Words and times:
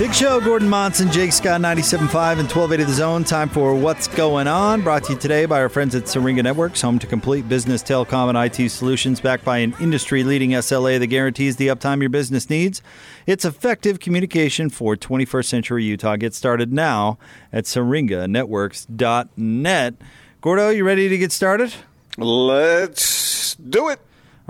Big 0.00 0.14
show, 0.14 0.40
Gordon 0.40 0.70
Monson, 0.70 1.12
Jake 1.12 1.30
Scott, 1.30 1.60
97.5 1.60 1.98
and 1.98 2.48
1280 2.48 2.84
The 2.84 2.92
Zone. 2.94 3.22
Time 3.22 3.50
for 3.50 3.74
What's 3.74 4.08
Going 4.08 4.48
On, 4.48 4.80
brought 4.80 5.04
to 5.04 5.12
you 5.12 5.18
today 5.18 5.44
by 5.44 5.60
our 5.60 5.68
friends 5.68 5.94
at 5.94 6.08
Syringa 6.08 6.42
Networks, 6.42 6.80
home 6.80 6.98
to 7.00 7.06
complete 7.06 7.46
business 7.50 7.82
telecom 7.82 8.30
and 8.30 8.38
IT 8.38 8.70
solutions 8.70 9.20
backed 9.20 9.44
by 9.44 9.58
an 9.58 9.74
industry-leading 9.78 10.52
SLA 10.52 10.98
that 10.98 11.08
guarantees 11.08 11.56
the 11.56 11.66
uptime 11.66 12.00
your 12.00 12.08
business 12.08 12.48
needs. 12.48 12.80
It's 13.26 13.44
effective 13.44 14.00
communication 14.00 14.70
for 14.70 14.96
21st 14.96 15.44
century 15.44 15.84
Utah. 15.84 16.16
Get 16.16 16.32
started 16.32 16.72
now 16.72 17.18
at 17.52 17.64
syringanetworks.net. 17.64 19.94
Gordo, 20.40 20.70
you 20.70 20.82
ready 20.82 21.10
to 21.10 21.18
get 21.18 21.30
started? 21.30 21.74
Let's 22.16 23.54
do 23.56 23.90
it. 23.90 24.00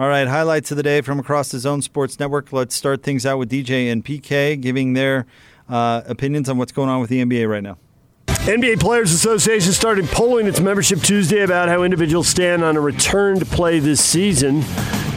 All 0.00 0.08
right, 0.08 0.26
highlights 0.26 0.70
of 0.70 0.78
the 0.78 0.82
day 0.82 1.02
from 1.02 1.20
across 1.20 1.50
the 1.50 1.58
Zone 1.58 1.82
Sports 1.82 2.18
Network. 2.18 2.54
Let's 2.54 2.74
start 2.74 3.02
things 3.02 3.26
out 3.26 3.36
with 3.36 3.50
DJ 3.50 3.92
and 3.92 4.02
PK 4.02 4.58
giving 4.58 4.94
their 4.94 5.26
uh, 5.70 6.02
opinions 6.06 6.48
on 6.48 6.58
what's 6.58 6.72
going 6.72 6.88
on 6.88 7.00
with 7.00 7.10
the 7.10 7.24
NBA 7.24 7.48
right 7.48 7.62
now. 7.62 7.78
NBA 8.26 8.80
Players 8.80 9.12
Association 9.12 9.72
started 9.72 10.06
polling 10.06 10.46
its 10.46 10.60
membership 10.60 11.00
Tuesday 11.00 11.42
about 11.42 11.68
how 11.68 11.82
individuals 11.82 12.26
stand 12.26 12.64
on 12.64 12.74
a 12.74 12.80
return 12.80 13.38
to 13.38 13.44
play 13.44 13.78
this 13.80 14.02
season. 14.02 14.62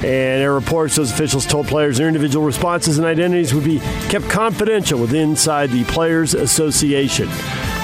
And 0.04 0.42
their 0.42 0.54
reports, 0.54 0.98
those 0.98 1.12
officials 1.12 1.46
told 1.46 1.68
players 1.68 1.98
their 1.98 2.10
individual 2.10 2.46
responses 2.46 2.98
and 2.98 3.08
identities 3.08 3.54
would 3.54 3.64
be 3.64 3.80
kept 4.10 4.30
confidential 4.30 5.00
with 5.00 5.14
inside 5.14 5.70
the 5.70 5.86
Players 5.86 6.34
Association. 6.34 7.30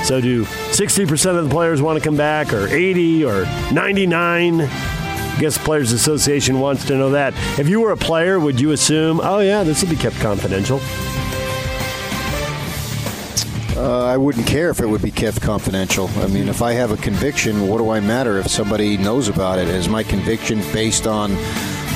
So, 0.04 0.20
do 0.20 0.44
60% 0.44 1.38
of 1.38 1.46
the 1.46 1.50
players 1.50 1.82
want 1.82 1.98
to 1.98 2.04
come 2.04 2.18
back, 2.18 2.52
or 2.52 2.68
80, 2.68 3.24
or 3.24 3.46
99? 3.72 4.62
I 4.62 5.38
guess 5.40 5.58
the 5.58 5.64
Players 5.64 5.94
Association 5.94 6.60
wants 6.60 6.86
to 6.88 6.98
know 6.98 7.12
that. 7.12 7.34
If 7.58 7.70
you 7.70 7.80
were 7.80 7.92
a 7.92 7.98
player, 7.98 8.40
would 8.42 8.60
you 8.60 8.72
assume, 8.72 9.22
oh, 9.24 9.40
yeah, 9.40 9.64
this 9.64 9.82
will 9.82 9.90
be 9.90 9.96
kept 9.96 10.18
confidential? 10.18 10.82
Uh, 13.80 14.04
I 14.04 14.18
wouldn't 14.18 14.46
care 14.46 14.70
if 14.70 14.82
it 14.82 14.86
would 14.86 15.02
be 15.02 15.10
kept 15.10 15.42
confidential. 15.42 16.10
I 16.18 16.28
mean, 16.28 16.50
if 16.50 16.62
I 16.62 16.74
have 16.74 16.92
a 16.92 16.98
conviction, 16.98 17.70
what 17.70 17.78
do 17.78 17.92
I 17.92 18.02
matter 18.02 18.38
if 18.38 18.48
somebody 18.50 18.98
knows 18.98 19.30
about 19.30 19.58
it? 19.58 19.70
Is 19.70 19.88
my 19.88 20.04
conviction 20.04 20.60
based 20.74 21.08
on 21.08 21.32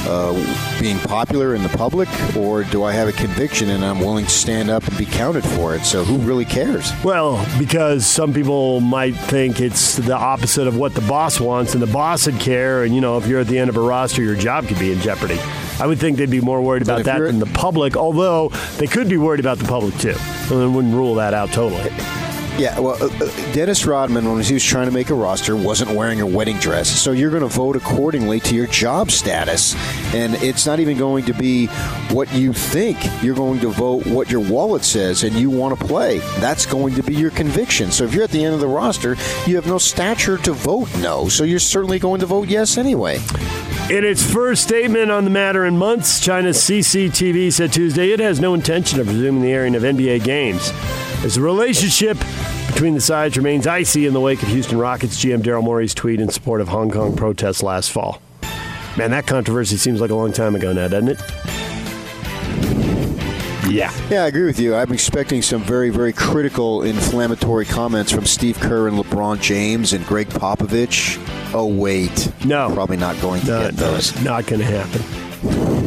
uh, 0.05 0.79
being 0.79 0.97
popular 0.99 1.55
in 1.55 1.61
the 1.61 1.67
public, 1.67 2.07
or 2.37 2.63
do 2.63 2.83
I 2.83 2.93
have 2.93 3.09
a 3.09 3.11
conviction 3.11 3.69
and 3.69 3.83
I'm 3.83 3.99
willing 3.99 4.23
to 4.23 4.31
stand 4.31 4.69
up 4.69 4.87
and 4.87 4.97
be 4.97 5.05
counted 5.05 5.43
for 5.43 5.75
it? 5.75 5.83
So 5.83 6.05
who 6.05 6.19
really 6.19 6.45
cares? 6.45 6.89
Well, 7.03 7.45
because 7.59 8.07
some 8.07 8.33
people 8.33 8.79
might 8.79 9.15
think 9.15 9.59
it's 9.59 9.97
the 9.97 10.15
opposite 10.15 10.67
of 10.67 10.77
what 10.77 10.95
the 10.95 11.01
boss 11.01 11.41
wants, 11.41 11.73
and 11.73 11.83
the 11.83 11.91
boss 11.91 12.27
would 12.27 12.39
care. 12.39 12.83
And 12.83 12.95
you 12.95 13.01
know, 13.01 13.17
if 13.17 13.27
you're 13.27 13.41
at 13.41 13.47
the 13.47 13.59
end 13.59 13.69
of 13.69 13.75
a 13.75 13.81
roster, 13.81 14.21
your 14.21 14.35
job 14.35 14.67
could 14.69 14.79
be 14.79 14.93
in 14.93 15.01
jeopardy. 15.01 15.39
I 15.79 15.87
would 15.87 15.99
think 15.99 16.17
they'd 16.17 16.29
be 16.29 16.41
more 16.41 16.61
worried 16.61 16.83
about 16.83 17.03
that 17.05 17.19
than 17.19 17.39
the 17.39 17.45
public, 17.47 17.97
although 17.97 18.49
they 18.77 18.87
could 18.87 19.09
be 19.09 19.17
worried 19.17 19.39
about 19.39 19.57
the 19.57 19.65
public 19.65 19.95
too. 19.97 20.15
So 20.47 20.59
they 20.59 20.67
wouldn't 20.67 20.93
rule 20.93 21.15
that 21.15 21.33
out 21.33 21.51
totally. 21.51 21.91
Yeah, 22.57 22.79
well, 22.79 23.01
uh, 23.01 23.07
uh, 23.07 23.53
Dennis 23.53 23.83
Rodman, 23.83 24.31
when 24.31 24.43
he 24.43 24.53
was 24.53 24.63
trying 24.63 24.85
to 24.85 24.91
make 24.91 25.09
a 25.09 25.15
roster, 25.15 25.55
wasn't 25.55 25.89
wearing 25.89 26.21
a 26.21 26.27
wedding 26.27 26.57
dress. 26.59 26.87
So 26.87 27.11
you're 27.11 27.31
going 27.31 27.41
to 27.41 27.47
vote 27.47 27.75
accordingly 27.75 28.39
to 28.41 28.53
your 28.53 28.67
job 28.67 29.09
status. 29.09 29.73
And 30.13 30.35
it's 30.35 30.67
not 30.67 30.79
even 30.79 30.95
going 30.95 31.25
to 31.25 31.33
be 31.33 31.65
what 32.11 32.31
you 32.31 32.53
think. 32.53 32.99
You're 33.23 33.33
going 33.33 33.59
to 33.61 33.69
vote 33.69 34.05
what 34.05 34.29
your 34.29 34.41
wallet 34.41 34.83
says 34.83 35.23
and 35.23 35.35
you 35.35 35.49
want 35.49 35.79
to 35.79 35.83
play. 35.83 36.19
That's 36.37 36.67
going 36.67 36.93
to 36.93 37.01
be 37.01 37.15
your 37.15 37.31
conviction. 37.31 37.89
So 37.89 38.03
if 38.03 38.13
you're 38.13 38.23
at 38.23 38.29
the 38.29 38.45
end 38.45 38.53
of 38.53 38.59
the 38.59 38.67
roster, 38.67 39.15
you 39.47 39.55
have 39.55 39.65
no 39.65 39.79
stature 39.79 40.37
to 40.37 40.53
vote 40.53 40.95
no. 40.99 41.29
So 41.29 41.43
you're 41.45 41.57
certainly 41.57 41.97
going 41.97 42.19
to 42.19 42.27
vote 42.27 42.49
yes 42.49 42.77
anyway. 42.77 43.19
In 43.89 44.05
its 44.05 44.23
first 44.23 44.63
statement 44.63 45.11
on 45.11 45.25
the 45.25 45.29
matter 45.29 45.65
in 45.65 45.77
months, 45.77 46.21
China's 46.21 46.57
CCTV 46.57 47.51
said 47.51 47.73
Tuesday 47.73 48.11
it 48.11 48.19
has 48.21 48.39
no 48.39 48.53
intention 48.53 49.01
of 49.01 49.07
resuming 49.07 49.41
the 49.41 49.51
airing 49.51 49.75
of 49.75 49.83
NBA 49.83 50.23
games. 50.23 50.71
As 51.25 51.35
the 51.35 51.41
relationship 51.41 52.17
between 52.67 52.93
the 52.93 53.01
sides 53.01 53.35
remains 53.35 53.67
icy 53.67 54.05
in 54.05 54.13
the 54.13 54.21
wake 54.21 54.41
of 54.41 54.47
Houston 54.47 54.77
Rockets 54.77 55.23
GM 55.23 55.41
Daryl 55.41 55.61
Morey's 55.61 55.93
tweet 55.93 56.21
in 56.21 56.29
support 56.29 56.61
of 56.61 56.69
Hong 56.69 56.91
Kong 56.91 57.13
protests 57.13 57.61
last 57.61 57.91
fall. 57.91 58.21
Man, 58.97 59.11
that 59.11 59.27
controversy 59.27 59.75
seems 59.75 59.99
like 59.99 60.11
a 60.11 60.15
long 60.15 60.31
time 60.31 60.55
ago 60.55 60.71
now, 60.71 60.87
doesn't 60.87 61.09
it? 61.09 61.21
Yeah. 63.69 63.93
Yeah, 64.09 64.23
I 64.23 64.27
agree 64.27 64.45
with 64.45 64.59
you. 64.59 64.75
I'm 64.75 64.93
expecting 64.93 65.41
some 65.41 65.61
very, 65.61 65.89
very 65.89 66.13
critical, 66.13 66.83
inflammatory 66.83 67.65
comments 67.65 68.13
from 68.13 68.25
Steve 68.25 68.59
Kerr 68.61 68.87
and 68.87 68.97
LeBron 68.97 69.41
James 69.41 69.91
and 69.91 70.05
Gregg 70.05 70.29
Popovich. 70.29 71.19
Oh, 71.53 71.67
wait. 71.67 72.31
No. 72.45 72.71
Probably 72.73 72.97
not 72.97 73.19
going 73.21 73.41
to 73.41 73.47
No, 73.47 73.61
get 73.61 73.75
those. 73.75 74.11
it's 74.11 74.21
not 74.23 74.45
going 74.47 74.59
to 74.61 74.65
happen. 74.65 75.01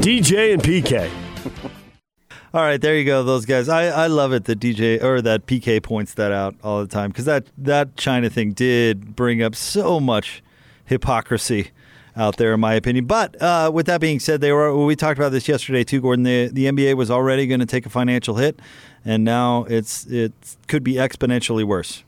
DJ 0.00 0.53
and 0.53 0.62
PK. 0.62 1.10
All 2.54 2.62
right, 2.62 2.81
there 2.81 2.97
you 2.97 3.04
go. 3.04 3.22
Those 3.22 3.44
guys. 3.44 3.69
I, 3.69 3.87
I 3.88 4.06
love 4.06 4.32
it 4.32 4.44
that 4.44 4.60
DJ 4.60 5.03
or 5.03 5.21
that 5.22 5.47
PK 5.47 5.82
points 5.82 6.15
that 6.15 6.32
out 6.32 6.55
all 6.62 6.81
the 6.81 6.87
time 6.88 7.10
because 7.10 7.26
that 7.26 7.44
that 7.59 7.97
China 7.99 8.31
thing 8.31 8.53
did 8.53 9.15
bring 9.15 9.43
up 9.43 9.55
so 9.55 10.00
much 10.00 10.43
hypocrisy 10.87 11.71
out 12.16 12.38
there, 12.38 12.55
in 12.55 12.60
my 12.60 12.72
opinion. 12.72 13.05
But 13.05 13.41
uh, 13.43 13.71
with 13.75 13.84
that 13.87 14.00
being 14.00 14.21
said, 14.21 14.41
they 14.41 14.53
were 14.53 14.75
we 14.87 14.97
talked 14.97 15.19
about 15.19 15.32
this 15.32 15.49
yesterday 15.49 15.84
too, 15.84 16.00
Gordon. 16.00 16.22
The 16.22 16.49
the 16.50 16.65
NBA 16.66 16.94
was 16.97 17.10
already 17.10 17.47
going 17.47 17.60
to 17.60 17.66
take 17.66 17.84
a 17.84 17.91
financial 17.91 18.37
hit, 18.37 18.59
and 19.05 19.22
now 19.22 19.65
it's 19.65 20.06
it 20.06 20.32
could 20.66 20.84
be 20.84 20.94
exponentially 20.94 21.65
worse. 21.65 22.05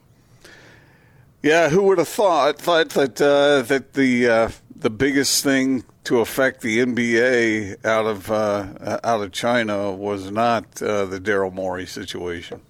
Yeah, 1.41 1.69
who 1.69 1.83
would 1.83 1.97
have 1.97 2.07
thought 2.07 2.59
thought 2.59 2.89
that 2.89 3.21
uh, 3.21 3.61
that 3.63 3.93
the 3.93 4.27
uh, 4.27 4.49
the 4.75 4.89
biggest 4.89 5.43
thing 5.43 5.83
to 6.03 6.19
affect 6.19 6.61
the 6.61 6.79
NBA 6.79 7.85
out 7.85 8.05
of 8.05 8.29
uh, 8.31 8.99
out 9.03 9.21
of 9.21 9.31
China 9.31 9.91
was 9.91 10.31
not 10.31 10.81
uh, 10.81 11.05
the 11.05 11.19
Daryl 11.19 11.53
Morey 11.53 11.85
situation. 11.85 12.61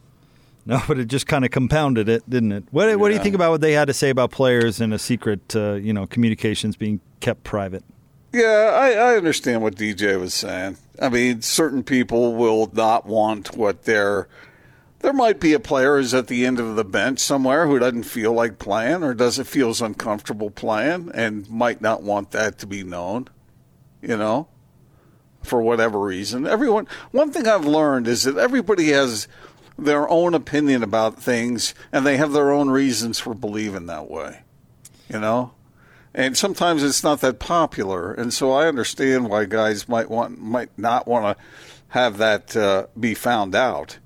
No, 0.65 0.81
but 0.87 0.99
it 0.99 1.07
just 1.07 1.25
kind 1.25 1.43
of 1.43 1.51
compounded 1.51 2.07
it, 2.09 2.29
didn't 2.29 2.51
it? 2.51 2.63
What, 2.69 2.99
what 2.99 3.07
do 3.07 3.15
you 3.15 3.21
think 3.21 3.33
about 3.33 3.49
what 3.49 3.61
they 3.61 3.71
had 3.71 3.85
to 3.85 3.93
say 3.93 4.09
about 4.09 4.29
players 4.29 4.79
and 4.79 4.93
a 4.93 4.99
secret, 4.99 5.55
uh, 5.55 5.73
you 5.73 5.93
know, 5.93 6.05
communications 6.05 6.75
being 6.75 6.99
kept 7.21 7.43
private? 7.43 7.83
Yeah, 8.33 8.75
I, 8.75 8.91
I 8.91 9.17
understand 9.17 9.63
what 9.63 9.75
DJ 9.75 10.19
was 10.19 10.33
saying. 10.35 10.77
I 11.01 11.09
mean, 11.09 11.41
certain 11.41 11.81
people 11.81 12.35
will 12.35 12.69
not 12.73 13.07
want 13.07 13.57
what 13.57 13.83
they're. 13.85 14.27
There 14.99 15.13
might 15.13 15.39
be 15.39 15.53
a 15.53 15.59
player 15.59 15.97
who's 15.97 16.13
at 16.13 16.27
the 16.27 16.45
end 16.45 16.59
of 16.59 16.75
the 16.75 16.83
bench 16.83 17.19
somewhere 17.19 17.67
who 17.67 17.79
doesn't 17.79 18.03
feel 18.03 18.33
like 18.33 18.59
playing 18.59 19.03
or 19.03 19.13
doesn't 19.13 19.45
feels 19.45 19.81
uncomfortable 19.81 20.49
playing 20.49 21.11
and 21.13 21.49
might 21.49 21.81
not 21.81 22.03
want 22.03 22.31
that 22.31 22.57
to 22.59 22.67
be 22.67 22.83
known. 22.83 23.27
You 24.01 24.17
know, 24.17 24.47
for 25.43 25.61
whatever 25.61 25.99
reason. 25.99 26.45
Everyone. 26.45 26.87
One 27.11 27.31
thing 27.31 27.47
I've 27.47 27.65
learned 27.65 28.07
is 28.07 28.23
that 28.23 28.37
everybody 28.37 28.89
has 28.89 29.27
their 29.77 30.07
own 30.09 30.33
opinion 30.33 30.83
about 30.83 31.21
things 31.21 31.73
and 31.91 32.05
they 32.05 32.17
have 32.17 32.33
their 32.33 32.51
own 32.51 32.69
reasons 32.69 33.19
for 33.19 33.33
believing 33.33 33.85
that 33.85 34.09
way. 34.09 34.41
You 35.09 35.19
know 35.19 35.51
and 36.13 36.35
sometimes 36.37 36.83
it's 36.83 37.03
not 37.03 37.21
that 37.21 37.39
popular, 37.39 38.11
and 38.11 38.33
so 38.33 38.51
I 38.51 38.67
understand 38.67 39.29
why 39.29 39.45
guys 39.45 39.87
might 39.87 40.09
want 40.09 40.39
might 40.39 40.69
not 40.77 41.07
want 41.07 41.37
to 41.37 41.43
have 41.89 42.17
that 42.17 42.55
uh, 42.55 42.87
be 42.99 43.13
found 43.13 43.55
out 43.55 43.99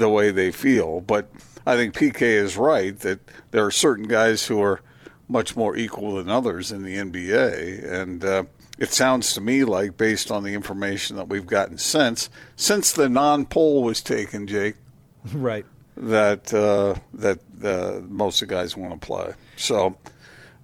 the 0.00 0.08
way 0.08 0.30
they 0.32 0.50
feel. 0.50 1.00
But 1.00 1.30
I 1.66 1.76
think 1.76 1.94
PK 1.94 2.22
is 2.22 2.56
right 2.56 2.98
that 3.00 3.20
there 3.52 3.64
are 3.64 3.70
certain 3.70 4.08
guys 4.08 4.46
who 4.46 4.60
are 4.60 4.80
much 5.28 5.54
more 5.54 5.76
equal 5.76 6.16
than 6.16 6.28
others 6.28 6.72
in 6.72 6.82
the 6.82 6.96
NBA, 6.96 7.84
and 7.88 8.24
uh, 8.24 8.42
it 8.78 8.88
sounds 8.92 9.32
to 9.34 9.40
me 9.40 9.62
like, 9.62 9.96
based 9.96 10.30
on 10.32 10.42
the 10.42 10.54
information 10.54 11.14
that 11.16 11.28
we've 11.28 11.46
gotten 11.46 11.78
since 11.78 12.28
since 12.56 12.90
the 12.92 13.08
non-poll 13.08 13.84
was 13.84 14.00
taken, 14.02 14.46
Jake, 14.48 14.74
Right. 15.32 15.64
that 15.96 16.52
uh, 16.52 16.94
that 17.14 17.38
uh, 17.62 18.00
most 18.08 18.42
of 18.42 18.48
the 18.48 18.54
guys 18.54 18.76
want 18.76 19.00
to 19.00 19.06
play. 19.06 19.34
So, 19.56 19.96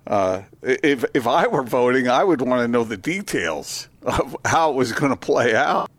uh, 0.06 0.42
if 0.62 1.04
if 1.14 1.26
I 1.28 1.46
were 1.46 1.62
voting, 1.62 2.08
I 2.08 2.24
would 2.24 2.40
want 2.40 2.62
to 2.62 2.68
know 2.68 2.82
the 2.84 2.96
details 2.96 3.88
of 4.02 4.34
how 4.44 4.70
it 4.70 4.76
was 4.76 4.92
going 4.92 5.10
to 5.12 5.16
play 5.16 5.54
out. 5.54 5.90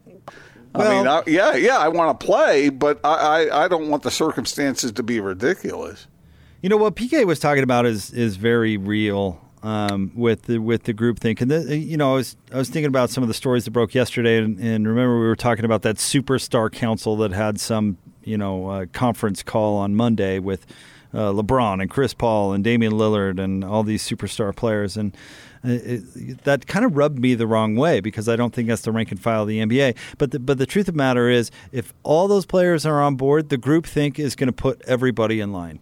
I 0.75 0.89
mean, 0.89 1.07
I, 1.07 1.23
yeah, 1.27 1.55
yeah, 1.55 1.77
I 1.77 1.87
want 1.87 2.19
to 2.19 2.25
play, 2.25 2.69
but 2.69 2.99
I, 3.03 3.47
I, 3.47 3.65
I 3.65 3.67
don't 3.67 3.89
want 3.89 4.03
the 4.03 4.11
circumstances 4.11 4.91
to 4.93 5.03
be 5.03 5.19
ridiculous. 5.19 6.07
You 6.61 6.69
know 6.69 6.77
what 6.77 6.95
PK 6.95 7.25
was 7.25 7.39
talking 7.39 7.63
about 7.63 7.85
is 7.85 8.11
is 8.11 8.35
very 8.35 8.77
real. 8.77 9.41
um, 9.63 10.11
with 10.15 10.43
the 10.43 10.59
with 10.59 10.83
the 10.83 10.93
group 10.93 11.19
think. 11.19 11.41
And 11.41 11.49
the, 11.51 11.75
you 11.77 11.97
know, 11.97 12.13
I 12.13 12.15
was 12.15 12.37
I 12.53 12.57
was 12.57 12.69
thinking 12.69 12.87
about 12.87 13.09
some 13.09 13.23
of 13.23 13.27
the 13.27 13.33
stories 13.33 13.65
that 13.65 13.71
broke 13.71 13.93
yesterday, 13.95 14.37
and, 14.37 14.59
and 14.59 14.87
remember 14.87 15.19
we 15.19 15.25
were 15.25 15.35
talking 15.35 15.65
about 15.65 15.81
that 15.81 15.97
superstar 15.97 16.71
council 16.71 17.17
that 17.17 17.31
had 17.31 17.59
some 17.59 17.97
you 18.23 18.37
know 18.37 18.67
uh, 18.67 18.85
conference 18.93 19.43
call 19.43 19.77
on 19.77 19.95
Monday 19.95 20.39
with 20.39 20.65
uh, 21.13 21.31
LeBron 21.31 21.81
and 21.81 21.89
Chris 21.89 22.13
Paul 22.13 22.53
and 22.53 22.63
Damian 22.63 22.93
Lillard 22.93 23.39
and 23.39 23.63
all 23.63 23.83
these 23.83 24.07
superstar 24.07 24.55
players, 24.55 24.95
and 24.95 25.15
Uh, 25.65 25.69
it, 25.69 26.43
that 26.43 26.67
kind 26.67 26.85
of 26.85 26.95
rubbed 26.95 27.19
me 27.19 27.33
the 27.35 27.47
wrong 27.47 27.75
way 27.75 27.99
because 27.99 28.29
I 28.29 28.35
don't 28.35 28.53
think 28.53 28.67
that's 28.67 28.83
the 28.83 28.91
rank 28.91 29.11
and 29.11 29.19
file 29.19 29.41
of 29.43 29.47
the 29.47 29.59
NBA. 29.59 29.95
But 30.17 30.31
the, 30.31 30.39
but 30.39 30.57
the 30.57 30.65
truth 30.65 30.87
of 30.87 30.93
the 30.93 30.97
matter 30.97 31.29
is, 31.29 31.51
if 31.71 31.93
all 32.03 32.27
those 32.27 32.45
players 32.45 32.85
are 32.85 33.01
on 33.01 33.15
board, 33.15 33.49
the 33.49 33.57
group 33.57 33.85
think 33.85 34.19
is 34.19 34.35
going 34.35 34.47
to 34.47 34.53
put 34.53 34.81
everybody 34.83 35.39
in 35.39 35.51
line. 35.51 35.79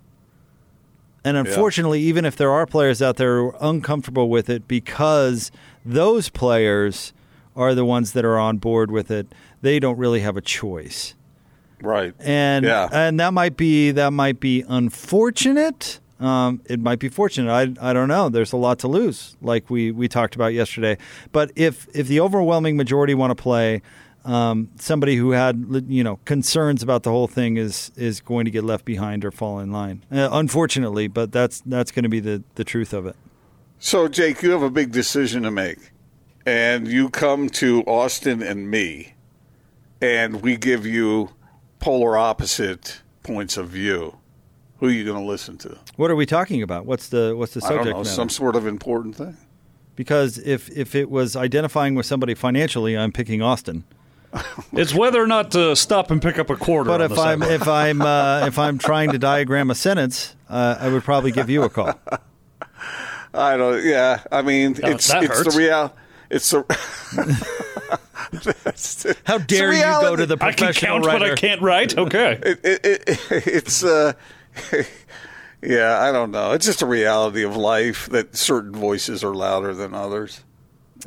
And 1.24 1.38
unfortunately, 1.38 2.02
even 2.02 2.24
if 2.24 2.36
there 2.36 2.52
are 2.52 2.68
players 2.68 3.02
out 3.02 3.18
there 3.18 3.38
who 3.40 3.48
are 3.48 3.58
uncomfortable 3.60 4.30
with 4.30 4.48
it 4.50 4.68
because 4.68 5.52
those 5.84 6.30
players 6.30 7.14
are 7.56 7.74
the 7.74 7.84
ones 7.86 8.12
that 8.14 8.24
are 8.24 8.38
on 8.38 8.58
board 8.58 8.92
with 8.92 9.10
it, 9.10 9.34
they 9.62 9.80
don't 9.80 9.98
really 9.98 10.20
have 10.20 10.38
a 10.38 10.42
choice. 10.42 11.16
Right. 11.82 12.14
And 12.20 12.64
Yeah. 12.64 12.88
and 12.92 13.20
that 13.20 13.34
might 13.34 13.58
be 13.58 13.92
that 13.92 14.12
might 14.14 14.40
be 14.40 14.64
unfortunate. 14.68 16.00
Um, 16.20 16.62
it 16.66 16.80
might 16.80 17.00
be 17.00 17.10
fortunate. 17.10 17.52
I, 17.52 17.90
I 17.90 17.94
don't 17.94 18.08
know. 18.08 18.30
There's 18.30 18.54
a 18.54 18.58
lot 18.58 18.80
to 18.80 18.88
lose, 18.88 19.36
like 19.42 19.70
we, 19.70 19.92
we 19.92 20.08
talked 20.08 20.36
about 20.36 20.54
yesterday. 20.54 20.98
But 21.32 21.52
if 21.56 21.88
if 21.94 22.08
the 22.08 22.22
overwhelming 22.22 22.78
majority 22.78 23.14
want 23.14 23.32
to 23.32 23.42
play, 23.42 23.82
um, 24.26 24.70
somebody 24.80 25.16
who 25.18 25.32
had 25.32 25.86
you 25.88 26.04
know 26.04 26.20
concerns 26.26 26.82
about 26.82 27.04
the 27.04 27.12
whole 27.12 27.28
thing 27.28 27.58
is 27.58 27.92
is 27.96 28.22
going 28.22 28.46
to 28.46 28.52
get 28.52 28.64
left 28.64 28.86
behind 28.86 29.24
or 29.24 29.32
fall 29.32 29.60
in 29.60 29.72
line. 29.72 30.04
Uh, 30.12 30.30
unfortunately, 30.32 31.08
but 31.08 31.32
that's 31.32 31.62
that's 31.66 31.92
going 31.92 32.04
to 32.04 32.10
be 32.10 32.20
the, 32.20 32.44
the 32.56 32.64
truth 32.64 32.94
of 32.94 33.06
it. 33.06 33.16
So, 33.78 34.08
Jake, 34.08 34.42
you 34.42 34.52
have 34.52 34.64
a 34.64 34.72
big 34.72 34.92
decision 34.92 35.44
to 35.44 35.52
make, 35.52 35.92
and 36.46 36.88
you 36.88 37.10
come 37.10 37.50
to 37.50 37.82
Austin 37.82 38.42
and 38.42 38.72
me, 38.72 39.14
and 40.02 40.42
we 40.42 40.58
give 40.58 40.86
you 40.86 41.32
polar 41.80 42.18
opposite 42.18 43.02
points 43.22 43.58
of 43.58 43.70
view. 43.70 44.18
Who 44.80 44.88
are 44.88 44.92
you 44.92 45.06
going 45.06 45.18
to 45.22 45.26
listen 45.26 45.58
to? 45.60 45.78
What 45.96 46.12
are 46.12 46.16
we 46.16 46.26
talking 46.26 46.62
about? 46.62 46.86
What's 46.86 47.08
the 47.10 47.34
what's 47.36 47.54
the 47.54 47.62
I 47.64 47.68
subject 47.70 47.86
don't 47.86 47.94
know, 47.94 47.98
matter? 48.00 48.10
some 48.10 48.30
sort 48.30 48.56
of 48.56 48.68
important 48.68 49.16
thing. 49.16 49.38
because 49.96 50.38
if 50.40 50.70
if 50.76 50.96
it 50.96 51.10
was 51.10 51.36
identifying 51.36 51.96
with 51.96 52.06
somebody 52.06 52.34
financially, 52.34 52.98
I'm 52.98 53.12
picking 53.12 53.42
Austin. 53.42 53.84
It's 54.74 54.94
whether 54.94 55.22
or 55.24 55.28
not 55.28 55.52
to 55.52 55.74
stop 55.78 56.12
and 56.12 56.22
pick 56.22 56.38
up 56.38 56.50
a 56.50 56.58
quarter. 56.58 56.90
But 56.90 57.00
on 57.02 57.10
if 57.10 57.16
the 57.16 57.22
I'm 57.22 57.42
if 57.44 57.68
I'm 57.70 58.02
uh, 58.02 58.46
if 58.48 58.60
I'm 58.60 58.78
trying 58.78 59.12
to 59.12 59.18
diagram 59.18 59.72
a 59.72 59.76
sentence, 59.76 60.36
uh, 60.50 60.76
I 60.78 60.90
would 60.90 61.04
probably 61.04 61.32
give 61.32 61.50
you 61.50 61.64
a 61.64 61.70
call. 61.70 61.94
I 63.34 63.56
don't. 63.56 63.82
Yeah, 63.86 64.22
I 64.32 64.42
mean, 64.42 64.76
it's 64.84 65.10
it's 65.10 65.12
hurts. 65.12 65.56
the 65.56 65.58
real. 65.58 65.96
It's 66.30 66.50
the. 66.52 66.66
How 69.26 69.38
dare 69.38 69.72
you 69.74 69.82
go 69.84 70.16
to 70.16 70.26
the 70.26 70.38
I 70.42 70.52
can 70.52 70.74
count, 70.74 71.06
writer? 71.06 71.20
but 71.20 71.32
I 71.32 71.36
can't 71.36 71.62
write. 71.62 71.98
Okay. 71.98 72.40
it, 72.44 72.60
it, 72.64 72.86
it, 72.86 73.20
it's 73.48 73.84
uh 73.84 74.14
yeah 75.62 76.00
i 76.00 76.12
don't 76.12 76.32
know 76.32 76.52
it's 76.52 76.66
just 76.66 76.82
a 76.82 76.86
reality 76.86 77.44
of 77.44 77.56
life 77.56 78.08
that 78.08 78.36
certain 78.36 78.74
voices 78.74 79.24
are 79.24 79.34
louder 79.34 79.74
than 79.74 79.94
others 79.94 80.44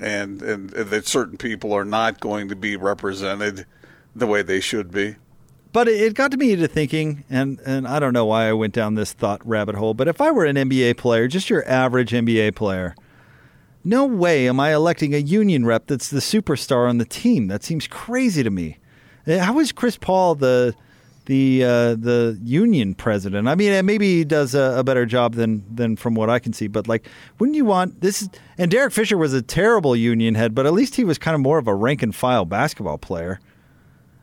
and, 0.00 0.42
and 0.42 0.72
and 0.74 0.90
that 0.90 1.06
certain 1.06 1.36
people 1.36 1.72
are 1.72 1.84
not 1.84 2.20
going 2.20 2.48
to 2.48 2.56
be 2.56 2.76
represented 2.76 3.66
the 4.14 4.26
way 4.26 4.42
they 4.42 4.60
should 4.60 4.90
be 4.90 5.16
But 5.72 5.86
it, 5.88 6.14
got 6.14 6.30
to 6.30 6.36
me 6.36 6.56
to 6.56 6.66
thinking, 6.66 7.24
and 7.28 7.60
and 7.66 7.86
I 7.86 7.98
don't 7.98 8.12
know 8.14 8.24
why 8.26 8.48
I 8.48 8.52
went 8.52 8.74
down 8.74 8.94
this 8.94 9.12
thought 9.12 9.46
rabbit 9.46 9.74
hole. 9.74 9.94
But 9.94 10.08
if 10.08 10.20
I 10.20 10.30
were 10.30 10.44
an 10.46 10.56
NBA 10.56 10.96
player, 10.96 11.28
just 11.28 11.50
your 11.50 11.66
average 11.68 12.10
NBA 12.12 12.54
player, 12.56 12.94
no 13.84 14.06
way 14.06 14.48
am 14.48 14.58
I 14.60 14.72
electing 14.72 15.14
a 15.14 15.18
union 15.18 15.66
rep 15.66 15.86
that's 15.86 16.08
the 16.10 16.20
superstar 16.20 16.88
on 16.88 16.98
the 16.98 17.04
team. 17.04 17.48
That 17.48 17.62
seems 17.62 17.86
crazy 17.86 18.42
to 18.42 18.50
me. 18.50 18.78
Uh, 19.26 19.38
How 19.38 19.58
is 19.60 19.72
Chris 19.72 19.96
Paul 19.96 20.34
the 20.34 20.74
the 21.28 21.62
uh, 21.62 21.94
the 21.94 22.38
union 22.42 22.94
president? 22.94 23.48
I 23.48 23.54
mean, 23.54 23.84
maybe 23.84 24.16
he 24.16 24.24
does 24.24 24.54
a, 24.54 24.78
a 24.78 24.82
better 24.82 25.04
job 25.04 25.34
than 25.34 25.62
than 25.72 25.94
from 25.94 26.14
what 26.14 26.30
I 26.30 26.38
can 26.38 26.54
see. 26.54 26.66
But 26.66 26.88
like, 26.88 27.06
wouldn't 27.38 27.54
you 27.54 27.66
want 27.66 28.00
this? 28.00 28.22
Is, 28.22 28.30
and 28.56 28.70
Derek 28.70 28.92
Fisher 28.92 29.18
was 29.18 29.34
a 29.34 29.42
terrible 29.42 29.94
union 29.94 30.34
head, 30.34 30.54
but 30.54 30.64
at 30.64 30.72
least 30.72 30.96
he 30.96 31.04
was 31.04 31.18
kind 31.18 31.34
of 31.34 31.40
more 31.42 31.58
of 31.58 31.68
a 31.68 31.74
rank 31.74 32.02
and 32.02 32.14
file 32.14 32.46
basketball 32.46 32.96
player 32.96 33.40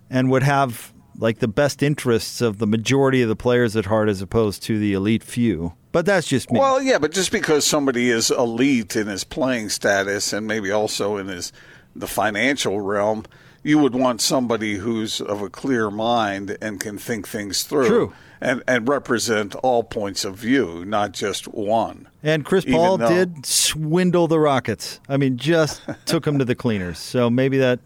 and 0.10 0.32
would 0.32 0.44
have 0.44 0.94
like 1.18 1.40
the 1.40 1.48
best 1.48 1.84
interests 1.84 2.42
of 2.42 2.58
the 2.58 2.68
majority 2.68 3.22
of 3.22 3.30
the 3.30 3.36
players 3.36 3.76
at 3.76 3.86
heart 3.86 4.10
as 4.10 4.22
opposed 4.22 4.64
to 4.64 4.80
the 4.80 4.94
elite 4.94 5.24
few. 5.24 5.74
But 5.92 6.06
that's 6.06 6.28
just 6.28 6.52
me. 6.52 6.60
well 6.60 6.82
yeah 6.82 6.98
but 6.98 7.14
just 7.14 7.32
because 7.32 7.66
somebody 7.66 8.10
is 8.10 8.30
elite 8.30 8.98
in 8.98 9.08
his 9.08 9.24
playing 9.24 9.70
status 9.70 10.34
and 10.34 10.46
maybe 10.46 10.70
also 10.70 11.16
in 11.16 11.28
his 11.28 11.54
the 11.96 12.08
financial 12.08 12.82
realm 12.82 13.24
you 13.66 13.80
would 13.80 13.96
want 13.96 14.22
somebody 14.22 14.76
who's 14.76 15.20
of 15.20 15.42
a 15.42 15.50
clear 15.50 15.90
mind 15.90 16.56
and 16.62 16.80
can 16.80 16.98
think 17.00 17.28
things 17.28 17.64
through 17.64 17.88
True. 17.88 18.14
and 18.40 18.62
and 18.68 18.88
represent 18.88 19.56
all 19.56 19.84
points 19.84 20.24
of 20.24 20.36
view 20.36 20.86
not 20.86 21.12
just 21.14 21.48
one 21.48 22.08
and 22.22 22.46
Chris 22.46 22.64
even 22.66 22.76
Paul 22.80 22.98
though- 23.00 23.10
did 23.10 23.46
swindle 23.46 24.28
the 24.28 24.40
Rockets. 24.40 25.00
I 25.10 25.18
mean, 25.18 25.38
just 25.38 25.82
took 26.06 26.24
them 26.26 26.38
to 26.40 26.46
the 26.46 26.56
cleaners. 26.56 26.98
So 27.00 27.30
maybe 27.30 27.58
that 27.60 27.80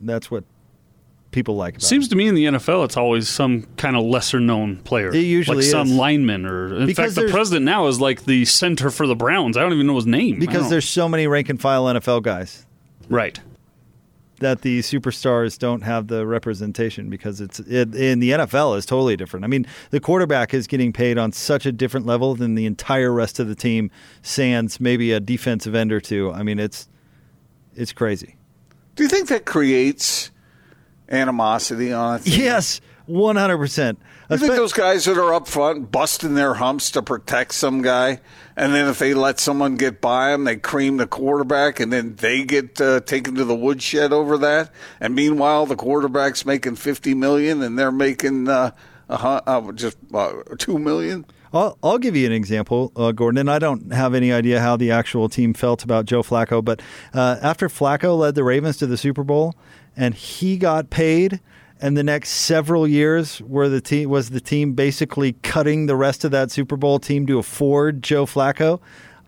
that's 0.00 0.30
what 0.30 0.44
people 1.30 1.56
like. 1.56 1.74
About 1.74 1.82
Seems 1.82 2.06
it. 2.06 2.10
to 2.10 2.16
me 2.16 2.28
in 2.28 2.34
the 2.34 2.44
NFL, 2.44 2.84
it's 2.84 2.96
always 2.96 3.28
some 3.28 3.62
kind 3.76 3.96
of 3.96 4.04
lesser 4.04 4.38
known 4.40 4.76
player. 4.76 5.08
It 5.10 5.18
usually 5.24 5.58
like 5.58 5.66
some 5.66 5.88
is. 5.88 5.92
lineman, 5.94 6.46
or 6.46 6.76
in 6.76 6.86
Because 6.86 7.06
fact, 7.06 7.14
the 7.16 7.20
there's- 7.22 7.32
president 7.32 7.64
now 7.64 7.86
is 7.88 8.00
like 8.00 8.24
the 8.24 8.44
center 8.44 8.90
for 8.90 9.06
the 9.06 9.16
Browns. 9.16 9.56
I 9.56 9.62
don't 9.62 9.72
even 9.72 9.86
know 9.86 9.96
his 9.96 10.06
name 10.06 10.36
I 10.36 10.38
because 10.38 10.62
don't- 10.62 10.70
there's 10.70 10.88
so 10.88 11.08
many 11.08 11.26
rank 11.26 11.48
and 11.48 11.60
file 11.60 11.84
NFL 11.86 12.22
guys 12.22 12.64
right. 13.08 13.38
That 14.44 14.60
the 14.60 14.80
superstars 14.80 15.58
don't 15.58 15.80
have 15.80 16.08
the 16.08 16.26
representation 16.26 17.08
because 17.08 17.40
it's 17.40 17.60
it, 17.60 17.94
in 17.94 18.20
the 18.20 18.32
NFL 18.32 18.76
is 18.76 18.84
totally 18.84 19.16
different. 19.16 19.42
I 19.42 19.48
mean, 19.48 19.66
the 19.88 20.00
quarterback 20.00 20.52
is 20.52 20.66
getting 20.66 20.92
paid 20.92 21.16
on 21.16 21.32
such 21.32 21.64
a 21.64 21.72
different 21.72 22.04
level 22.04 22.34
than 22.34 22.54
the 22.54 22.66
entire 22.66 23.10
rest 23.10 23.40
of 23.40 23.48
the 23.48 23.54
team. 23.54 23.90
Sans 24.20 24.78
maybe 24.78 25.12
a 25.12 25.20
defensive 25.20 25.74
end 25.74 25.92
or 25.92 26.00
two. 26.00 26.30
I 26.30 26.42
mean, 26.42 26.58
it's 26.58 26.88
it's 27.74 27.92
crazy. 27.92 28.36
Do 28.96 29.02
you 29.02 29.08
think 29.08 29.28
that 29.28 29.46
creates 29.46 30.30
animosity 31.08 31.90
on? 31.90 32.20
Yes, 32.24 32.82
one 33.06 33.36
hundred 33.36 33.56
percent. 33.56 33.98
You 34.30 34.38
think 34.38 34.54
those 34.54 34.72
guys 34.72 35.04
that 35.04 35.18
are 35.18 35.34
up 35.34 35.46
front 35.46 35.90
busting 35.90 36.34
their 36.34 36.54
humps 36.54 36.90
to 36.92 37.02
protect 37.02 37.54
some 37.54 37.82
guy, 37.82 38.20
and 38.56 38.74
then 38.74 38.88
if 38.88 38.98
they 38.98 39.12
let 39.12 39.38
someone 39.38 39.76
get 39.76 40.00
by 40.00 40.30
them, 40.30 40.44
they 40.44 40.56
cream 40.56 40.96
the 40.96 41.06
quarterback, 41.06 41.78
and 41.78 41.92
then 41.92 42.16
they 42.16 42.44
get 42.44 42.80
uh, 42.80 43.00
taken 43.00 43.34
to 43.34 43.44
the 43.44 43.54
woodshed 43.54 44.12
over 44.12 44.38
that. 44.38 44.70
And 45.00 45.14
meanwhile, 45.14 45.66
the 45.66 45.76
quarterback's 45.76 46.46
making 46.46 46.76
fifty 46.76 47.14
million, 47.14 47.62
and 47.62 47.78
they're 47.78 47.92
making 47.92 48.48
uh, 48.48 48.70
hun- 49.10 49.42
uh, 49.46 49.72
just 49.72 49.98
uh, 50.12 50.32
two 50.58 50.78
million. 50.78 51.26
I'll, 51.52 51.78
I'll 51.84 51.98
give 51.98 52.16
you 52.16 52.26
an 52.26 52.32
example, 52.32 52.90
uh, 52.96 53.12
Gordon, 53.12 53.38
and 53.38 53.50
I 53.50 53.60
don't 53.60 53.92
have 53.92 54.14
any 54.14 54.32
idea 54.32 54.60
how 54.60 54.76
the 54.76 54.90
actual 54.90 55.28
team 55.28 55.54
felt 55.54 55.84
about 55.84 56.04
Joe 56.04 56.22
Flacco, 56.24 56.64
but 56.64 56.82
uh, 57.12 57.36
after 57.40 57.68
Flacco 57.68 58.18
led 58.18 58.34
the 58.34 58.42
Ravens 58.42 58.76
to 58.78 58.88
the 58.88 58.96
Super 58.96 59.22
Bowl 59.22 59.54
and 59.96 60.14
he 60.14 60.56
got 60.56 60.90
paid, 60.90 61.38
and 61.84 61.98
the 61.98 62.02
next 62.02 62.30
several 62.30 62.88
years 62.88 63.42
were 63.42 63.68
the 63.68 63.78
team 63.78 64.08
was 64.08 64.30
the 64.30 64.40
team 64.40 64.72
basically 64.72 65.34
cutting 65.42 65.84
the 65.84 65.94
rest 65.94 66.24
of 66.24 66.30
that 66.30 66.50
Super 66.50 66.78
Bowl 66.78 66.98
team 66.98 67.26
to 67.26 67.38
afford 67.38 68.02
Joe 68.02 68.24
Flacco. 68.24 68.80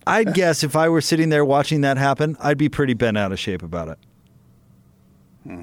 I'd 0.07 0.33
guess 0.35 0.65
if 0.65 0.75
I 0.75 0.89
were 0.89 1.03
sitting 1.03 1.29
there 1.29 1.45
watching 1.45 1.83
that 1.83 1.99
happen, 1.99 2.35
I'd 2.41 2.57
be 2.57 2.71
pretty 2.71 2.95
bent 2.95 3.19
out 3.19 3.31
of 3.31 3.39
shape 3.39 3.63
about 3.63 3.89
it. 3.89 3.99
Hmm. 5.43 5.63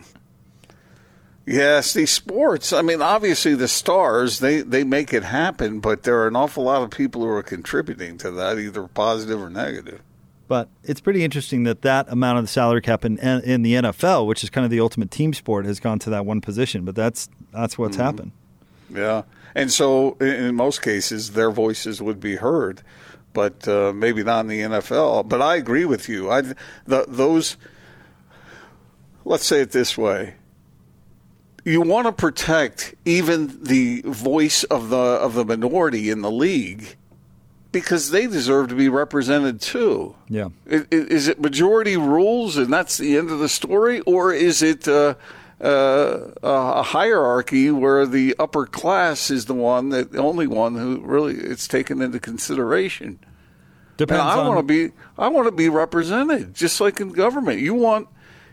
Yes, 1.48 1.94
these 1.94 2.12
sports. 2.12 2.72
I 2.72 2.84
mean, 2.84 3.02
obviously 3.02 3.56
the 3.56 3.68
stars 3.68 4.38
they 4.38 4.62
they 4.62 4.84
make 4.84 5.14
it 5.14 5.24
happen, 5.24 5.80
but 5.80 6.04
there 6.04 6.20
are 6.20 6.28
an 6.28 6.36
awful 6.36 6.66
lot 6.66 6.84
of 6.84 6.92
people 6.92 7.22
who 7.22 7.28
are 7.30 7.42
contributing 7.42 8.20
to 8.20 8.30
that, 8.30 8.60
either 8.60 8.88
positive 8.88 9.42
or 9.42 9.50
negative. 9.50 10.04
But 10.48 10.70
it's 10.84 11.00
pretty 11.00 11.24
interesting 11.24 11.64
that 11.64 11.84
that 11.84 12.10
amount 12.10 12.40
of 12.40 12.44
the 12.44 12.50
salary 12.50 12.82
cap 12.82 13.06
in, 13.06 13.18
in 13.18 13.62
the 13.62 13.76
NFL, 13.76 14.28
which 14.28 14.44
is 14.44 14.50
kind 14.50 14.66
of 14.66 14.72
the 14.72 14.80
ultimate 14.80 15.10
team 15.10 15.34
sport, 15.34 15.66
has 15.66 15.80
gone 15.80 16.00
to 16.00 16.10
that 16.10 16.26
one 16.26 16.42
position. 16.42 16.84
But 16.84 16.96
that's 16.96 17.30
that's 17.52 17.78
what's 17.78 17.96
happened. 17.96 18.32
Yeah, 18.94 19.24
and 19.56 19.72
so 19.72 20.18
in, 20.20 20.28
in 20.28 20.56
most 20.56 20.82
cases, 20.82 21.32
their 21.32 21.50
voices 21.50 22.02
would 22.02 22.20
be 22.20 22.36
heard, 22.36 22.82
but 23.32 23.68
uh, 23.68 23.94
maybe 23.94 24.24
not 24.24 24.42
in 24.42 24.48
the 24.48 24.60
NFL. 24.62 25.30
But 25.30 25.42
I 25.42 25.56
agree 25.56 25.86
with 25.86 26.10
you. 26.10 26.30
I 26.30 26.42
the, 26.42 27.06
those. 27.08 27.58
Let's 29.26 29.46
say 29.46 29.62
it 29.62 29.72
this 29.72 29.98
way: 29.98 30.36
you 31.64 31.82
want 31.82 32.08
to 32.08 32.12
protect 32.12 32.94
even 33.06 33.64
the 33.64 34.02
voice 34.06 34.64
of 34.66 34.90
the 34.90 34.98
of 34.98 35.34
the 35.34 35.46
minority 35.46 36.10
in 36.10 36.22
the 36.22 36.32
league 36.32 36.98
because 37.74 38.12
they 38.12 38.26
deserve 38.28 38.70
to 38.70 38.76
be 38.76 38.88
represented 38.88 39.60
too. 39.60 40.16
Yeah. 40.30 40.48
I- 40.72 40.76
i- 40.78 40.88
Is 40.92 41.28
it 41.28 41.42
majority 41.42 41.98
rules 41.98 42.56
and 42.56 42.72
that's 42.72 42.96
the 42.98 43.18
end 43.18 43.30
of 43.30 43.40
the 43.40 43.50
story, 43.50 44.00
or 44.02 44.32
is 44.34 44.62
it 44.62 44.88
uh, 44.88 45.16
uh, 45.62 46.20
a 46.42 46.84
hierarchy 46.84 47.70
where 47.72 48.06
the 48.06 48.36
upper 48.40 48.66
class 48.66 49.30
is 49.30 49.46
the 49.46 49.54
one 49.54 49.90
that 49.90 50.12
the 50.14 50.20
only 50.20 50.48
one 50.48 50.76
who 50.76 51.02
really 51.04 51.36
it's 51.36 51.68
taken 51.68 52.02
into 52.02 52.20
consideration? 52.20 53.20
Depends 53.98 54.22
and 54.22 54.30
I 54.30 54.38
on- 54.40 54.48
want 54.48 54.60
to 54.60 54.64
be 54.88 54.94
I 55.18 55.28
want 55.28 55.48
to 55.48 55.52
be 55.52 55.70
represented, 55.70 56.54
just 56.54 56.80
like 56.82 57.00
in 57.02 57.10
government. 57.10 57.60
You 57.60 57.74
want 57.74 58.08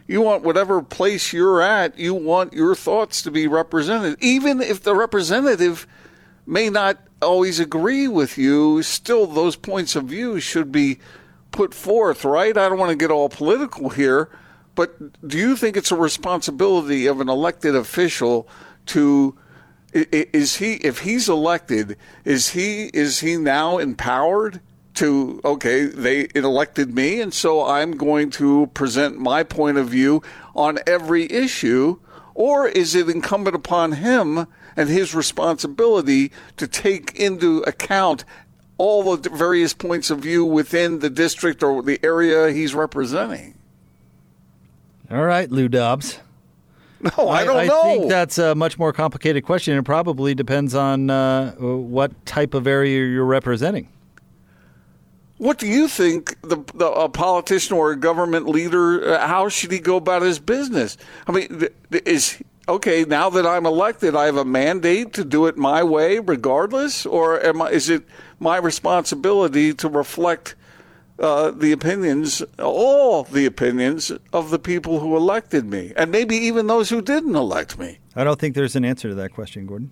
you 0.07 0.21
want 0.21 0.43
whatever 0.43 0.83
place 0.83 1.33
you're 1.33 1.63
at, 1.63 1.97
you 1.99 2.15
want 2.15 2.53
your 2.53 2.75
thoughts 2.75 3.23
to 3.23 3.31
be 3.31 3.47
represented, 3.47 4.17
even 4.21 4.61
if 4.61 4.83
the 4.83 4.95
representative 4.95 5.87
may 6.47 6.69
not 6.69 6.99
always 7.23 7.61
agree 7.61 8.09
with 8.09 8.39
you. 8.39 8.83
Still, 8.83 9.27
those 9.27 9.57
points 9.57 9.97
of 9.97 10.05
view 10.05 10.41
should 10.41 10.73
be 10.73 10.99
put 11.51 11.75
forth, 11.75 12.25
right? 12.25 12.57
I 12.57 12.69
don't 12.69 12.79
want 12.79 12.91
to 12.91 12.97
get 12.97 13.11
all 13.11 13.29
political 13.29 13.91
here, 13.91 14.31
but 14.75 15.27
do 15.27 15.39
you 15.39 15.57
think 15.57 15.77
it's 15.77 15.91
a 15.91 15.97
responsibility 15.97 17.07
of 17.07 17.21
an 17.21 17.29
elected 17.29 17.75
official 17.75 18.49
to 18.87 19.37
is 19.93 20.57
he 20.57 20.75
if 20.75 21.01
he's 21.01 21.29
elected 21.29 21.97
is 22.25 22.51
he 22.51 22.85
is 22.95 23.21
he 23.21 23.37
now 23.37 23.79
empowered 23.79 24.61
to 24.95 25.41
okay 25.45 25.87
they 25.87 26.29
elected 26.35 26.95
me 26.95 27.21
and 27.21 27.35
so 27.35 27.65
I'm 27.67 27.97
going 27.97 28.31
to 28.31 28.69
present 28.69 29.19
my 29.19 29.43
point 29.43 29.79
of 29.79 29.89
view 29.89 30.23
on 30.55 30.79
every 30.87 31.31
issue 31.31 31.99
or 32.35 32.69
is 32.69 32.95
it 32.95 33.09
incumbent 33.09 33.57
upon 33.57 33.93
him 33.93 34.47
and 34.81 34.89
his 34.89 35.15
responsibility 35.15 36.33
to 36.57 36.67
take 36.67 37.15
into 37.21 37.59
account 37.65 38.25
all 38.79 39.15
the 39.15 39.29
various 39.29 39.75
points 39.75 40.09
of 40.09 40.21
view 40.21 40.43
within 40.43 41.01
the 41.01 41.11
district 41.11 41.63
or 41.63 41.83
the 41.83 42.01
area 42.03 42.51
he's 42.51 42.75
representing 42.75 43.55
All 45.11 45.23
right, 45.23 45.51
Lou 45.51 45.69
Dobbs. 45.69 46.19
no 47.01 47.29
I, 47.29 47.45
don't 47.45 47.67
know 47.67 47.83
I 47.83 47.85
think 47.85 48.09
that's 48.09 48.39
a 48.39 48.55
much 48.55 48.79
more 48.79 48.95
complicated 48.95 49.45
question. 49.45 49.77
It 49.77 49.85
probably 49.85 50.35
depends 50.35 50.75
on 50.75 51.11
uh, 51.11 51.53
what 51.57 52.25
type 52.25 52.55
of 52.55 52.67
area 52.67 53.07
you're 53.07 53.27
representing. 53.27 53.87
What 55.37 55.59
do 55.59 55.67
you 55.67 55.89
think 55.89 56.41
the, 56.41 56.57
the 56.75 56.87
a 56.87 57.09
politician 57.11 57.77
or 57.77 57.93
a 57.93 57.97
government 57.97 58.49
leader? 58.49 59.15
Uh, 59.15 59.27
how 59.27 59.51
should 59.51 59.73
he 59.73 59.79
go 59.79 59.97
about 59.97 60.23
his 60.23 60.39
business? 60.39 60.97
I 61.27 61.33
mean, 61.33 61.69
is 62.05 62.43
okay 62.71 63.05
now 63.05 63.31
that 63.31 63.47
I'm 63.47 63.67
elected, 63.67 64.15
I 64.17 64.27
have 64.27 64.37
a 64.37 64.45
mandate 64.45 65.13
to 65.15 65.25
do 65.25 65.47
it 65.47 65.57
my 65.57 65.83
way, 65.83 66.19
regardless, 66.19 67.05
or 67.07 67.45
am 67.45 67.63
I, 67.63 67.71
is 67.71 67.89
it 67.89 68.05
my 68.39 68.57
responsibility 68.57 69.75
to 69.75 69.89
reflect 69.89 70.55
uh, 71.19 71.51
the 71.51 71.73
opinions, 71.73 72.43
all 72.59 73.25
the 73.25 73.45
opinions 73.45 74.11
of 74.33 74.51
the 74.51 74.59
people 74.59 75.01
who 75.01 75.17
elected 75.17 75.67
me, 75.67 75.93
and 75.97 76.11
maybe 76.11 76.35
even 76.37 76.67
those 76.67 76.89
who 76.89 77.03
didn't 77.03 77.37
elect 77.37 77.79
me? 77.79 77.99
I 78.17 78.25
don't 78.25 78.41
think 78.41 78.55
there's 78.55 78.77
an 78.77 78.85
answer 78.85 79.09
to 79.11 79.15
that 79.17 79.33
question, 79.33 79.67
Gordon. 79.67 79.91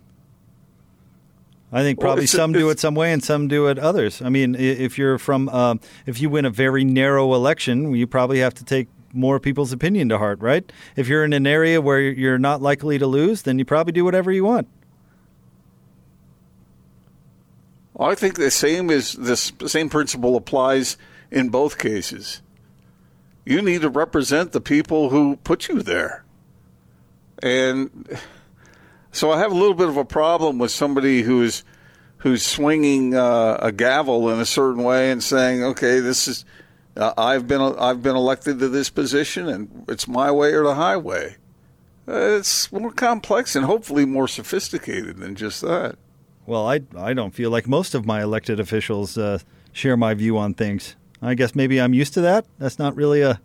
I 1.71 1.83
think 1.83 2.01
probably 2.01 2.25
a- 2.25 2.29
some 2.29 2.53
do 2.53 2.71
it 2.71 2.81
some 2.81 2.95
way 2.95 3.13
and 3.13 3.23
some 3.23 3.47
do 3.47 3.67
it 3.67 3.79
others. 3.79 4.23
I 4.23 4.31
mean, 4.31 4.55
if 4.55 4.97
you're 4.97 5.19
from, 5.19 5.51
um, 5.51 5.81
if 6.07 6.19
you 6.21 6.31
win 6.31 6.47
a 6.47 6.51
very 6.51 6.83
narrow 6.83 7.35
election, 7.35 7.95
you 7.95 8.07
probably 8.07 8.39
have 8.39 8.55
to 8.55 8.65
take 8.65 8.89
more 9.13 9.41
people's 9.41 9.73
opinion 9.73 10.09
to 10.11 10.19
heart, 10.19 10.41
right? 10.41 10.71
If 10.97 11.09
you're 11.09 11.25
in 11.25 11.33
an 11.33 11.47
area 11.47 11.81
where 11.81 12.01
you're 12.01 12.39
not 12.39 12.61
likely 12.63 12.99
to 12.99 13.07
lose, 13.07 13.43
then 13.43 13.59
you 13.59 13.65
probably 13.65 13.93
do 13.93 14.05
whatever 14.05 14.31
you 14.31 14.45
want. 14.45 14.69
I 17.99 18.15
think 18.15 18.37
the 18.37 18.51
same 18.51 18.91
is 18.91 19.15
this 19.15 19.53
same 19.67 19.89
principle 19.89 20.37
applies 20.37 20.97
in 21.31 21.49
both 21.49 21.79
cases. 21.79 22.43
You 23.45 23.61
need 23.61 23.81
to 23.83 23.89
represent 23.89 24.53
the 24.53 24.61
people 24.61 25.11
who 25.11 25.37
put 25.37 25.69
you 25.69 25.83
there. 25.83 26.25
And 27.43 28.19
so 29.11 29.33
I 29.33 29.39
have 29.39 29.51
a 29.51 29.55
little 29.55 29.75
bit 29.75 29.89
of 29.89 29.97
a 29.97 30.05
problem 30.05 30.59
with 30.59 30.71
somebody 30.71 31.23
who's 31.23 31.65
who's 32.19 32.45
swinging 32.45 33.15
uh, 33.15 33.59
a 33.61 33.73
gavel 33.73 34.29
in 34.31 34.41
a 34.41 34.47
certain 34.47 34.83
way 34.85 35.11
and 35.11 35.23
saying, 35.23 35.65
"Okay, 35.65 35.99
this 36.01 36.29
is 36.29 36.45
uh, 36.99 37.15
I've 37.17 37.47
been 37.47 37.61
I've 37.61 38.03
been 38.03 38.17
elected 38.17 38.59
to 38.59 38.69
this 38.69 38.91
position, 38.91 39.49
and 39.49 39.85
it's 39.89 40.09
my 40.09 40.31
way 40.31 40.53
or 40.53 40.65
the 40.65 40.75
highway." 40.75 41.37
Uh, 42.07 42.37
it's 42.39 42.73
more 42.73 42.91
complex 42.91 43.55
and 43.55 43.67
hopefully 43.67 44.05
more 44.07 44.27
sophisticated 44.27 45.19
than 45.19 45.35
just 45.35 45.61
that. 45.61 45.97
Well, 46.47 46.67
I 46.69 46.81
I 46.97 47.15
don't 47.15 47.35
feel 47.35 47.51
like 47.51 47.69
most 47.69 47.95
of 47.95 48.07
my 48.07 48.23
elected 48.23 48.59
officials 48.59 49.17
uh, 49.17 49.39
share 49.73 49.97
my 49.97 50.15
view 50.15 50.37
on 50.39 50.55
things. 50.55 50.97
I 51.21 51.35
guess 51.35 51.55
maybe 51.55 51.81
I'm 51.81 51.95
used 51.95 52.15
to 52.15 52.21
that. 52.23 52.47
That's 52.59 52.79
not 52.79 52.97
really 52.97 53.23
a 53.23 53.41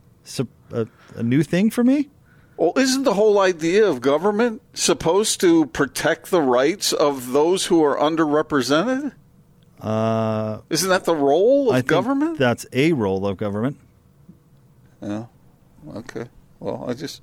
a, 0.72 0.88
a 1.16 1.24
new 1.24 1.44
thing 1.44 1.70
for 1.70 1.84
me. 1.84 2.10
Well, 2.56 2.74
isn't 2.78 3.04
the 3.04 3.16
whole 3.16 3.40
idea 3.40 3.86
of 3.86 4.00
government 4.00 4.62
supposed 4.74 5.42
to 5.42 5.66
protect 5.68 6.30
the 6.30 6.42
rights 6.42 6.94
of 6.94 7.32
those 7.32 7.66
who 7.66 7.84
are 7.84 7.98
underrepresented? 7.98 9.14
Uh, 9.84 10.62
Isn't 10.70 10.90
that 10.90 11.04
the 11.04 11.14
role 11.16 11.70
of 11.70 11.76
I 11.76 11.80
think 11.80 11.90
government? 11.90 12.38
That's 12.40 12.66
a 12.72 12.94
role 12.94 13.28
of 13.28 13.36
government. 13.38 13.78
yeah. 15.02 15.26
Okay. 15.96 16.26
Well, 16.62 16.86
I 16.88 16.94
just 16.94 17.22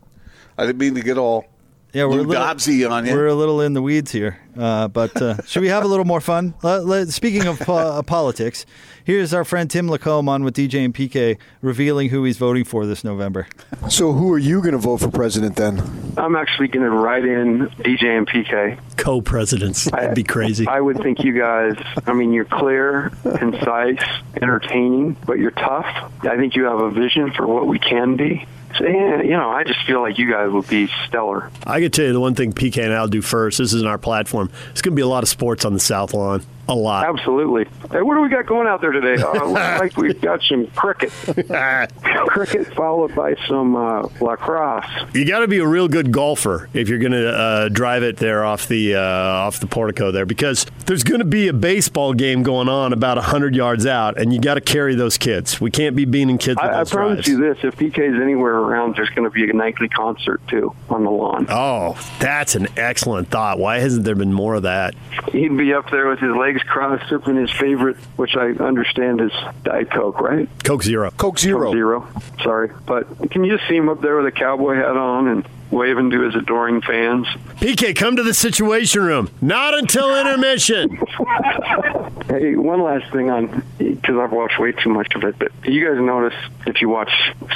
I 0.59 0.67
didn't 0.67 0.79
mean 0.79 0.95
to 0.95 1.01
get 1.03 1.17
all 1.17 1.47
Yeah, 1.93 2.05
we're 2.05 2.11
Lou 2.17 2.21
a 2.21 2.23
little, 2.23 2.43
Dobbsy 2.45 2.89
on 2.89 3.05
you. 3.05 3.15
We're 3.15 3.27
a 3.27 3.35
little 3.35 3.61
in 3.61 3.73
the 3.73 3.83
weeds 3.83 4.13
here, 4.13 4.39
uh, 4.57 4.87
but 4.87 5.21
uh, 5.21 5.43
should 5.47 5.63
we 5.63 5.69
have 5.69 5.83
a 5.83 5.89
little 5.89 6.05
more 6.05 6.21
fun? 6.21 6.55
Let- 6.63 6.85
let- 6.87 7.09
speaking 7.09 7.47
of 7.49 7.59
po- 7.59 7.75
uh, 7.75 8.03
politics, 8.03 8.65
here's 9.03 9.35
our 9.35 9.45
friend 9.45 9.69
Tim 9.69 9.89
Lacomb 9.89 10.29
on 10.29 10.45
with 10.45 10.55
DJ 10.55 10.85
and 10.85 10.95
PK 10.95 11.37
revealing 11.63 12.11
who 12.11 12.23
he's 12.23 12.37
voting 12.39 12.63
for 12.63 12.87
this 12.87 13.03
November. 13.03 13.49
So, 13.89 14.13
who 14.13 14.33
are 14.33 14.39
you 14.39 14.61
going 14.61 14.73
to 14.73 14.79
vote 14.79 14.99
for 14.99 15.11
president 15.11 15.57
then? 15.57 15.83
I'm 16.17 16.37
actually 16.37 16.69
going 16.69 16.85
to 16.89 16.91
write 16.97 17.25
in 17.25 17.67
DJ 17.79 18.17
and 18.17 18.29
PK. 18.29 18.79
Co-presidents. 18.97 19.91
That'd 19.91 20.15
be 20.15 20.23
crazy. 20.23 20.69
I 20.69 20.81
would 20.81 20.99
think 20.99 21.25
you 21.25 21.37
guys, 21.37 21.75
I 22.07 22.13
mean, 22.13 22.33
you're 22.33 22.45
clear, 22.45 23.11
concise, 23.37 23.99
entertaining, 24.41 25.17
but 25.27 25.39
you're 25.39 25.51
tough. 25.51 25.87
I 26.23 26.37
think 26.37 26.55
you 26.55 26.65
have 26.65 26.79
a 26.79 26.91
vision 26.93 27.33
for 27.33 27.49
what 27.49 27.67
we 27.67 27.81
can 27.81 28.15
be. 28.17 28.47
Yeah, 28.81 29.23
you 29.23 29.31
know, 29.31 29.51
I 29.51 29.65
just 29.65 29.81
feel 29.87 30.01
like 30.01 30.19
you 30.19 30.31
guys 30.31 30.51
would 30.51 30.69
be 30.69 30.89
stellar. 31.07 31.51
I 31.67 31.81
could 31.81 31.93
tell 31.93 32.05
you 32.07 32.13
the 32.13 32.21
one 32.21 32.35
thing 32.35 32.53
PK 32.53 32.85
and 32.85 32.93
I'll 32.93 33.09
do 33.09 33.23
first. 33.23 33.59
This 33.59 33.73
isn't 33.73 33.89
our 33.89 33.99
platform. 33.99 34.51
It's 34.71 34.83
going 34.83 34.93
to 34.93 34.97
be 34.97 35.03
a 35.03 35.07
lot 35.09 35.23
of 35.23 35.29
sports 35.29 35.65
on 35.65 35.75
the 35.75 35.81
South 35.81 36.15
Lawn. 36.15 36.43
A 36.71 36.75
lot. 36.75 37.05
Absolutely. 37.07 37.65
Hey, 37.91 38.01
what 38.01 38.15
do 38.15 38.21
we 38.21 38.29
got 38.29 38.47
going 38.47 38.69
out 38.69 38.81
there 38.81 38.93
today? 38.93 39.21
Uh, 39.31 39.45
looks 39.45 39.81
like 39.81 39.97
we've 39.97 40.21
got 40.21 40.43
some 40.43 40.67
cricket. 40.69 41.11
cricket 42.29 42.75
followed 42.75 43.15
by 43.15 43.35
some 43.47 43.77
uh, 43.77 44.03
lacrosse. 44.21 44.85
You 45.15 45.25
got 45.25 45.41
to 45.41 45.49
be 45.49 45.59
a 45.59 45.67
real 45.67 45.89
good 45.89 46.11
golfer 46.11 46.69
if 46.75 46.89
you're 46.89 46.99
going 46.99 47.13
to 47.13 47.29
uh, 47.29 47.69
drive 47.69 48.03
it 48.03 48.17
there 48.17 48.45
off 48.45 48.67
the 48.67 48.97
uh, 48.97 49.01
off 49.01 49.61
the 49.61 49.67
portico 49.67 50.11
there, 50.11 50.27
because 50.27 50.67
there's 50.87 51.05
going 51.05 51.21
to 51.21 51.25
be 51.25 51.49
a 51.49 51.53
baseball 51.53 52.13
game 52.13 52.43
going 52.43 52.69
on 52.69 52.93
about 52.93 53.19
hundred 53.19 53.55
yards 53.55 53.87
out, 53.87 54.19
and 54.19 54.33
you 54.33 54.41
got 54.41 54.55
to 54.55 54.61
carry 54.61 54.95
those 54.95 55.17
kids. 55.19 55.61
We 55.61 55.71
can't 55.71 55.95
be 55.97 56.05
beaning 56.05 56.39
kids 56.39 56.59
with 56.61 56.71
I, 56.71 56.81
I 56.81 56.85
promise 56.85 57.25
drives. 57.25 57.29
you 57.29 57.39
this: 57.41 57.59
if 57.63 57.77
PK's 57.77 58.21
anywhere 58.21 58.55
around, 58.57 58.97
there's 58.97 59.11
going 59.11 59.25
to 59.25 59.31
be 59.31 59.49
a 59.49 59.53
nightly 59.53 59.89
concert 59.89 60.41
too 60.49 60.75
on 60.89 61.05
the 61.05 61.11
lawn. 61.11 61.47
Oh, 61.49 61.99
that's 62.19 62.55
an 62.55 62.69
excellent 62.77 63.29
thought. 63.29 63.59
Why 63.59 63.79
hasn't 63.79 64.05
there 64.05 64.15
been 64.15 64.33
more 64.33 64.55
of 64.55 64.63
that? 64.63 64.95
He'd 65.33 65.57
be 65.57 65.73
up 65.73 65.91
there 65.91 66.09
with 66.09 66.19
his 66.19 66.35
legs 66.35 66.60
crossed, 66.65 67.09
sipping 67.09 67.37
his 67.37 67.51
favorite, 67.51 67.97
which 68.17 68.37
I 68.37 68.51
understand 68.53 69.21
is 69.21 69.33
Diet 69.65 69.91
Coke, 69.91 70.21
right? 70.21 70.49
Coke 70.65 70.83
Zero. 70.83 71.11
Coke 71.13 71.39
Zero. 71.39 71.67
Coke 71.67 71.75
Zero. 71.75 72.09
Sorry, 72.43 72.71
but 72.87 73.31
can 73.31 73.45
you 73.45 73.57
just 73.57 73.69
see 73.69 73.77
him 73.77 73.89
up 73.89 74.01
there 74.01 74.17
with 74.17 74.27
a 74.27 74.33
cowboy 74.33 74.75
hat 74.75 74.97
on 74.97 75.29
and 75.29 75.49
waving 75.71 76.11
to 76.11 76.21
his 76.23 76.35
adoring 76.35 76.81
fans? 76.83 77.27
PK, 77.57 77.95
come 77.95 78.17
to 78.17 78.23
the 78.23 78.35
Situation 78.35 79.03
Room. 79.03 79.31
Not 79.41 79.75
until 79.75 80.17
intermission. 80.19 80.99
Hey, 82.31 82.55
one 82.55 82.81
last 82.81 83.11
thing 83.13 83.29
on 83.29 83.65
because 83.79 84.17
I've 84.17 84.31
watched 84.31 84.61
way 84.61 84.71
too 84.71 84.89
much 84.89 85.17
of 85.17 85.25
it. 85.25 85.37
But 85.37 85.51
you 85.65 85.85
guys 85.85 86.01
notice 86.01 86.35
if 86.65 86.81
you 86.81 86.89
watch, 86.89 87.11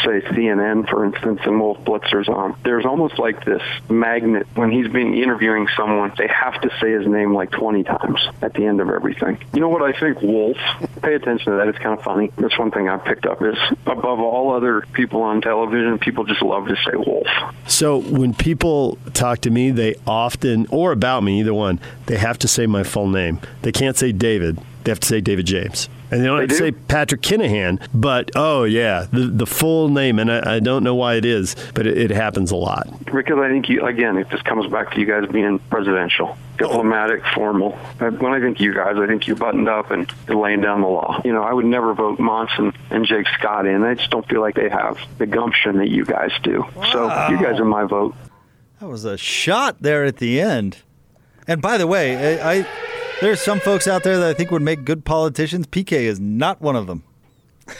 say, 0.05 0.21
CNN, 0.21 0.89
for 0.89 1.05
instance, 1.05 1.41
and 1.45 1.61
Wolf 1.61 1.79
Blitzer's 1.85 2.29
on, 2.29 2.57
there's 2.65 2.85
almost 2.85 3.21
like 3.21 3.45
this 3.45 3.63
magnet 3.89 4.49
when 4.57 4.73
he's 4.73 4.89
being 4.89 5.17
interviewing 5.17 5.69
someone. 5.77 6.13
They 6.19 6.27
have 6.27 6.61
to 6.63 6.71
say 6.81 6.91
his 6.91 7.07
name 7.07 7.33
like 7.33 7.53
20 7.53 7.85
times 7.85 8.21
at 8.43 8.55
the 8.55 8.67
end 8.67 8.81
of 8.81 8.91
everything. 8.91 9.39
You 9.53 9.61
know 9.61 9.69
what 9.69 9.83
I 9.83 9.93
think, 9.99 10.21
Wolf? 10.23 10.57
Pay 11.03 11.15
attention 11.15 11.53
to 11.53 11.59
that. 11.59 11.69
It's 11.69 11.79
kind 11.79 11.97
of 11.97 12.05
funny. 12.05 12.33
That's 12.37 12.59
one 12.59 12.73
thing 12.73 12.89
I've 12.89 13.05
picked 13.05 13.27
up 13.27 13.43
is 13.43 13.57
above 13.87 14.19
all 14.19 14.53
other 14.55 14.81
people 14.93 15.23
on 15.23 15.41
television, 15.41 16.01
people 16.01 16.25
just 16.25 16.43
love 16.43 16.67
to 16.67 16.75
say 16.77 16.97
Wolf. 16.97 17.29
So 17.69 17.99
when 18.11 18.35
people 18.35 18.99
talk 19.13 19.41
to 19.41 19.51
me, 19.51 19.71
they 19.71 19.95
often, 20.07 20.67
or 20.71 20.93
about 20.93 21.23
me, 21.23 21.41
either 21.41 21.55
one, 21.55 21.81
they 22.07 22.17
have 22.17 22.39
to 22.41 22.49
say 22.49 22.67
my 22.67 22.83
full 22.83 23.09
name. 23.09 23.41
They 23.63 23.73
can't 23.73 23.97
say 23.97 24.13
David. 24.13 24.59
They 24.85 24.91
have 24.91 25.01
to 25.01 25.09
say 25.09 25.21
David 25.21 25.47
James. 25.47 25.89
And 26.15 26.23
they 26.23 26.27
don't 26.29 26.39
have 26.41 26.49
to 26.49 26.55
do? 26.55 26.59
say 26.59 26.71
Patrick 26.71 27.23
Kinahan, 27.23 27.85
but 27.93 28.31
oh 28.37 28.63
yeah, 28.63 29.07
the 29.11 29.27
the 29.27 29.47
full 29.47 29.89
name, 29.89 30.21
and 30.21 30.31
I, 30.31 30.57
I 30.57 30.61
don't 30.61 30.85
know 30.85 30.95
why 30.95 31.15
it 31.15 31.25
is, 31.25 31.57
but 31.75 31.89
it, 31.89 31.99
it 31.99 32.11
happens 32.11 32.53
a 32.53 32.57
lot. 32.57 32.87
Because 33.05 33.39
I 33.39 33.49
think 33.49 33.69
you 33.69 33.85
again, 33.85 34.17
it 34.17 34.31
just 34.31 34.45
comes 34.45 34.71
back 34.71 34.93
to 34.95 35.01
you 35.01 35.07
guys 35.07 35.29
being 35.33 35.59
presidential, 35.59 36.37
diplomatic, 36.57 37.25
formal. 37.35 37.77
Uh, 38.01 38.11
When 38.11 38.33
I 38.33 38.39
think 38.39 38.61
you 38.61 38.73
guys, 38.73 38.97
I 38.97 39.09
think 39.09 39.27
you 39.27 39.35
buttoned 39.35 39.69
up 39.69 39.91
and 39.91 40.09
laying 40.29 40.61
down 40.61 40.83
the 40.83 40.87
law. 40.87 41.21
You 41.25 41.33
know, 41.33 41.43
I 41.43 41.53
would 41.53 41.67
never 41.67 41.95
vote 41.95 42.21
Monson 42.21 42.73
and 42.91 43.05
Jake 43.05 43.27
Scott 43.37 43.67
in. 43.67 43.83
I 43.83 43.95
just 43.95 44.11
don't 44.11 44.29
feel 44.29 44.41
like 44.41 44.55
they 44.55 44.69
have 44.69 44.97
the 45.19 45.27
gumption 45.27 45.79
that 45.79 45.89
you 45.89 46.05
guys 46.05 46.31
do. 46.45 46.65
So 46.93 47.07
you 47.29 47.43
guys 47.43 47.59
are 47.59 47.65
my 47.65 47.85
vote. 47.85 48.15
That 48.79 48.87
was 48.89 49.05
a 49.05 49.17
shot 49.19 49.79
there 49.81 50.05
at 50.05 50.19
the 50.19 50.41
end. 50.41 50.79
And 51.47 51.61
by 51.61 51.79
the 51.79 51.87
way, 51.87 52.41
I, 52.41 52.53
I 52.53 52.67
there's 53.21 53.41
some 53.41 53.61
folks 53.61 53.87
out 53.87 54.03
there 54.03 54.19
that 54.19 54.29
I 54.29 54.35
think 54.35 54.51
would 54.51 54.63
make 54.63 54.85
good 54.85 55.05
politicians. 55.05 55.67
PK 55.67 55.93
is 55.93 56.19
not 56.21 56.61
one 56.61 56.77
of 56.77 56.87
them. 56.87 57.05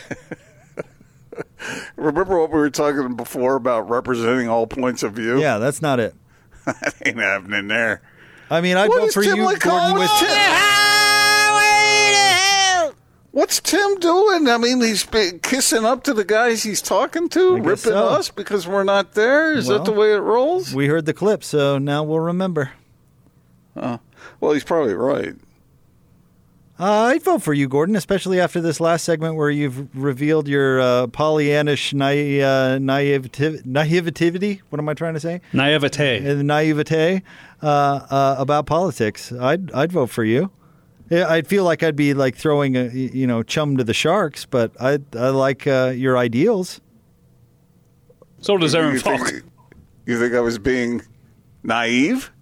Remember 1.97 2.39
what 2.41 2.51
we 2.51 2.59
were 2.59 2.71
talking 2.71 3.17
before 3.17 3.57
about 3.57 3.89
representing 3.89 4.49
all 4.49 4.67
points 4.67 5.03
of 5.03 5.15
view? 5.15 5.41
Yeah, 5.41 5.59
that's 5.59 5.81
not 5.81 5.99
it. 5.99 6.15
that 6.67 6.95
ain't 7.05 7.19
happening 7.19 7.69
there. 7.69 8.03
I 8.51 8.61
mean, 8.61 8.77
I'd 8.77 8.89
What 8.89 9.01
vote 9.01 9.13
for 9.15 9.23
Tim 9.23 9.37
you, 9.37 9.57
Gordon, 9.59 9.95
with 9.95 10.09
What's 10.09 10.21
Tim? 10.21 10.31
What's 13.33 13.61
Tim 13.61 13.99
doing? 13.99 14.49
I 14.49 14.59
mean, 14.59 14.81
he's 14.81 15.03
kissing 15.43 15.85
up 15.85 16.05
to 16.05 16.15
the 16.15 16.25
guys 16.25 16.63
he's 16.63 16.81
talking 16.81 17.29
to, 17.31 17.57
ripping 17.57 17.77
so. 17.77 18.09
us 18.09 18.31
because 18.31 18.69
we're 18.69 18.85
not 18.85 19.15
there. 19.15 19.55
Is 19.55 19.67
that 19.67 19.85
the 19.85 19.91
way 19.91 20.15
it 20.15 20.19
rolls? 20.19 20.73
We 20.73 20.87
heard 20.87 21.05
the 21.05 21.15
clip, 21.15 21.43
so 21.43 21.79
now 21.79 22.05
we'll 22.05 22.21
remember. 22.21 22.71
Well, 23.77 24.53
he's 24.53 24.65
probably 24.65 24.95
right. 24.95 25.35
Uh, 26.77 27.03
I'd 27.13 27.23
vote 27.23 27.41
for 27.41 27.55
you, 27.55 27.69
Gordon, 27.69 27.95
especially 27.95 28.41
after 28.41 28.61
this 28.61 28.81
last 28.81 29.05
segment 29.05 29.37
where 29.37 29.49
you've 29.51 29.95
revealed 29.97 30.49
your 30.49 30.81
uh, 30.81 31.07
Pollyannish 31.07 31.95
naive, 31.95 32.43
uh, 32.43 32.79
naiveti- 32.79 33.65
naivety. 33.65 34.61
What 34.71 34.81
am 34.81 34.89
I 34.89 34.95
trying 34.95 35.15
to 35.15 35.21
say? 35.21 35.41
Naivete. 35.53 36.29
Uh, 36.29 36.43
naivete 36.43 37.23
uh, 37.63 37.67
uh, 37.67 38.35
about 38.39 38.67
politics. 38.67 39.31
I'd 39.33 39.71
I'd 39.73 39.93
vote 39.93 40.11
for 40.11 40.25
you. 40.25 40.51
I'd 41.13 41.47
feel 41.47 41.63
like 41.63 41.85
I'd 41.85 41.95
be 41.95 42.13
like 42.13 42.35
throwing 42.35 42.77
a 42.77 42.85
y- 42.87 43.11
you 43.13 43.27
know 43.29 43.45
chum 43.45 43.77
to 43.77 43.85
the 43.85 43.95
sharks, 43.95 44.45
but 44.45 44.73
I 44.81 44.99
I 45.15 45.29
like 45.29 45.69
uh, 45.69 45.93
your 45.95 46.19
ideals. 46.19 46.81
So 48.41 48.59
does 48.59 48.75
Aaron 48.75 48.95
you 48.95 49.01
Falk. 49.01 49.29
think, 49.29 49.45
you 50.07 50.19
think 50.19 50.35
I 50.35 50.41
was 50.41 50.59
being 50.59 51.03
naive? 51.63 52.33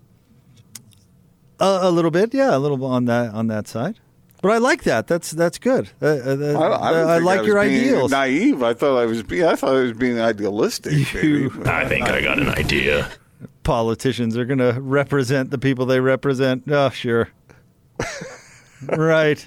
A, 1.62 1.88
a 1.88 1.90
little 1.90 2.10
bit, 2.10 2.34
yeah, 2.34 2.56
a 2.56 2.58
little 2.58 2.76
bit 2.76 2.86
on 2.86 3.04
that 3.06 3.32
on 3.32 3.46
that 3.46 3.68
side. 3.68 4.00
But 4.42 4.50
I 4.50 4.58
like 4.58 4.82
that. 4.82 5.06
That's 5.06 5.30
that's 5.30 5.58
good. 5.58 5.90
Uh, 6.02 6.06
uh, 6.06 6.58
I, 6.58 6.66
I, 6.66 6.92
I 7.14 7.18
like 7.18 7.38
was 7.40 7.46
your 7.46 7.62
being 7.62 7.80
ideals. 7.80 8.10
Naive. 8.10 8.62
I 8.62 8.74
thought 8.74 8.98
I 8.98 9.06
was. 9.06 9.22
Be, 9.22 9.44
I 9.44 9.54
thought 9.54 9.76
I 9.76 9.80
was 9.82 9.92
being 9.92 10.18
idealistic. 10.18 11.12
You- 11.14 11.62
I 11.64 11.86
think 11.86 12.08
I 12.10 12.20
got 12.20 12.40
an 12.40 12.48
idea. 12.48 13.08
Politicians 13.62 14.36
are 14.36 14.44
going 14.44 14.58
to 14.58 14.76
represent 14.80 15.50
the 15.50 15.58
people 15.58 15.86
they 15.86 16.00
represent. 16.00 16.64
Oh, 16.68 16.90
sure. 16.90 17.28
right. 18.88 19.46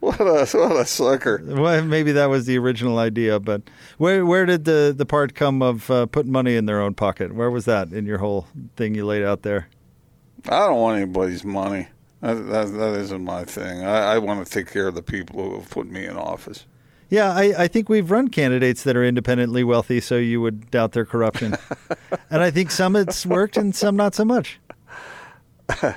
What 0.00 0.20
a 0.20 0.46
what 0.56 0.76
a 0.76 0.84
sucker! 0.84 1.42
Well, 1.44 1.82
maybe 1.82 2.12
that 2.12 2.26
was 2.26 2.46
the 2.46 2.58
original 2.58 2.98
idea, 3.00 3.40
but 3.40 3.62
where 3.98 4.24
where 4.24 4.46
did 4.46 4.64
the, 4.66 4.94
the 4.96 5.06
part 5.06 5.34
come 5.34 5.62
of 5.62 5.90
uh, 5.90 6.06
putting 6.06 6.30
money 6.30 6.54
in 6.54 6.66
their 6.66 6.80
own 6.80 6.94
pocket? 6.94 7.34
Where 7.34 7.50
was 7.50 7.64
that 7.64 7.92
in 7.92 8.06
your 8.06 8.18
whole 8.18 8.46
thing 8.76 8.94
you 8.94 9.04
laid 9.04 9.24
out 9.24 9.42
there? 9.42 9.68
I 10.48 10.66
don't 10.66 10.80
want 10.80 10.96
anybody's 11.00 11.44
money. 11.44 11.88
That, 12.20 12.34
that, 12.34 12.72
that 12.72 12.94
isn't 13.00 13.24
my 13.24 13.44
thing. 13.44 13.84
I, 13.84 14.14
I 14.14 14.18
want 14.18 14.44
to 14.44 14.50
take 14.50 14.70
care 14.72 14.88
of 14.88 14.94
the 14.94 15.02
people 15.02 15.42
who 15.42 15.56
have 15.56 15.70
put 15.70 15.86
me 15.86 16.06
in 16.06 16.16
office. 16.16 16.64
Yeah, 17.08 17.32
I, 17.32 17.54
I 17.56 17.68
think 17.68 17.88
we've 17.88 18.10
run 18.10 18.28
candidates 18.28 18.82
that 18.82 18.96
are 18.96 19.04
independently 19.04 19.62
wealthy, 19.62 20.00
so 20.00 20.16
you 20.16 20.40
would 20.40 20.70
doubt 20.70 20.92
their 20.92 21.04
corruption. 21.04 21.56
and 22.30 22.42
I 22.42 22.50
think 22.50 22.70
some 22.70 22.96
it's 22.96 23.24
worked 23.24 23.56
and 23.56 23.74
some 23.74 23.96
not 23.96 24.14
so 24.14 24.24
much. 24.24 24.58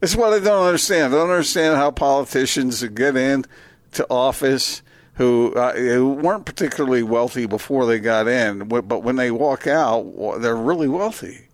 It's 0.00 0.14
what 0.14 0.32
I 0.32 0.38
don't 0.38 0.66
understand. 0.66 1.12
I 1.12 1.18
don't 1.18 1.30
understand 1.30 1.76
how 1.76 1.90
politicians 1.90 2.84
get 2.84 3.16
in 3.16 3.44
to 3.92 4.06
office 4.08 4.82
who 5.14 5.52
uh, 5.54 5.72
who 5.72 6.12
weren't 6.12 6.46
particularly 6.46 7.02
wealthy 7.02 7.46
before 7.46 7.84
they 7.84 7.98
got 7.98 8.28
in, 8.28 8.68
but 8.68 9.02
when 9.02 9.16
they 9.16 9.32
walk 9.32 9.66
out, 9.66 10.04
they're 10.40 10.54
really 10.54 10.86
wealthy. 10.86 11.47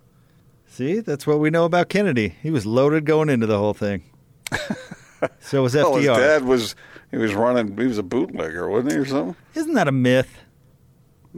See, 0.75 0.99
that's 0.99 1.25
what 1.25 1.39
we 1.39 1.51
know 1.51 1.65
about 1.67 1.89
Kennedy. 1.89 2.35
He 2.43 2.51
was 2.51 2.67
loaded 2.67 3.05
going 3.05 3.29
into 3.29 3.47
the 3.47 3.59
whole 3.59 3.75
thing. 3.75 4.03
so 5.41 5.63
was 5.63 5.75
Well, 5.77 5.95
his 5.95 6.07
FDR. 6.07 6.17
dad 6.17 6.45
was 6.45 6.75
he 7.13 7.17
was 7.17 7.33
running. 7.33 7.77
He 7.79 7.87
was 7.87 7.97
a 7.99 8.03
bootlegger, 8.03 8.69
wasn't 8.69 8.93
he, 8.93 8.99
or 8.99 9.05
something? 9.05 9.37
Isn't 9.55 9.75
that 9.75 9.87
a 9.87 9.93
myth? 9.93 10.41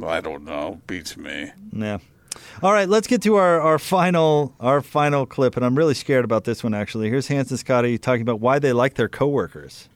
I 0.03 0.23
don't 0.23 0.45
know. 0.45 0.81
Beats 0.87 1.19
me. 1.19 1.53
Yeah. 1.71 1.99
All 2.63 2.73
right, 2.73 2.89
let's 2.89 3.07
get 3.07 3.21
to 3.23 3.37
our, 3.37 3.61
our 3.61 3.79
final 3.79 4.55
our 4.59 4.81
final 4.81 5.27
clip, 5.27 5.55
and 5.55 5.67
I'm 5.67 5.77
really 5.77 5.95
scared 5.95 6.25
about 6.25 6.45
this 6.45 6.65
one 6.65 6.73
actually. 6.73 7.11
Here's 7.11 7.29
Hans 7.29 7.51
and 7.51 7.61
Scotty 7.61 7.99
talking 7.99 8.23
about 8.23 8.41
why 8.41 8.59
they 8.59 8.73
like 8.73 8.95
their 8.95 9.09
coworkers. 9.09 9.91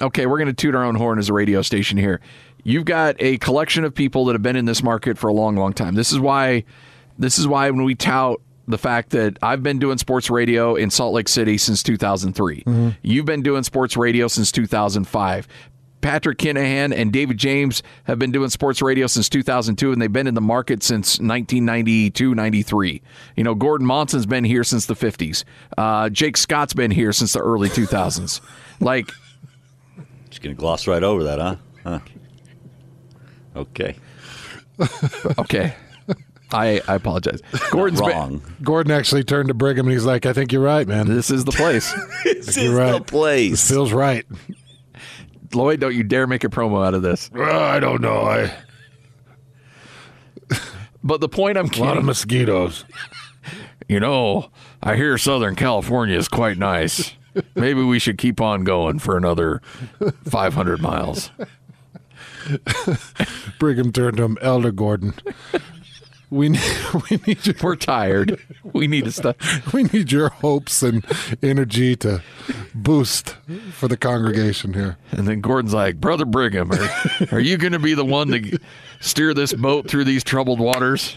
okay, 0.00 0.24
we're 0.24 0.38
going 0.38 0.48
to 0.48 0.54
toot 0.54 0.74
our 0.74 0.84
own 0.84 0.94
horn 0.94 1.18
as 1.18 1.28
a 1.28 1.34
radio 1.34 1.60
station 1.60 1.98
here. 1.98 2.20
You've 2.62 2.86
got 2.86 3.16
a 3.18 3.36
collection 3.38 3.84
of 3.84 3.94
people 3.94 4.24
that 4.24 4.32
have 4.32 4.42
been 4.42 4.56
in 4.56 4.64
this 4.64 4.82
market 4.82 5.18
for 5.18 5.28
a 5.28 5.34
long, 5.34 5.54
long 5.54 5.74
time. 5.74 5.94
This 5.94 6.12
is 6.12 6.18
why, 6.18 6.64
this 7.18 7.38
is 7.38 7.46
why 7.46 7.68
when 7.70 7.84
we 7.84 7.94
tout 7.94 8.40
the 8.66 8.78
fact 8.78 9.10
that 9.10 9.38
I've 9.42 9.62
been 9.62 9.78
doing 9.78 9.98
sports 9.98 10.30
radio 10.30 10.74
in 10.74 10.90
Salt 10.90 11.12
Lake 11.14 11.28
City 11.28 11.58
since 11.58 11.82
2003, 11.82 12.64
you've 13.02 13.26
been 13.26 13.42
doing 13.42 13.62
sports 13.62 13.96
radio 13.96 14.26
since 14.28 14.50
2005. 14.52 15.48
Patrick 16.00 16.36
Kinahan 16.36 16.94
and 16.94 17.10
David 17.14 17.38
James 17.38 17.82
have 18.04 18.18
been 18.18 18.30
doing 18.30 18.50
sports 18.50 18.82
radio 18.82 19.06
since 19.06 19.30
2002, 19.30 19.90
and 19.90 20.02
they've 20.02 20.12
been 20.12 20.26
in 20.26 20.34
the 20.34 20.40
market 20.42 20.82
since 20.82 21.18
1992, 21.18 22.34
93. 22.34 23.00
You 23.36 23.44
know, 23.44 23.54
Gordon 23.54 23.86
Monson's 23.86 24.26
been 24.26 24.44
here 24.44 24.64
since 24.64 24.84
the 24.84 24.92
50s. 24.94 25.44
Uh, 25.78 26.10
Jake 26.10 26.36
Scott's 26.36 26.74
been 26.74 26.90
here 26.90 27.10
since 27.14 27.32
the 27.32 27.40
early 27.40 27.68
2000s. 27.70 28.40
Like, 28.80 29.10
Just 30.28 30.42
gonna 30.42 30.54
gloss 30.56 30.86
right 30.88 31.02
over 31.02 31.24
that, 31.24 31.38
huh? 31.38 31.56
Huh. 31.84 32.00
Okay. 33.56 33.96
Okay. 35.38 35.74
I, 36.54 36.80
I 36.88 36.94
apologize. 36.94 37.40
Gordon's 37.70 38.00
been- 38.00 38.10
Wrong. 38.10 38.42
Gordon 38.62 38.92
actually 38.92 39.24
turned 39.24 39.48
to 39.48 39.54
Brigham 39.54 39.86
and 39.86 39.92
he's 39.92 40.04
like, 40.04 40.24
I 40.26 40.32
think 40.32 40.52
you're 40.52 40.62
right, 40.62 40.86
man. 40.86 41.06
this 41.08 41.30
is 41.30 41.44
the 41.44 41.52
place. 41.52 41.92
This 42.24 42.56
You're 42.56 42.72
is 42.72 42.78
right. 42.78 42.92
the 42.92 43.00
place. 43.00 43.68
Feels 43.68 43.92
right. 43.92 44.24
Lloyd, 45.54 45.80
don't 45.80 45.94
you 45.94 46.02
dare 46.04 46.26
make 46.26 46.44
a 46.44 46.48
promo 46.48 46.86
out 46.86 46.94
of 46.94 47.02
this. 47.02 47.30
Uh, 47.34 47.42
I 47.42 47.80
don't 47.80 48.00
know. 48.02 48.22
I, 48.22 48.52
But 51.02 51.20
the 51.20 51.28
point 51.28 51.58
I'm 51.58 51.66
a 51.66 51.78
lot 51.78 51.96
of 51.98 52.04
mosquitoes. 52.04 52.84
you 53.88 54.00
know, 54.00 54.50
I 54.82 54.96
hear 54.96 55.16
Southern 55.18 55.54
California 55.54 56.16
is 56.16 56.28
quite 56.28 56.56
nice. 56.58 57.12
Maybe 57.54 57.82
we 57.82 57.98
should 57.98 58.16
keep 58.18 58.40
on 58.40 58.64
going 58.64 58.98
for 59.00 59.16
another 59.16 59.60
500 60.24 60.80
miles. 60.80 61.30
Brigham 63.58 63.92
turned 63.92 64.16
to 64.18 64.22
him, 64.24 64.38
Elder 64.40 64.70
Gordon. 64.72 65.14
We 66.34 66.48
need, 66.48 66.60
we 67.10 67.20
need 67.28 67.46
your 67.46 67.54
We're 67.62 67.76
tired. 67.76 68.40
We 68.64 68.88
need 68.88 69.04
to 69.04 69.12
stop. 69.12 69.36
we 69.72 69.84
need 69.84 70.10
your 70.10 70.30
hopes 70.30 70.82
and 70.82 71.04
energy 71.42 71.94
to 71.96 72.22
boost 72.74 73.36
for 73.72 73.86
the 73.86 73.96
congregation 73.96 74.74
here. 74.74 74.96
And 75.12 75.28
then 75.28 75.40
Gordon's 75.40 75.74
like, 75.74 76.00
Brother 76.00 76.24
Brigham, 76.24 76.72
are, 76.72 76.90
are 77.30 77.40
you 77.40 77.56
going 77.56 77.72
to 77.72 77.78
be 77.78 77.94
the 77.94 78.04
one 78.04 78.28
to 78.32 78.58
steer 79.00 79.32
this 79.32 79.52
boat 79.52 79.88
through 79.88 80.04
these 80.04 80.24
troubled 80.24 80.58
waters? 80.58 81.16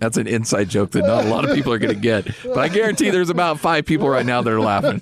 That's 0.00 0.16
an 0.16 0.26
inside 0.26 0.68
joke 0.68 0.90
that 0.92 1.06
not 1.06 1.24
a 1.24 1.28
lot 1.28 1.48
of 1.48 1.54
people 1.54 1.72
are 1.72 1.78
going 1.78 1.94
to 1.94 2.00
get. 2.00 2.26
But 2.42 2.58
I 2.58 2.66
guarantee 2.68 3.10
there's 3.10 3.30
about 3.30 3.60
five 3.60 3.86
people 3.86 4.08
right 4.08 4.26
now 4.26 4.42
that 4.42 4.52
are 4.52 4.60
laughing. 4.60 5.00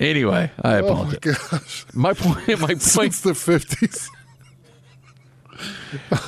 Anyway, 0.00 0.50
I 0.62 0.74
apologize. 0.76 1.18
Gosh, 1.20 1.86
my 1.94 2.14
point, 2.14 2.48
my 2.60 2.66
point, 2.68 2.82
since 2.82 3.20
the 3.20 3.34
fifties. 3.34 4.10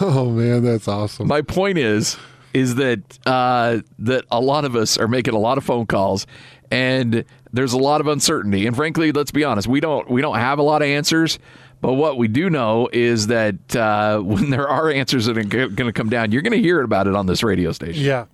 Oh 0.00 0.28
man, 0.30 0.62
that's 0.62 0.88
awesome. 0.88 1.26
my 1.28 1.40
point 1.40 1.78
is, 1.78 2.16
is 2.52 2.74
that 2.74 3.00
uh, 3.26 3.78
that 4.00 4.24
a 4.30 4.40
lot 4.40 4.64
of 4.66 4.76
us 4.76 4.98
are 4.98 5.08
making 5.08 5.32
a 5.34 5.38
lot 5.38 5.56
of 5.56 5.64
phone 5.64 5.86
calls, 5.86 6.26
and 6.70 7.24
there's 7.52 7.72
a 7.72 7.78
lot 7.78 8.00
of 8.02 8.08
uncertainty. 8.08 8.66
And 8.66 8.76
frankly, 8.76 9.10
let's 9.12 9.30
be 9.30 9.44
honest, 9.44 9.68
we 9.68 9.80
don't 9.80 10.10
we 10.10 10.20
don't 10.20 10.36
have 10.36 10.58
a 10.58 10.62
lot 10.62 10.82
of 10.82 10.88
answers. 10.88 11.38
But 11.80 11.94
what 11.94 12.16
we 12.16 12.28
do 12.28 12.48
know 12.50 12.88
is 12.92 13.28
that 13.28 13.74
uh, 13.74 14.18
when 14.22 14.50
there 14.50 14.68
are 14.68 14.90
answers 14.90 15.26
that 15.26 15.38
are 15.38 15.42
going 15.44 15.74
to 15.76 15.92
come 15.92 16.10
down, 16.10 16.30
you're 16.30 16.42
going 16.42 16.52
to 16.52 16.60
hear 16.60 16.82
about 16.82 17.06
it 17.06 17.14
on 17.14 17.26
this 17.26 17.42
radio 17.42 17.72
station. 17.72 18.04
yeah. 18.04 18.26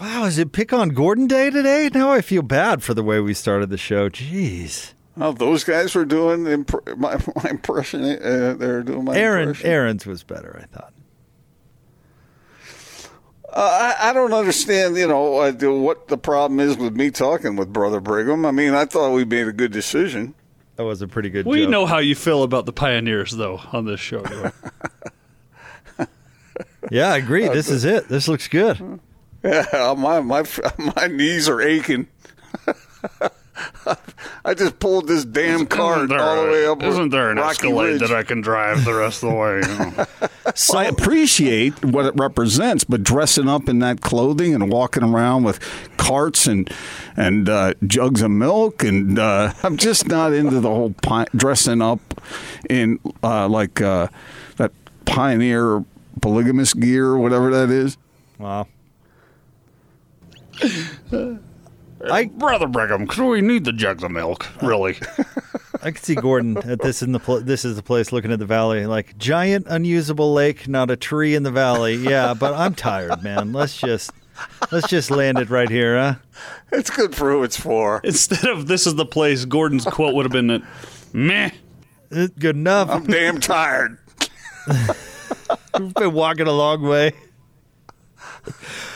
Wow, 0.00 0.24
is 0.24 0.38
it 0.38 0.52
pick 0.52 0.72
on 0.72 0.90
Gordon 0.90 1.26
Day 1.26 1.50
today? 1.50 1.90
Now 1.92 2.12
I 2.12 2.20
feel 2.20 2.42
bad 2.42 2.82
for 2.82 2.94
the 2.94 3.02
way 3.02 3.20
we 3.20 3.34
started 3.34 3.68
the 3.70 3.78
show. 3.78 4.08
Jeez. 4.08 4.92
Oh, 5.20 5.32
those 5.32 5.64
guys 5.64 5.94
were 5.94 6.04
doing 6.04 6.46
imp- 6.46 6.86
my, 6.98 7.16
my 7.42 7.50
impression. 7.50 8.04
Uh, 8.04 8.54
they're 8.56 8.82
doing 8.84 9.04
my 9.04 9.16
Aaron 9.16 9.48
impression. 9.48 9.70
Aaron's 9.70 10.06
was 10.06 10.22
better, 10.22 10.60
I 10.62 10.66
thought. 10.76 10.92
Uh, 13.52 13.94
I, 13.98 14.10
I 14.10 14.12
don't 14.12 14.32
understand, 14.32 14.96
you 14.96 15.08
know, 15.08 15.38
uh, 15.38 15.52
what 15.80 16.06
the 16.08 16.18
problem 16.18 16.60
is 16.60 16.76
with 16.76 16.94
me 16.94 17.10
talking 17.10 17.56
with 17.56 17.72
Brother 17.72 17.98
Brigham. 17.98 18.46
I 18.46 18.52
mean, 18.52 18.74
I 18.74 18.84
thought 18.84 19.12
we 19.12 19.24
made 19.24 19.48
a 19.48 19.52
good 19.52 19.72
decision. 19.72 20.34
That 20.76 20.84
was 20.84 21.02
a 21.02 21.08
pretty 21.08 21.30
good 21.30 21.44
We 21.46 21.62
joke. 21.62 21.70
know 21.70 21.86
how 21.86 21.98
you 21.98 22.14
feel 22.14 22.44
about 22.44 22.66
the 22.66 22.72
pioneers, 22.72 23.32
though, 23.32 23.60
on 23.72 23.84
this 23.86 24.00
show. 24.00 24.22
Yeah, 26.90 27.08
I 27.12 27.16
agree. 27.18 27.46
This 27.52 27.68
is 27.68 27.84
it. 27.84 28.08
This 28.08 28.28
looks 28.28 28.48
good. 28.48 29.00
Yeah, 29.42 29.94
my 29.96 30.20
my 30.20 30.44
my 30.96 31.06
knees 31.06 31.48
are 31.48 31.60
aching. 31.60 32.08
I 34.44 34.54
just 34.54 34.78
pulled 34.78 35.08
this 35.08 35.24
damn 35.24 35.66
cart 35.66 36.10
all 36.12 36.44
the 36.44 36.50
way 36.50 36.66
up. 36.66 36.82
Isn't 36.82 37.10
there 37.10 37.30
an 37.30 37.38
Rocky 37.38 37.50
Escalade 37.50 37.92
Ridge. 37.92 38.00
that 38.00 38.12
I 38.12 38.22
can 38.22 38.40
drive 38.40 38.84
the 38.84 38.94
rest 38.94 39.22
of 39.22 39.30
the 39.30 39.34
way? 39.34 39.60
you 39.60 39.96
know? 39.96 40.06
I 40.78 40.84
appreciate 40.84 41.84
what 41.84 42.06
it 42.06 42.14
represents, 42.16 42.84
but 42.84 43.02
dressing 43.02 43.48
up 43.48 43.68
in 43.68 43.80
that 43.80 44.00
clothing 44.00 44.54
and 44.54 44.70
walking 44.70 45.02
around 45.02 45.44
with 45.44 45.58
carts 45.96 46.46
and 46.46 46.70
and 47.16 47.48
uh, 47.48 47.74
jugs 47.86 48.22
of 48.22 48.30
milk, 48.30 48.84
and 48.84 49.18
uh, 49.18 49.52
I'm 49.62 49.76
just 49.76 50.06
not 50.06 50.32
into 50.32 50.60
the 50.60 50.68
whole 50.68 50.94
pi- 51.02 51.26
dressing 51.34 51.82
up 51.82 52.00
in 52.70 53.00
uh, 53.22 53.48
like 53.48 53.80
uh, 53.80 54.08
that 54.56 54.72
pioneer 55.04 55.84
polygamous 56.20 56.74
gear 56.74 57.06
or 57.06 57.18
whatever 57.18 57.50
that 57.50 57.70
is. 57.70 57.96
Wow. 58.38 58.66
I, 62.10 62.26
Brother 62.26 62.68
Brigham, 62.68 63.06
do 63.06 63.26
we 63.26 63.40
need 63.40 63.64
the 63.64 63.72
jugs 63.72 64.04
of 64.04 64.10
milk? 64.10 64.46
Really? 64.62 64.96
I 65.82 65.90
can 65.90 66.02
see 66.02 66.14
Gordon 66.14 66.56
at 66.70 66.80
this 66.80 67.02
in 67.02 67.12
the 67.12 67.18
pl- 67.18 67.40
this 67.40 67.64
is 67.64 67.76
the 67.76 67.82
place 67.82 68.12
looking 68.12 68.32
at 68.32 68.38
the 68.38 68.46
valley 68.46 68.86
like 68.86 69.16
giant 69.18 69.66
unusable 69.68 70.32
lake, 70.32 70.68
not 70.68 70.90
a 70.90 70.96
tree 70.96 71.34
in 71.34 71.42
the 71.42 71.50
valley. 71.50 71.96
Yeah, 71.96 72.34
but 72.34 72.54
I'm 72.54 72.74
tired, 72.74 73.22
man. 73.22 73.52
Let's 73.52 73.76
just 73.78 74.12
let's 74.70 74.88
just 74.88 75.10
land 75.10 75.38
it 75.38 75.50
right 75.50 75.68
here, 75.68 75.98
huh? 75.98 76.14
It's 76.72 76.90
good 76.90 77.14
for 77.14 77.30
who 77.30 77.42
it's 77.42 77.58
for. 77.58 78.00
Instead 78.04 78.46
of 78.46 78.66
this 78.66 78.86
is 78.86 78.94
the 78.94 79.06
place, 79.06 79.44
Gordon's 79.44 79.84
quote 79.84 80.14
would 80.14 80.24
have 80.24 80.32
been 80.32 80.48
that, 80.48 80.62
meh. 81.12 81.50
Good 82.10 82.56
enough. 82.56 82.88
I'm 82.90 83.04
damn 83.04 83.38
tired. 83.38 83.98
We've 85.78 85.94
been 85.94 86.12
walking 86.14 86.46
a 86.46 86.52
long 86.52 86.82
way. 86.82 87.12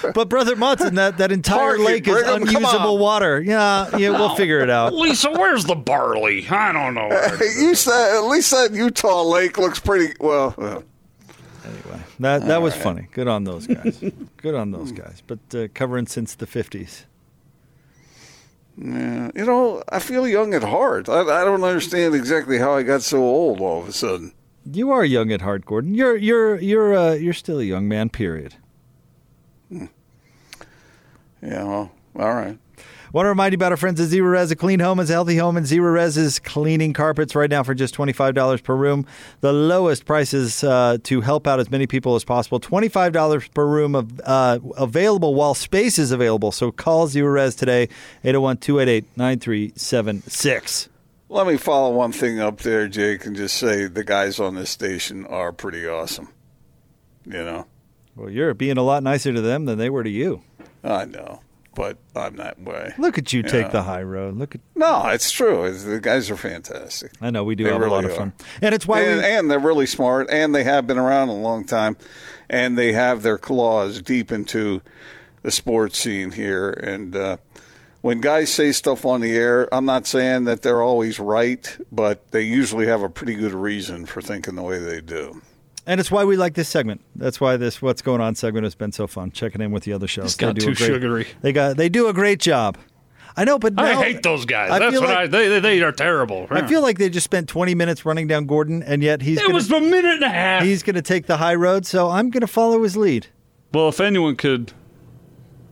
But 0.14 0.28
brother 0.28 0.56
Monson, 0.56 0.94
that, 0.96 1.18
that 1.18 1.32
entire 1.32 1.76
Target, 1.76 1.86
lake 1.86 2.08
is 2.08 2.14
Brigham, 2.14 2.42
unusable 2.42 2.98
water. 2.98 3.40
Yeah, 3.40 3.96
yeah, 3.96 4.10
we'll 4.10 4.34
figure 4.36 4.60
it 4.60 4.70
out. 4.70 4.92
Lisa, 4.94 5.30
where's 5.30 5.64
the 5.64 5.74
barley? 5.74 6.46
I 6.48 6.72
don't 6.72 6.94
know. 6.94 7.08
where 7.08 7.34
it 7.34 7.40
is. 7.40 7.62
you 7.62 7.74
said 7.74 8.16
at 8.16 8.24
least 8.26 8.50
that 8.50 8.72
Utah 8.72 9.22
lake 9.22 9.58
looks 9.58 9.78
pretty 9.78 10.14
well. 10.20 10.54
anyway, 10.58 12.00
That 12.20 12.46
that 12.46 12.62
was 12.62 12.74
funny. 12.74 13.08
Good 13.12 13.28
on 13.28 13.44
those 13.44 13.66
guys. 13.66 14.02
Good 14.36 14.54
on 14.54 14.70
those 14.72 14.92
guys. 14.92 15.22
But 15.26 15.38
uh, 15.54 15.68
covering 15.74 16.06
since 16.06 16.34
the 16.34 16.46
fifties. 16.46 17.06
Yeah, 18.76 19.30
you 19.34 19.44
know, 19.44 19.82
I 19.90 19.98
feel 19.98 20.26
young 20.26 20.54
at 20.54 20.62
heart. 20.64 21.08
I, 21.08 21.20
I 21.20 21.44
don't 21.44 21.62
understand 21.62 22.14
exactly 22.14 22.58
how 22.58 22.74
I 22.74 22.82
got 22.82 23.02
so 23.02 23.18
old 23.18 23.60
all 23.60 23.82
of 23.82 23.88
a 23.88 23.92
sudden. 23.92 24.32
You 24.64 24.90
are 24.92 25.04
young 25.04 25.30
at 25.30 25.42
heart, 25.42 25.66
Gordon. 25.66 25.94
You're 25.94 26.16
you're 26.16 26.58
you're 26.58 26.94
uh, 26.96 27.12
you're 27.14 27.32
still 27.34 27.58
a 27.60 27.64
young 27.64 27.86
man. 27.88 28.08
Period. 28.08 28.54
Yeah, 31.42 31.64
well, 31.64 31.90
all 32.16 32.34
right. 32.34 32.58
Want 33.12 33.26
to 33.26 33.28
remind 33.28 33.52
you 33.52 33.56
about 33.56 33.72
our 33.72 33.76
friends 33.76 34.00
at 34.00 34.08
ZeroRez. 34.08 34.50
A 34.52 34.56
clean 34.56 34.80
home 34.80 34.98
is 34.98 35.10
a 35.10 35.12
healthy 35.12 35.36
home, 35.36 35.58
and 35.58 35.66
ZeroRez 35.66 36.16
is 36.16 36.38
cleaning 36.38 36.94
carpets 36.94 37.34
right 37.34 37.50
now 37.50 37.62
for 37.62 37.74
just 37.74 37.94
$25 37.94 38.62
per 38.62 38.74
room. 38.74 39.04
The 39.40 39.52
lowest 39.52 40.06
prices 40.06 40.64
uh, 40.64 40.96
to 41.02 41.20
help 41.20 41.46
out 41.46 41.60
as 41.60 41.70
many 41.70 41.86
people 41.86 42.14
as 42.14 42.24
possible. 42.24 42.58
$25 42.58 43.52
per 43.52 43.66
room 43.66 43.94
of, 43.94 44.18
uh, 44.24 44.60
available 44.78 45.34
while 45.34 45.52
space 45.52 45.98
is 45.98 46.10
available. 46.10 46.52
So 46.52 46.72
call 46.72 47.06
ZeroRez 47.06 47.54
today, 47.58 47.90
801 48.24 48.56
288 48.56 49.04
9376. 49.18 50.88
Let 51.28 51.46
me 51.46 51.56
follow 51.58 51.92
one 51.92 52.12
thing 52.12 52.40
up 52.40 52.60
there, 52.60 52.88
Jake, 52.88 53.26
and 53.26 53.36
just 53.36 53.56
say 53.56 53.86
the 53.86 54.04
guys 54.04 54.38
on 54.40 54.54
this 54.54 54.70
station 54.70 55.26
are 55.26 55.52
pretty 55.52 55.86
awesome. 55.86 56.28
You 57.26 57.44
know, 57.44 57.66
Well, 58.16 58.30
you're 58.30 58.52
being 58.54 58.76
a 58.78 58.82
lot 58.82 59.02
nicer 59.02 59.32
to 59.32 59.40
them 59.40 59.64
than 59.66 59.78
they 59.78 59.88
were 59.90 60.02
to 60.02 60.10
you. 60.10 60.42
I 60.84 61.04
know, 61.04 61.40
but 61.74 61.98
I'm 62.16 62.36
that 62.36 62.60
way. 62.60 62.92
Look 62.98 63.18
at 63.18 63.32
you 63.32 63.42
Yeah. 63.44 63.50
take 63.50 63.70
the 63.70 63.82
high 63.82 64.02
road. 64.02 64.36
Look 64.36 64.54
at 64.54 64.60
No, 64.74 65.06
it's 65.08 65.30
true. 65.30 65.64
It's- 65.64 65.84
the 65.84 66.00
guys 66.00 66.30
are 66.30 66.36
fantastic. 66.36 67.12
I 67.20 67.30
know 67.30 67.44
we 67.44 67.54
do 67.54 67.64
They 67.64 67.70
have 67.72 67.82
a 67.82 67.86
lot 67.86 68.04
of 68.04 68.14
fun. 68.16 68.32
are. 68.38 68.44
And 68.62 68.74
it's 68.74 68.86
why 68.86 69.00
and, 69.02 69.20
we 69.20 69.24
and 69.26 69.50
they're 69.50 69.58
really 69.58 69.86
smart, 69.86 70.28
and 70.30 70.54
they 70.54 70.64
have 70.64 70.86
been 70.86 70.98
around 70.98 71.28
a 71.28 71.34
long 71.34 71.64
time, 71.64 71.96
and 72.50 72.76
they 72.76 72.92
have 72.92 73.22
their 73.22 73.38
claws 73.38 74.00
deep 74.02 74.32
into 74.32 74.82
the 75.42 75.50
sports 75.50 75.98
scene 75.98 76.32
here. 76.32 76.70
And 76.70 77.14
uh, 77.16 77.36
when 78.00 78.20
guys 78.20 78.52
say 78.52 78.72
stuff 78.72 79.04
on 79.06 79.20
the 79.20 79.34
air, 79.36 79.72
I'm 79.72 79.84
not 79.84 80.06
saying 80.06 80.44
that 80.44 80.62
they're 80.62 80.82
always 80.82 81.18
right, 81.20 81.76
but 81.92 82.30
they 82.32 82.42
usually 82.42 82.86
have 82.86 83.02
a 83.02 83.08
pretty 83.08 83.34
good 83.34 83.54
reason 83.54 84.06
for 84.06 84.20
thinking 84.20 84.56
the 84.56 84.62
way 84.62 84.78
they 84.78 85.00
do. 85.00 85.40
And 85.86 85.98
it's 85.98 86.10
why 86.10 86.24
we 86.24 86.36
like 86.36 86.54
this 86.54 86.68
segment. 86.68 87.00
That's 87.16 87.40
why 87.40 87.56
this 87.56 87.82
"What's 87.82 88.02
Going 88.02 88.20
On" 88.20 88.34
segment 88.36 88.64
has 88.64 88.74
been 88.76 88.92
so 88.92 89.06
fun. 89.08 89.32
Checking 89.32 89.60
in 89.60 89.72
with 89.72 89.82
the 89.82 89.92
other 89.92 90.06
shows. 90.06 90.26
It's 90.26 90.36
got 90.36 90.54
They 90.54 90.60
do 90.60 90.66
too 90.66 90.70
a 90.72 90.74
great- 90.74 90.86
sugary. 90.86 91.26
They 91.40 91.52
got 91.52 91.76
they 91.76 91.88
do 91.88 92.06
a 92.08 92.12
great 92.12 92.38
job. 92.38 92.78
I 93.36 93.44
know, 93.44 93.58
but 93.58 93.72
I 93.78 93.92
now- 93.94 94.02
hate 94.02 94.22
those 94.22 94.44
guys. 94.44 94.70
I 94.70 94.78
That's 94.78 95.00
what 95.00 95.08
like- 95.08 95.16
I. 95.18 95.26
They, 95.26 95.48
they, 95.48 95.60
they 95.60 95.82
are 95.82 95.90
terrible. 95.90 96.46
I 96.50 96.66
feel 96.66 96.82
like 96.82 96.98
they 96.98 97.08
just 97.08 97.24
spent 97.24 97.48
20 97.48 97.74
minutes 97.74 98.04
running 98.04 98.26
down 98.26 98.44
Gordon, 98.46 98.82
and 98.82 99.02
yet 99.02 99.22
he's 99.22 99.38
it 99.38 99.42
gonna, 99.44 99.54
was 99.54 99.70
a 99.72 99.80
minute 99.80 100.04
and 100.16 100.22
a 100.22 100.28
half. 100.28 100.62
he's 100.62 100.82
going 100.82 100.96
to 100.96 101.02
take 101.02 101.26
the 101.26 101.38
high 101.38 101.54
road. 101.54 101.86
So 101.86 102.10
I'm 102.10 102.28
going 102.30 102.42
to 102.42 102.46
follow 102.46 102.82
his 102.82 102.94
lead. 102.96 103.28
Well, 103.72 103.88
if 103.88 104.00
anyone 104.02 104.36
could 104.36 104.72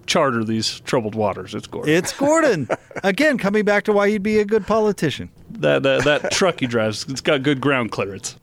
charter 0.07 0.42
these 0.42 0.81
troubled 0.81 1.14
waters, 1.14 1.55
it's 1.55 1.66
Gordon. 1.66 1.92
It's 1.94 2.12
Gordon 2.16 2.66
again, 3.05 3.37
coming 3.38 3.64
back 3.64 3.85
to 3.85 3.92
why 3.92 4.09
he'd 4.09 4.23
be 4.23 4.38
a 4.38 4.44
good 4.46 4.66
politician. 4.66 5.29
that 5.51 5.83
that, 5.83 6.05
that 6.05 6.31
truck 6.33 6.61
he 6.61 6.66
drives, 6.66 7.05
it's 7.11 7.20
got 7.20 7.42
good 7.42 7.61
ground 7.61 7.90
clearance. 7.92 8.37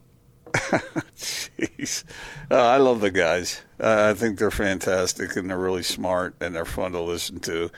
Jeez. 1.15 2.03
Uh, 2.49 2.55
I 2.55 2.77
love 2.77 3.01
the 3.01 3.11
guys. 3.11 3.61
Uh, 3.79 4.11
I 4.11 4.17
think 4.17 4.39
they're 4.39 4.51
fantastic 4.51 5.35
and 5.35 5.49
they're 5.49 5.57
really 5.57 5.83
smart 5.83 6.35
and 6.39 6.55
they're 6.55 6.65
fun 6.65 6.91
to 6.93 7.01
listen 7.01 7.39
to, 7.41 7.69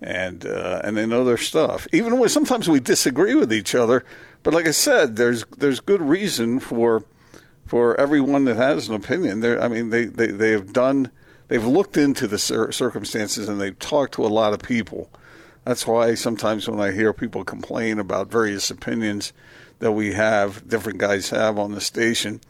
and 0.00 0.44
uh, 0.44 0.80
and 0.84 0.96
they 0.96 1.06
know 1.06 1.24
their 1.24 1.36
stuff. 1.36 1.86
Even 1.92 2.18
when 2.18 2.28
sometimes 2.28 2.68
we 2.68 2.80
disagree 2.80 3.34
with 3.34 3.52
each 3.52 3.74
other, 3.74 4.04
but 4.42 4.54
like 4.54 4.66
I 4.66 4.72
said, 4.72 5.16
there's 5.16 5.44
there's 5.56 5.80
good 5.80 6.02
reason 6.02 6.60
for 6.60 7.04
for 7.66 7.98
everyone 7.98 8.44
that 8.44 8.56
has 8.56 8.88
an 8.88 8.94
opinion. 8.94 9.40
There, 9.40 9.60
I 9.62 9.68
mean, 9.68 9.90
they, 9.90 10.04
they 10.04 10.26
they 10.26 10.50
have 10.50 10.72
done 10.72 11.10
they've 11.48 11.64
looked 11.64 11.96
into 11.96 12.26
the 12.26 12.38
cir- 12.38 12.72
circumstances 12.72 13.48
and 13.48 13.60
they've 13.60 13.78
talked 13.78 14.14
to 14.14 14.24
a 14.24 14.28
lot 14.28 14.52
of 14.52 14.60
people. 14.60 15.10
That's 15.64 15.86
why 15.86 16.14
sometimes 16.14 16.68
when 16.68 16.80
I 16.80 16.90
hear 16.90 17.12
people 17.12 17.44
complain 17.44 17.98
about 17.98 18.30
various 18.30 18.70
opinions 18.70 19.32
that 19.82 19.92
we 19.92 20.12
have, 20.12 20.66
different 20.68 20.98
guys 20.98 21.28
have 21.30 21.58
on 21.58 21.72
the 21.72 21.80
station, 21.80 22.40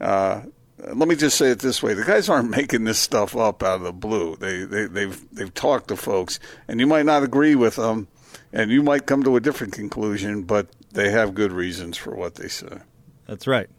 uh, 0.00 0.42
let 0.78 1.08
me 1.08 1.14
just 1.14 1.38
say 1.38 1.50
it 1.50 1.60
this 1.60 1.82
way: 1.82 1.94
the 1.94 2.04
guys 2.04 2.28
aren't 2.28 2.50
making 2.50 2.82
this 2.82 2.98
stuff 2.98 3.36
up 3.36 3.62
out 3.62 3.76
of 3.76 3.82
the 3.82 3.92
blue. 3.92 4.36
They, 4.36 4.64
they 4.64 4.86
they've 4.86 5.34
they've 5.34 5.54
talked 5.54 5.88
to 5.88 5.96
folks, 5.96 6.40
and 6.66 6.80
you 6.80 6.86
might 6.86 7.06
not 7.06 7.22
agree 7.22 7.54
with 7.54 7.76
them, 7.76 8.08
and 8.52 8.72
you 8.72 8.82
might 8.82 9.06
come 9.06 9.22
to 9.22 9.36
a 9.36 9.40
different 9.40 9.72
conclusion, 9.72 10.42
but 10.42 10.66
they 10.90 11.10
have 11.10 11.34
good 11.34 11.52
reasons 11.52 11.96
for 11.96 12.14
what 12.14 12.34
they 12.34 12.48
say. 12.48 12.78
That's 13.26 13.46
right. 13.46 13.70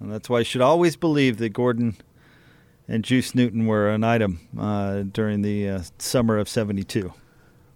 And 0.00 0.12
that's 0.12 0.28
why 0.28 0.40
you 0.40 0.44
should 0.44 0.60
always 0.60 0.96
believe 0.96 1.38
that 1.38 1.50
Gordon 1.50 1.96
and 2.88 3.04
Juice 3.04 3.34
Newton 3.34 3.66
were 3.66 3.88
an 3.88 4.02
item 4.02 4.40
uh, 4.58 5.02
during 5.02 5.42
the 5.42 5.68
uh, 5.68 5.82
summer 5.98 6.36
of 6.36 6.48
72. 6.48 7.12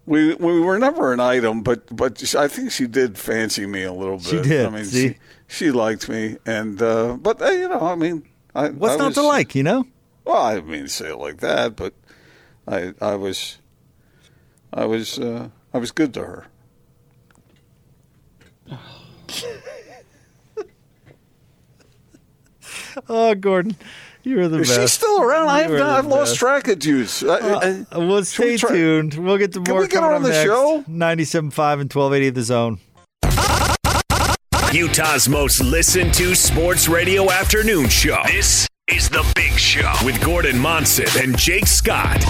We 0.06 0.34
we 0.34 0.60
were 0.60 0.78
never 0.78 1.12
an 1.12 1.20
item, 1.20 1.62
but 1.62 1.94
but 1.94 2.34
I 2.34 2.46
think 2.48 2.70
she 2.70 2.86
did 2.86 3.16
fancy 3.16 3.66
me 3.66 3.84
a 3.84 3.92
little 3.92 4.18
bit. 4.18 4.26
She 4.26 4.42
did, 4.42 4.66
I 4.66 4.70
mean, 4.70 4.84
see? 4.84 5.08
she 5.08 5.16
she 5.48 5.70
liked 5.70 6.08
me, 6.08 6.36
and 6.44 6.80
uh, 6.82 7.16
but 7.20 7.40
uh, 7.40 7.46
you 7.46 7.68
know, 7.68 7.80
I 7.80 7.94
mean, 7.94 8.22
I, 8.54 8.68
What's 8.68 8.94
I 8.94 8.98
not 8.98 9.06
was, 9.06 9.14
to 9.16 9.22
like, 9.22 9.54
you 9.54 9.62
know? 9.62 9.86
Well, 10.24 10.36
I 10.36 10.56
didn't 10.56 10.70
mean 10.70 10.82
to 10.82 10.88
say 10.88 11.08
it 11.08 11.16
like 11.16 11.38
that, 11.38 11.76
but 11.76 11.94
I 12.68 12.92
I 13.00 13.14
was 13.14 13.58
I 14.72 14.84
was 14.84 15.18
uh, 15.18 15.48
I 15.72 15.78
was 15.78 15.90
good 15.90 16.12
to 16.14 16.20
her. 16.20 16.46
Oh, 23.08 23.34
Gordon, 23.34 23.76
you're 24.24 24.48
the 24.48 24.58
Is 24.60 24.68
best. 24.68 24.80
she 24.80 24.86
still 24.86 25.22
around? 25.22 25.48
I've 25.48 25.70
You 25.70 25.76
are 25.76 25.78
the 25.78 25.84
I've 25.84 26.06
lost 26.06 26.36
track 26.36 26.68
of 26.68 26.78
Juice. 26.78 27.22
I- 27.22 27.26
I- 27.28 27.40
Uh, 27.92 28.00
well, 28.00 28.24
should 28.24 28.44
we 28.44 28.56
stay 28.56 28.56
try- 28.56 28.70
tuned. 28.70 29.14
We'll 29.14 29.38
get 29.38 29.52
to 29.52 29.58
more. 29.60 29.66
Can 29.66 29.76
we 29.78 29.88
get 29.88 30.02
her 30.02 30.12
on 30.14 30.22
the 30.22 30.30
next. 30.30 30.44
show? 30.44 30.84
97.5 30.88 31.80
and 31.80 31.90
1280 31.90 32.28
of 32.28 32.34
The 32.34 32.42
Zone. 32.42 32.78
Utah's 34.72 35.28
most 35.28 35.60
listened 35.62 36.12
to 36.14 36.34
sports 36.34 36.88
radio 36.88 37.30
afternoon 37.30 37.88
show. 37.88 38.20
This 38.26 38.66
is 38.88 39.08
The 39.08 39.24
Big 39.36 39.52
Show 39.52 39.90
with 40.04 40.20
Gordon 40.20 40.58
Monson 40.58 41.06
and 41.22 41.38
Jake 41.38 41.66
Scott. 41.68 42.20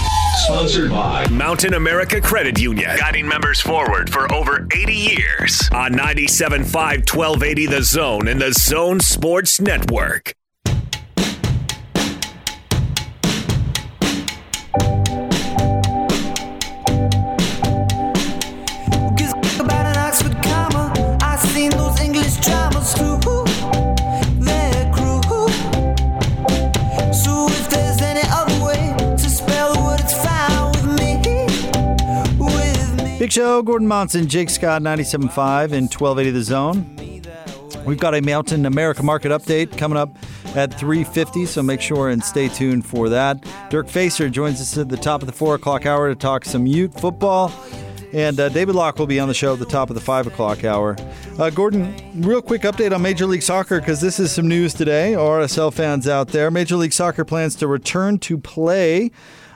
Sponsored 0.45 0.91
by 0.91 1.27
Mountain 1.29 1.73
America 1.73 2.21
Credit 2.21 2.59
Union, 2.59 2.95
guiding 2.97 3.27
members 3.27 3.59
forward 3.61 4.11
for 4.11 4.31
over 4.31 4.67
80 4.75 4.93
years 4.93 5.67
on 5.73 5.93
97.5 5.93 7.05
1280 7.09 7.65
The 7.65 7.81
Zone 7.81 8.27
and 8.27 8.39
The 8.39 8.53
Zone 8.53 8.99
Sports 8.99 9.59
Network. 9.59 10.33
Show, 33.35 33.61
Gordon 33.63 33.89
Monson, 33.89 34.29
Jake 34.29 34.49
Scott, 34.49 34.81
97.5 34.81 35.73
and 35.73 35.93
1280 35.93 36.31
The 36.31 36.41
Zone. 36.41 37.83
We've 37.85 37.99
got 37.99 38.15
a 38.15 38.21
Mountain 38.21 38.65
America 38.65 39.03
Market 39.03 39.29
update 39.33 39.77
coming 39.77 39.97
up 39.97 40.17
at 40.55 40.71
3:50. 40.71 41.45
So 41.45 41.61
make 41.61 41.81
sure 41.81 42.07
and 42.07 42.23
stay 42.23 42.47
tuned 42.47 42.85
for 42.85 43.09
that. 43.09 43.45
Dirk 43.69 43.89
Facer 43.89 44.29
joins 44.29 44.61
us 44.61 44.77
at 44.77 44.87
the 44.87 44.95
top 44.95 45.21
of 45.21 45.25
the 45.25 45.33
four 45.33 45.55
o'clock 45.55 45.85
hour 45.85 46.07
to 46.07 46.15
talk 46.15 46.45
some 46.45 46.65
Ute 46.65 46.93
football. 46.93 47.51
And 48.13 48.39
uh, 48.39 48.47
David 48.47 48.73
Locke 48.73 48.97
will 48.97 49.05
be 49.05 49.19
on 49.19 49.27
the 49.27 49.33
show 49.33 49.51
at 49.51 49.59
the 49.59 49.65
top 49.65 49.89
of 49.89 49.95
the 49.95 50.01
5 50.01 50.27
o'clock 50.27 50.63
hour. 50.63 50.95
Uh, 51.37 51.49
Gordon, 51.49 51.93
real 52.21 52.41
quick 52.41 52.61
update 52.61 52.95
on 52.95 53.01
Major 53.01 53.25
League 53.25 53.43
Soccer 53.43 53.81
because 53.81 53.99
this 53.99 54.21
is 54.21 54.31
some 54.31 54.47
news 54.47 54.73
today. 54.73 55.15
RSL 55.17 55.73
fans 55.73 56.07
out 56.07 56.29
there. 56.29 56.49
Major 56.49 56.77
League 56.77 56.93
Soccer 56.93 57.25
plans 57.25 57.55
to 57.57 57.67
return 57.67 58.17
to 58.19 58.37
play 58.37 59.11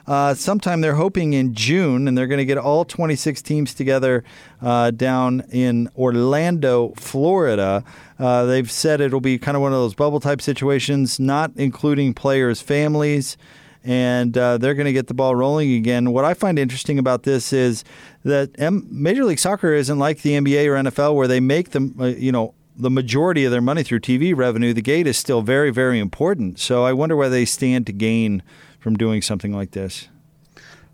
uh, 0.10 0.34
sometime 0.34 0.82
they're 0.82 0.96
hoping 0.96 1.34
in 1.34 1.54
June, 1.54 2.08
and 2.08 2.18
they're 2.18 2.28
going 2.28 2.40
to 2.40 2.46
get 2.46 2.58
all 2.58 2.84
26 2.84 3.44
teams 3.44 3.76
together 3.76 4.24
uh, 4.60 4.90
down 4.90 5.44
in 5.52 5.88
Orlando, 5.96 6.94
Florida. 6.98 7.84
Uh, 8.18 8.46
they've 8.46 8.72
said 8.72 9.02
it'll 9.02 9.22
be 9.22 9.38
kind 9.38 9.56
of 9.56 9.62
one 9.62 9.72
of 9.72 9.78
those 9.78 9.94
bubble 9.94 10.20
type 10.20 10.42
situations, 10.42 11.20
not 11.20 11.52
including 11.56 12.16
players' 12.16 12.60
families 12.60 13.38
and 13.84 14.38
uh, 14.38 14.58
they're 14.58 14.74
going 14.74 14.88
to 14.88 14.94
get 14.94 15.08
the 15.08 15.14
ball 15.14 15.36
rolling 15.36 15.74
again. 15.74 16.12
What 16.12 16.26
I 16.26 16.34
find 16.34 16.60
interesting 16.60 17.00
about 17.00 17.24
this 17.24 17.54
is 17.54 17.86
that 18.24 18.52
M- 18.58 18.86
Major 18.92 19.24
League 19.24 19.40
Soccer 19.40 19.74
isn't 19.74 19.98
like 19.98 20.22
the 20.22 20.32
NBA 20.32 20.68
or 20.68 20.90
NFL 20.90 21.16
where 21.16 21.28
they 21.28 21.40
make 21.40 21.70
them, 21.70 21.96
uh, 22.00 22.08
you 22.08 22.32
know, 22.32 22.54
the 22.76 22.90
majority 22.90 23.46
of 23.46 23.52
their 23.52 23.62
money 23.62 23.84
through 23.84 24.00
TV 24.00 24.36
revenue. 24.36 24.74
The 24.74 24.82
gate 24.82 25.08
is 25.08 25.18
still 25.18 25.42
very, 25.42 25.70
very 25.70 26.00
important. 26.00 26.60
So 26.60 26.84
I 26.84 26.94
wonder 26.94 27.16
where 27.16 27.30
they 27.30 27.46
stand 27.46 27.86
to 27.88 27.94
gain 27.94 28.44
from 28.80 28.96
doing 28.96 29.22
something 29.22 29.54
like 29.54 29.72
this. 29.72 30.08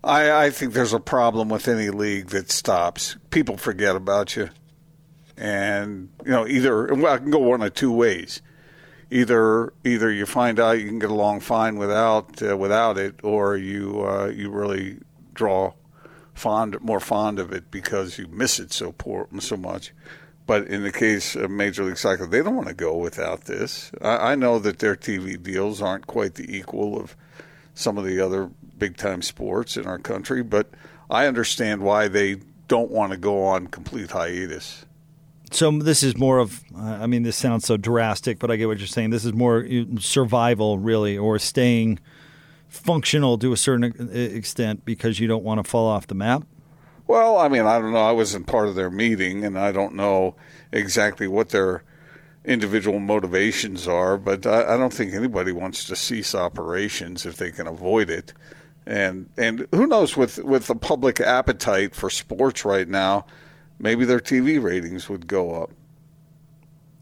I, 0.04 0.46
I 0.46 0.50
think 0.50 0.72
there's 0.72 0.92
a 0.92 1.00
problem 1.00 1.48
with 1.48 1.66
any 1.66 1.90
league 1.90 2.28
that 2.28 2.50
stops. 2.50 3.16
People 3.30 3.56
forget 3.56 3.96
about 3.96 4.36
you, 4.36 4.50
and 5.36 6.10
you 6.24 6.30
know 6.30 6.46
either 6.46 6.94
well, 6.94 7.14
I 7.14 7.18
can 7.18 7.30
go 7.30 7.38
one 7.38 7.62
of 7.62 7.74
two 7.74 7.92
ways 7.92 8.42
either 9.10 9.72
either 9.84 10.10
you 10.10 10.26
find 10.26 10.58
out 10.58 10.78
you 10.78 10.86
can 10.86 10.98
get 10.98 11.10
along 11.10 11.40
fine 11.40 11.76
without 11.76 12.42
uh, 12.42 12.56
without 12.56 12.98
it, 12.98 13.14
or 13.22 13.56
you 13.56 14.04
uh, 14.04 14.26
you 14.26 14.50
really 14.50 14.98
draw 15.34 15.72
fond 16.34 16.80
more 16.80 17.00
fond 17.00 17.38
of 17.38 17.52
it 17.52 17.70
because 17.70 18.18
you 18.18 18.26
miss 18.28 18.58
it 18.58 18.72
so 18.72 18.92
poor 18.92 19.28
so 19.38 19.56
much. 19.56 19.92
But 20.46 20.68
in 20.68 20.84
the 20.84 20.92
case 20.92 21.34
of 21.34 21.50
Major 21.50 21.82
League 21.84 21.98
Soccer, 21.98 22.26
they 22.26 22.40
don't 22.40 22.54
want 22.54 22.68
to 22.68 22.74
go 22.74 22.96
without 22.96 23.44
this. 23.44 23.90
I, 24.00 24.32
I 24.32 24.34
know 24.36 24.60
that 24.60 24.78
their 24.78 24.94
TV 24.94 25.42
deals 25.42 25.82
aren't 25.82 26.06
quite 26.06 26.34
the 26.34 26.56
equal 26.56 27.00
of 27.00 27.16
some 27.76 27.98
of 27.98 28.04
the 28.04 28.18
other 28.18 28.50
big 28.78 28.96
time 28.96 29.22
sports 29.22 29.76
in 29.76 29.86
our 29.86 29.98
country, 29.98 30.42
but 30.42 30.68
I 31.08 31.26
understand 31.26 31.82
why 31.82 32.08
they 32.08 32.40
don't 32.66 32.90
want 32.90 33.12
to 33.12 33.18
go 33.18 33.44
on 33.44 33.68
complete 33.68 34.10
hiatus. 34.10 34.84
So 35.52 35.70
this 35.70 36.02
is 36.02 36.16
more 36.16 36.38
of, 36.38 36.64
I 36.76 37.06
mean, 37.06 37.22
this 37.22 37.36
sounds 37.36 37.64
so 37.64 37.76
drastic, 37.76 38.40
but 38.40 38.50
I 38.50 38.56
get 38.56 38.66
what 38.66 38.78
you're 38.78 38.88
saying. 38.88 39.10
This 39.10 39.24
is 39.24 39.32
more 39.32 39.64
uh, 39.64 39.84
survival, 40.00 40.78
really, 40.78 41.16
or 41.16 41.38
staying 41.38 42.00
functional 42.68 43.38
to 43.38 43.52
a 43.52 43.56
certain 43.56 44.10
extent 44.12 44.84
because 44.84 45.20
you 45.20 45.28
don't 45.28 45.44
want 45.44 45.62
to 45.62 45.70
fall 45.70 45.86
off 45.86 46.08
the 46.08 46.16
map. 46.16 46.44
Well, 47.06 47.38
I 47.38 47.48
mean, 47.48 47.62
I 47.62 47.78
don't 47.78 47.92
know. 47.92 48.00
I 48.00 48.10
wasn't 48.10 48.48
part 48.48 48.66
of 48.66 48.74
their 48.74 48.90
meeting, 48.90 49.44
and 49.44 49.56
I 49.56 49.70
don't 49.70 49.94
know 49.94 50.34
exactly 50.72 51.28
what 51.28 51.50
their 51.50 51.84
individual 52.46 53.00
motivations 53.00 53.86
are, 53.86 54.16
but 54.16 54.46
I, 54.46 54.74
I 54.74 54.76
don't 54.76 54.92
think 54.92 55.12
anybody 55.12 55.52
wants 55.52 55.84
to 55.84 55.96
cease 55.96 56.34
operations 56.34 57.26
if 57.26 57.36
they 57.36 57.50
can 57.50 57.66
avoid 57.66 58.08
it. 58.08 58.32
And 58.86 59.28
and 59.36 59.66
who 59.72 59.86
knows 59.86 60.16
with 60.16 60.38
with 60.38 60.68
the 60.68 60.76
public 60.76 61.20
appetite 61.20 61.94
for 61.94 62.08
sports 62.08 62.64
right 62.64 62.88
now 62.88 63.26
maybe 63.78 64.04
their 64.04 64.20
TV 64.20 64.62
ratings 64.62 65.08
would 65.08 65.26
go 65.26 65.62
up. 65.62 65.70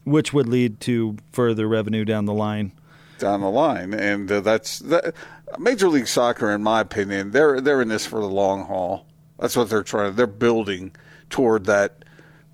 Which 0.04 0.32
would 0.32 0.48
lead 0.48 0.80
to 0.80 1.16
further 1.32 1.66
revenue 1.66 2.04
down 2.04 2.26
the 2.26 2.34
line. 2.34 2.72
Down 3.18 3.40
the 3.40 3.50
line, 3.50 3.94
and 3.94 4.30
uh, 4.30 4.40
that's 4.40 4.80
that, 4.80 5.14
Major 5.58 5.88
League 5.88 6.08
Soccer, 6.08 6.50
in 6.50 6.62
my 6.62 6.80
opinion, 6.80 7.30
they're 7.30 7.60
they're 7.60 7.80
in 7.80 7.88
this 7.88 8.04
for 8.04 8.20
the 8.20 8.28
long 8.28 8.64
haul. 8.64 9.06
That's 9.38 9.56
what 9.56 9.70
they're 9.70 9.84
trying. 9.84 10.16
They're 10.16 10.26
building 10.26 10.94
toward 11.30 11.64
that 11.66 12.04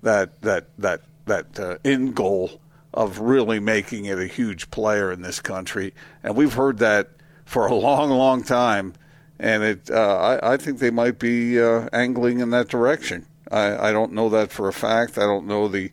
that 0.03 0.39
that 0.43 0.67
that 0.77 1.01
that 1.25 1.59
uh, 1.59 1.77
end 1.83 2.15
goal 2.15 2.61
of 2.93 3.19
really 3.19 3.59
making 3.59 4.05
it 4.05 4.19
a 4.19 4.27
huge 4.27 4.69
player 4.71 5.11
in 5.11 5.21
this 5.21 5.39
country, 5.39 5.93
and 6.23 6.35
we've 6.35 6.53
heard 6.53 6.77
that 6.79 7.09
for 7.45 7.67
a 7.67 7.75
long, 7.75 8.09
long 8.09 8.43
time. 8.43 8.93
And 9.39 9.63
it, 9.63 9.89
uh, 9.89 10.37
I, 10.41 10.53
I 10.53 10.57
think 10.57 10.79
they 10.79 10.91
might 10.91 11.17
be 11.17 11.59
uh, 11.59 11.89
angling 11.91 12.39
in 12.39 12.51
that 12.51 12.67
direction. 12.67 13.25
I, 13.49 13.89
I 13.89 13.91
don't 13.91 14.13
know 14.13 14.29
that 14.29 14.51
for 14.51 14.67
a 14.67 14.73
fact. 14.73 15.17
I 15.17 15.21
don't 15.21 15.47
know 15.47 15.67
the 15.67 15.91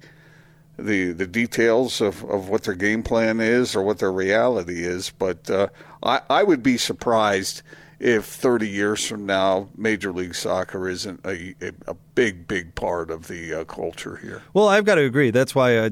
the 0.78 1.12
the 1.12 1.26
details 1.26 2.00
of, 2.00 2.22
of 2.24 2.48
what 2.48 2.62
their 2.64 2.74
game 2.74 3.02
plan 3.02 3.40
is 3.40 3.74
or 3.74 3.82
what 3.82 3.98
their 3.98 4.12
reality 4.12 4.84
is, 4.84 5.10
but 5.18 5.50
uh, 5.50 5.68
I, 6.02 6.20
I 6.30 6.42
would 6.42 6.62
be 6.62 6.76
surprised 6.76 7.62
if 7.98 8.26
30 8.26 8.68
years 8.68 9.04
from 9.04 9.26
now 9.26 9.68
Major 9.76 10.12
League 10.12 10.34
Soccer 10.34 10.88
isn't 10.88 11.20
a, 11.24 11.54
a, 11.86 11.94
big, 12.14 12.46
big 12.46 12.74
part 12.76 13.10
of 13.10 13.26
the 13.26 13.52
uh, 13.52 13.64
culture 13.64 14.16
here. 14.16 14.42
Well, 14.54 14.68
I've 14.68 14.84
got 14.84 14.96
to 14.96 15.02
agree. 15.02 15.32
That's 15.32 15.52
why 15.52 15.84
I, 15.84 15.90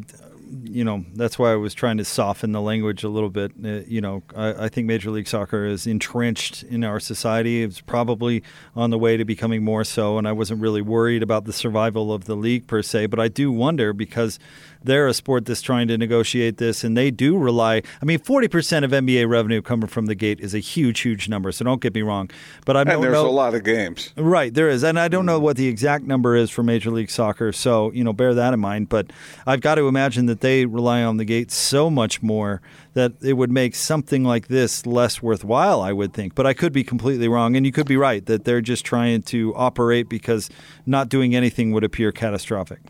you 0.65 0.85
know, 0.85 1.05
that's 1.15 1.39
why 1.39 1.53
I 1.53 1.57
was 1.57 1.75
trying 1.75 1.97
to 1.99 2.05
soften 2.05 2.53
the 2.53 2.61
language 2.61 3.03
a 3.03 3.09
little 3.09 3.31
bit. 3.31 3.53
Uh, 3.63 3.81
you 3.87 4.01
know, 4.01 4.23
I, 4.35 4.67
I, 4.67 4.69
think 4.69 4.87
Major 4.87 5.11
League 5.11 5.27
Soccer 5.27 5.65
is 5.65 5.87
entrenched 5.87 6.63
in 6.63 6.85
our 6.85 7.01
society. 7.01 7.63
It's 7.63 7.81
probably 7.81 8.43
on 8.75 8.91
the 8.91 8.99
way 8.99 9.17
to 9.17 9.25
becoming 9.25 9.65
more 9.65 9.85
so, 9.85 10.19
and 10.19 10.29
I 10.29 10.33
wasn't 10.33 10.61
really 10.61 10.83
worried 10.83 11.23
about 11.23 11.45
the 11.45 11.53
survival 11.53 12.13
of 12.13 12.25
the 12.27 12.37
league 12.37 12.67
per 12.67 12.83
se. 12.83 13.07
But 13.07 13.19
I 13.19 13.29
do 13.29 13.51
wonder 13.51 13.93
because 13.93 14.39
they're 14.87 15.07
a 15.07 15.15
sport 15.15 15.45
that's 15.45 15.63
trying 15.63 15.89
to 15.89 15.99
negotiate 15.99 16.57
this, 16.57 16.85
and 16.85 16.97
they 16.97 17.11
do 17.11 17.37
rely. 17.37 17.83
I 18.01 18.05
mean, 18.05 18.19
forty 18.19 18.49
percent 18.49 18.85
of 18.85 18.93
NBA 18.93 19.29
revenue 19.29 19.61
coming 19.61 19.89
from 19.89 20.07
the 20.07 20.15
gate 20.15 20.41
is 20.41 20.55
a 20.55 20.59
huge, 20.59 21.01
huge 21.01 21.29
number. 21.29 21.53
So 21.53 21.65
don't 21.65 21.81
get 21.81 21.95
me 21.95 22.03
wrong, 22.03 22.31
but 22.65 22.77
I 22.77 22.81
and 22.81 22.91
don't 22.91 23.03
there's 23.03 23.13
know. 23.13 23.29
a 23.29 23.31
lot 23.31 23.55
of 23.55 23.65
games, 23.65 24.13
right? 24.17 24.53
There 24.53 24.69
is, 24.69 24.83
and 24.83 24.99
I 24.99 25.09
don't 25.09 25.27
know 25.27 25.39
mm. 25.39 25.43
what 25.43 25.57
the 25.57 25.69
exact 25.69 26.05
number 26.05 26.35
is 26.35 26.51
for 26.51 26.63
Major 26.63 26.91
League 26.91 27.11
Soccer. 27.11 27.53
So 27.53 27.91
you 27.93 28.05
know, 28.05 28.13
bear 28.13 28.35
that 28.35 28.55
in 28.55 28.61
mind. 28.61 28.89
But 28.89 29.11
I've 29.47 29.61
got 29.61 29.75
to 29.75 29.89
imagine 29.89 30.27
that 30.27 30.41
they 30.41 30.65
rely 30.65 31.03
on 31.03 31.17
the 31.19 31.25
gate 31.25 31.51
so 31.51 31.91
much 31.91 32.23
more 32.23 32.63
that 32.95 33.13
it 33.23 33.35
would 33.35 33.51
make 33.51 33.75
something 33.75 34.25
like 34.25 34.49
this 34.49 34.87
less 34.87 35.23
worthwhile. 35.23 35.83
I 35.83 35.93
would 35.93 36.15
think, 36.15 36.35
but 36.35 36.47
I 36.47 36.55
could 36.55 36.73
be 36.73 36.85
completely 36.85 37.29
wrong, 37.29 37.57
and 37.57 37.67
you 37.67 37.73
could 37.73 37.87
be 37.87 37.97
right 37.97 38.25
that 38.27 38.45
they're 38.45 38.61
just 38.61 38.85
trying 38.85 39.23
to 39.23 39.55
operate 39.55 40.09
because 40.09 40.49
not 40.87 41.09
doing 41.09 41.35
anything 41.35 41.73
would 41.73 41.85
appear 41.85 42.13
catastrophic. 42.13 42.81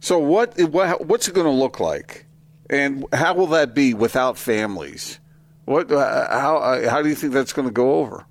So 0.00 0.18
what, 0.18 0.58
what 0.60 1.06
what's 1.06 1.28
it 1.28 1.34
going 1.34 1.46
to 1.46 1.52
look 1.52 1.80
like, 1.80 2.26
and 2.70 3.04
how 3.12 3.34
will 3.34 3.48
that 3.48 3.74
be 3.74 3.94
without 3.94 4.38
families? 4.38 5.18
What 5.64 5.90
uh, 5.90 6.28
how 6.30 6.58
uh, 6.58 6.88
how 6.88 7.02
do 7.02 7.08
you 7.08 7.14
think 7.14 7.32
that's 7.32 7.52
going 7.52 7.68
to 7.68 7.72
go 7.72 7.96
over? 7.96 8.24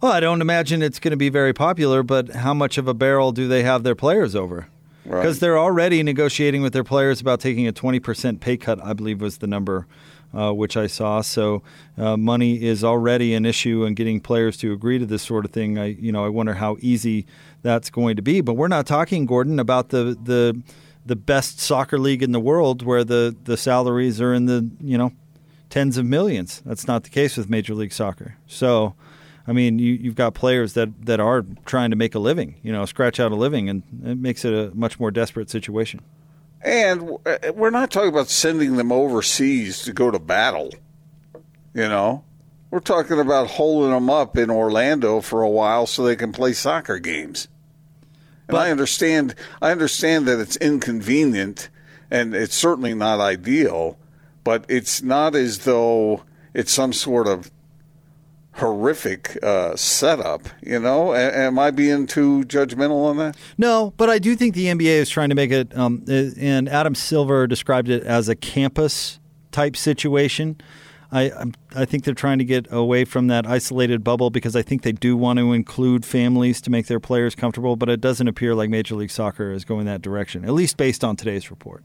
Well, 0.00 0.12
I 0.12 0.20
don't 0.20 0.40
imagine 0.40 0.82
it's 0.82 1.00
going 1.00 1.12
to 1.12 1.16
be 1.16 1.28
very 1.28 1.52
popular, 1.52 2.02
but 2.02 2.30
how 2.30 2.54
much 2.54 2.78
of 2.78 2.86
a 2.86 2.94
barrel 2.94 3.32
do 3.32 3.48
they 3.48 3.64
have 3.64 3.82
their 3.82 3.96
players 3.96 4.36
over? 4.36 4.68
Because 5.02 5.36
right. 5.36 5.40
they're 5.40 5.58
already 5.58 6.02
negotiating 6.02 6.62
with 6.62 6.72
their 6.72 6.84
players 6.84 7.20
about 7.20 7.40
taking 7.40 7.66
a 7.66 7.72
20% 7.72 8.40
pay 8.40 8.56
cut, 8.56 8.78
I 8.84 8.92
believe 8.92 9.20
was 9.20 9.38
the 9.38 9.46
number 9.46 9.86
uh, 10.34 10.52
which 10.52 10.76
I 10.76 10.86
saw. 10.86 11.20
So 11.20 11.62
uh, 11.96 12.16
money 12.16 12.62
is 12.62 12.84
already 12.84 13.34
an 13.34 13.46
issue, 13.46 13.84
and 13.84 13.96
getting 13.96 14.20
players 14.20 14.56
to 14.58 14.72
agree 14.72 14.98
to 14.98 15.06
this 15.06 15.22
sort 15.22 15.44
of 15.44 15.50
thing, 15.50 15.78
I 15.78 15.86
you 15.86 16.12
know 16.12 16.24
I 16.24 16.28
wonder 16.28 16.54
how 16.54 16.76
easy 16.80 17.26
that's 17.62 17.90
going 17.90 18.16
to 18.16 18.22
be. 18.22 18.40
But 18.40 18.54
we're 18.54 18.68
not 18.68 18.86
talking, 18.86 19.26
Gordon, 19.26 19.58
about 19.58 19.90
the 19.90 20.18
the 20.22 20.60
the 21.06 21.16
best 21.16 21.58
soccer 21.60 21.98
league 21.98 22.22
in 22.22 22.32
the 22.32 22.40
world 22.40 22.82
where 22.82 23.04
the 23.04 23.34
the 23.44 23.56
salaries 23.56 24.20
are 24.20 24.34
in 24.34 24.46
the 24.46 24.70
you 24.80 24.98
know 24.98 25.12
tens 25.70 25.96
of 25.96 26.04
millions. 26.06 26.62
That's 26.64 26.86
not 26.86 27.04
the 27.04 27.10
case 27.10 27.36
with 27.36 27.48
Major 27.48 27.74
League 27.74 27.92
Soccer. 27.92 28.36
So. 28.46 28.94
I 29.46 29.52
mean, 29.52 29.78
you, 29.78 29.94
you've 29.94 30.14
got 30.14 30.34
players 30.34 30.74
that, 30.74 31.06
that 31.06 31.20
are 31.20 31.42
trying 31.64 31.88
to 31.88 31.96
make 31.96 32.14
a 32.14 32.18
living, 32.18 32.56
you 32.62 32.70
know, 32.70 32.84
scratch 32.84 33.18
out 33.18 33.32
a 33.32 33.34
living, 33.34 33.70
and 33.70 33.82
it 34.04 34.18
makes 34.18 34.44
it 34.44 34.52
a 34.52 34.70
much 34.74 35.00
more 35.00 35.10
desperate 35.10 35.48
situation. 35.48 36.00
And 36.60 37.10
uh, 37.24 37.52
we're 37.54 37.70
not 37.70 37.90
talking 37.90 38.08
about 38.08 38.28
sending 38.28 38.76
them 38.76 38.90
overseas 38.90 39.82
to 39.82 39.92
go 39.92 40.10
to 40.10 40.18
battle. 40.18 40.72
You 41.74 41.88
know, 41.88 42.24
we're 42.70 42.80
talking 42.80 43.20
about 43.20 43.48
holding 43.48 43.92
them 43.92 44.10
up 44.10 44.36
in 44.36 44.50
Orlando 44.50 45.20
for 45.20 45.42
a 45.42 45.48
while 45.48 45.86
so 45.86 46.02
they 46.02 46.16
can 46.16 46.32
play 46.32 46.52
soccer 46.52 46.98
games. 46.98 47.48
And 48.48 48.56
but, 48.56 48.66
I 48.66 48.70
understand. 48.70 49.34
I 49.62 49.70
understand 49.70 50.26
that 50.26 50.40
it's 50.40 50.56
inconvenient, 50.56 51.68
and 52.10 52.34
it's 52.34 52.54
certainly 52.54 52.94
not 52.94 53.20
ideal. 53.20 53.98
But 54.42 54.64
it's 54.68 55.02
not 55.02 55.34
as 55.34 55.60
though 55.60 56.24
it's 56.54 56.72
some 56.72 56.92
sort 56.92 57.28
of 57.28 57.50
horrific 58.58 59.38
uh, 59.42 59.74
setup. 59.76 60.42
You 60.62 60.78
know, 60.78 61.12
a- 61.12 61.32
am 61.34 61.58
I 61.58 61.70
being 61.70 62.06
too 62.06 62.44
judgmental 62.44 63.04
on 63.06 63.16
that? 63.18 63.36
No, 63.56 63.92
but 63.96 64.10
I 64.10 64.18
do 64.18 64.36
think 64.36 64.54
the 64.54 64.66
NBA 64.66 64.84
is 64.84 65.08
trying 65.08 65.28
to 65.30 65.34
make 65.34 65.50
it. 65.50 65.76
Um, 65.76 66.04
and 66.08 66.68
Adam 66.68 66.94
Silver 66.94 67.46
described 67.46 67.88
it 67.88 68.02
as 68.04 68.28
a 68.28 68.36
campus 68.36 69.18
type 69.52 69.76
situation. 69.76 70.60
I 71.10 71.32
I 71.74 71.86
think 71.86 72.04
they're 72.04 72.12
trying 72.12 72.38
to 72.38 72.44
get 72.44 72.70
away 72.70 73.06
from 73.06 73.28
that 73.28 73.46
isolated 73.46 74.04
bubble 74.04 74.28
because 74.28 74.54
I 74.54 74.60
think 74.60 74.82
they 74.82 74.92
do 74.92 75.16
want 75.16 75.38
to 75.38 75.54
include 75.54 76.04
families 76.04 76.60
to 76.62 76.70
make 76.70 76.86
their 76.86 77.00
players 77.00 77.34
comfortable, 77.34 77.76
but 77.76 77.88
it 77.88 78.00
doesn't 78.00 78.28
appear 78.28 78.54
like 78.54 78.68
Major 78.68 78.94
League 78.94 79.10
Soccer 79.10 79.50
is 79.52 79.64
going 79.64 79.86
that 79.86 80.02
direction, 80.02 80.44
at 80.44 80.52
least 80.52 80.76
based 80.76 81.02
on 81.02 81.16
today's 81.16 81.50
report. 81.50 81.82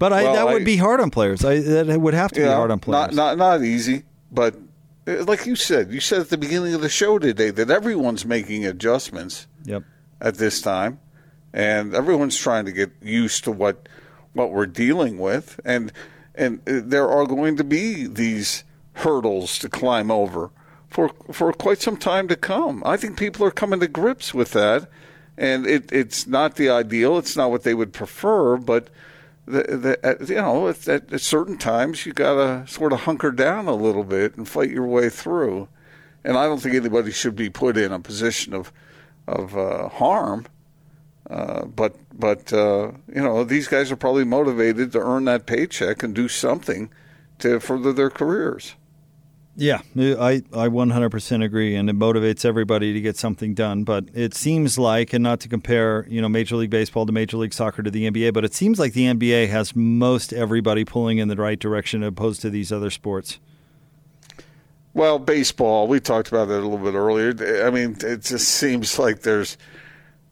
But 0.00 0.12
I, 0.12 0.24
Well, 0.24 0.34
that 0.34 0.52
would 0.52 0.64
be 0.64 0.76
hard 0.78 0.98
on 0.98 1.10
players. 1.10 1.44
I, 1.44 1.60
that 1.60 2.00
would 2.00 2.14
have 2.14 2.32
to 2.32 2.40
be 2.40 2.46
hard 2.46 2.72
on 2.72 2.80
players. 2.80 3.14
Not, 3.14 3.36
not 3.36 3.60
not 3.60 3.64
easy, 3.64 4.02
but 4.32 4.56
uh, 5.06 5.24
like 5.24 5.46
you 5.46 5.54
said, 5.56 5.92
you 5.92 6.00
said 6.00 6.20
at 6.20 6.30
the 6.30 6.38
beginning 6.38 6.74
of 6.74 6.80
the 6.80 6.88
show 6.88 7.18
today 7.18 7.50
that 7.50 7.70
everyone's 7.70 8.24
making 8.24 8.64
adjustments 8.66 9.46
Yep. 9.64 9.82
at 10.20 10.36
this 10.36 10.60
time, 10.62 10.98
and 11.52 11.94
everyone's 11.94 12.36
trying 12.36 12.64
to 12.64 12.72
get 12.72 12.90
used 13.02 13.44
to 13.44 13.52
what 13.52 13.88
what 14.32 14.50
we're 14.50 14.66
dealing 14.66 15.18
with, 15.18 15.60
and 15.64 15.92
and 16.34 16.60
uh, 16.66 16.80
there 16.84 17.08
are 17.08 17.26
going 17.26 17.56
to 17.58 17.64
be 17.64 18.06
these 18.06 18.64
hurdles 18.94 19.58
to 19.58 19.68
climb 19.68 20.10
over 20.10 20.50
for 20.88 21.10
for 21.30 21.52
quite 21.52 21.80
some 21.80 21.96
time 21.96 22.28
to 22.28 22.36
come. 22.36 22.82
I 22.86 22.96
think 22.96 23.18
people 23.18 23.44
are 23.46 23.50
coming 23.50 23.80
to 23.80 23.88
grips 23.88 24.32
with 24.34 24.52
that, 24.52 24.88
and 25.36 25.66
it, 25.66 25.92
it's 25.92 26.26
not 26.26 26.56
the 26.56 26.70
ideal. 26.70 27.18
It's 27.18 27.36
not 27.36 27.50
what 27.50 27.62
they 27.64 27.74
would 27.74 27.92
prefer, 27.92 28.56
but 28.56 28.88
the, 29.46 29.62
the, 29.62 30.06
at, 30.06 30.28
you 30.28 30.36
know, 30.36 30.68
at, 30.68 30.86
at, 30.86 31.20
certain 31.20 31.58
times 31.58 32.06
you 32.06 32.12
got 32.12 32.34
to 32.34 32.72
sort 32.72 32.92
of 32.92 33.00
hunker 33.00 33.32
down 33.32 33.66
a 33.66 33.74
little 33.74 34.04
bit 34.04 34.36
and 34.36 34.48
fight 34.48 34.70
your 34.70 34.86
way 34.86 35.08
through. 35.08 35.68
And 36.24 36.36
I 36.36 36.44
don't 36.44 36.60
think 36.60 36.76
anybody 36.76 37.10
should 37.10 37.34
be 37.34 37.50
put 37.50 37.76
in 37.76 37.92
a 37.92 37.98
position 37.98 38.54
of 38.54 38.72
of 39.26 39.56
uh, 39.56 39.88
harm. 39.88 40.46
Uh, 41.28 41.64
but 41.64 41.96
but 42.12 42.52
uh, 42.52 42.92
you 43.12 43.22
know 43.22 43.44
these 43.44 43.68
guys 43.68 43.90
are 43.90 43.96
probably 43.96 44.24
motivated 44.24 44.92
to 44.92 45.00
earn 45.00 45.24
that 45.24 45.46
paycheck 45.46 46.02
and 46.02 46.14
do 46.14 46.28
something 46.28 46.90
to 47.38 47.58
further 47.58 47.92
their 47.92 48.10
careers. 48.10 48.74
Yeah, 49.54 49.82
I, 49.94 50.42
I 50.54 50.68
100% 50.68 51.44
agree, 51.44 51.76
and 51.76 51.90
it 51.90 51.98
motivates 51.98 52.44
everybody 52.44 52.94
to 52.94 53.00
get 53.02 53.18
something 53.18 53.52
done. 53.52 53.84
But 53.84 54.06
it 54.14 54.32
seems 54.32 54.78
like, 54.78 55.12
and 55.12 55.22
not 55.22 55.40
to 55.40 55.48
compare, 55.48 56.06
you 56.08 56.22
know, 56.22 56.28
Major 56.28 56.56
League 56.56 56.70
Baseball 56.70 57.04
to 57.04 57.12
Major 57.12 57.36
League 57.36 57.52
Soccer 57.52 57.82
to 57.82 57.90
the 57.90 58.10
NBA, 58.10 58.32
but 58.32 58.46
it 58.46 58.54
seems 58.54 58.78
like 58.78 58.94
the 58.94 59.04
NBA 59.04 59.50
has 59.50 59.76
most 59.76 60.32
everybody 60.32 60.86
pulling 60.86 61.18
in 61.18 61.28
the 61.28 61.36
right 61.36 61.58
direction 61.58 62.02
opposed 62.02 62.40
to 62.42 62.50
these 62.50 62.72
other 62.72 62.88
sports. 62.88 63.38
Well, 64.94 65.18
baseball, 65.18 65.86
we 65.86 66.00
talked 66.00 66.28
about 66.28 66.48
that 66.48 66.60
a 66.60 66.66
little 66.66 66.78
bit 66.78 66.94
earlier. 66.94 67.66
I 67.66 67.70
mean, 67.70 67.96
it 68.00 68.22
just 68.22 68.48
seems 68.48 68.98
like 68.98 69.20
there's 69.20 69.58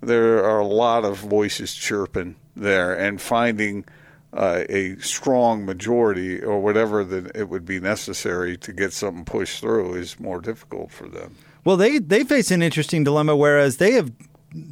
there 0.02 0.42
are 0.44 0.60
a 0.60 0.66
lot 0.66 1.04
of 1.04 1.18
voices 1.18 1.74
chirping 1.74 2.36
there 2.56 2.94
and 2.94 3.20
finding 3.20 3.84
uh, 4.32 4.64
a 4.68 4.96
strong 4.96 5.64
majority 5.64 6.40
or 6.40 6.60
whatever 6.60 7.04
that 7.04 7.34
it 7.34 7.48
would 7.48 7.64
be 7.64 7.80
necessary 7.80 8.56
to 8.58 8.72
get 8.72 8.92
something 8.92 9.24
pushed 9.24 9.60
through 9.60 9.94
is 9.94 10.20
more 10.20 10.40
difficult 10.40 10.90
for 10.90 11.08
them. 11.08 11.34
Well, 11.64 11.76
they 11.76 11.98
they 11.98 12.24
face 12.24 12.50
an 12.50 12.62
interesting 12.62 13.04
dilemma, 13.04 13.36
whereas 13.36 13.76
they 13.76 13.92
have 13.92 14.12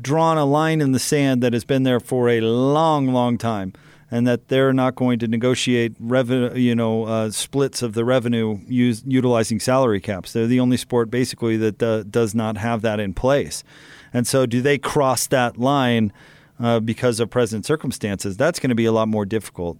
drawn 0.01 0.39
a 0.39 0.45
line 0.45 0.81
in 0.81 0.93
the 0.93 0.99
sand 0.99 1.43
that 1.43 1.53
has 1.53 1.65
been 1.65 1.83
there 1.83 2.01
for 2.01 2.29
a 2.29 2.41
long, 2.41 3.09
long 3.09 3.37
time, 3.37 3.73
and 4.11 4.27
that 4.27 4.49
they're 4.49 4.73
not 4.73 4.95
going 4.95 5.19
to 5.19 5.29
negotiate 5.29 5.95
revenue, 6.01 6.55
you 6.55 6.75
know, 6.75 7.05
uh, 7.05 7.31
splits 7.31 7.83
of 7.83 7.93
the 7.93 8.05
revenue 8.05 8.59
use, 8.67 9.03
utilizing 9.07 9.61
salary 9.61 10.01
caps. 10.01 10.33
They're 10.33 10.47
the 10.47 10.61
only 10.61 10.77
sport 10.77 11.11
basically 11.11 11.57
that 11.59 11.83
uh, 11.83 12.05
does 12.05 12.35
not 12.35 12.57
have 12.57 12.81
that 12.83 13.01
in 13.01 13.13
place, 13.13 13.65
and 14.13 14.27
so 14.27 14.47
do 14.47 14.63
they 14.63 14.79
cross 14.79 15.27
that 15.27 15.59
line 15.59 16.13
uh, 16.61 16.81
because 16.81 17.21
of 17.21 17.31
present 17.31 17.67
circumstances? 17.67 18.37
That's 18.37 18.59
going 18.59 18.71
to 18.71 18.75
be 18.75 18.87
a 18.87 18.93
lot 18.93 19.09
more 19.09 19.25
difficult. 19.25 19.79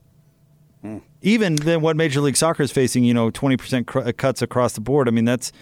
Even 1.23 1.57
than 1.57 1.81
what 1.81 1.97
Major 1.97 2.21
League 2.21 2.37
Soccer 2.37 2.63
is 2.63 2.71
facing, 2.71 3.03
you 3.03 3.13
know, 3.13 3.31
twenty 3.31 3.57
percent 3.57 3.89
cr- 3.89 4.13
cuts 4.13 4.43
across 4.43 4.75
the 4.75 4.81
board. 4.81 5.09
I 5.09 5.11
mean, 5.11 5.25
that's 5.25 5.53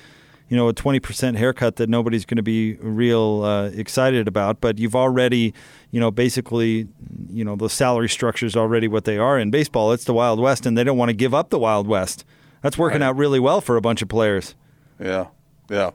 you 0.48 0.57
know, 0.57 0.68
a 0.68 0.74
20% 0.74 1.37
haircut 1.37 1.76
that 1.76 1.88
nobody's 1.88 2.24
going 2.24 2.37
to 2.37 2.42
be 2.42 2.74
real 2.74 3.42
uh, 3.42 3.68
excited 3.70 4.29
about. 4.29 4.61
But 4.61 4.79
you've 4.79 4.94
already, 4.94 5.52
you 5.90 5.98
know, 5.98 6.11
basically, 6.11 6.87
you 7.29 7.44
know, 7.44 7.57
the 7.57 7.68
salary 7.68 8.09
structure 8.09 8.46
is 8.46 8.57
already 8.57 8.87
what 8.87 9.05
they 9.05 9.18
are 9.18 9.38
in 9.38 9.50
baseball. 9.50 9.92
It's 9.92 10.05
the 10.05 10.14
Wild 10.14 10.38
West, 10.38 10.64
and 10.64 10.79
they 10.79 10.85
don't 10.85 10.96
want 10.96 11.09
to 11.09 11.16
give 11.16 11.35
up 11.35 11.50
the 11.50 11.59
Wild 11.59 11.88
West. 11.88 12.24
That's 12.62 12.79
working 12.79 13.02
out 13.02 13.16
really 13.16 13.40
well 13.40 13.61
for 13.61 13.76
a 13.76 13.81
bunch 13.81 14.02
of 14.02 14.09
players. 14.09 14.55
Yeah, 15.00 15.26
yeah. 15.68 15.90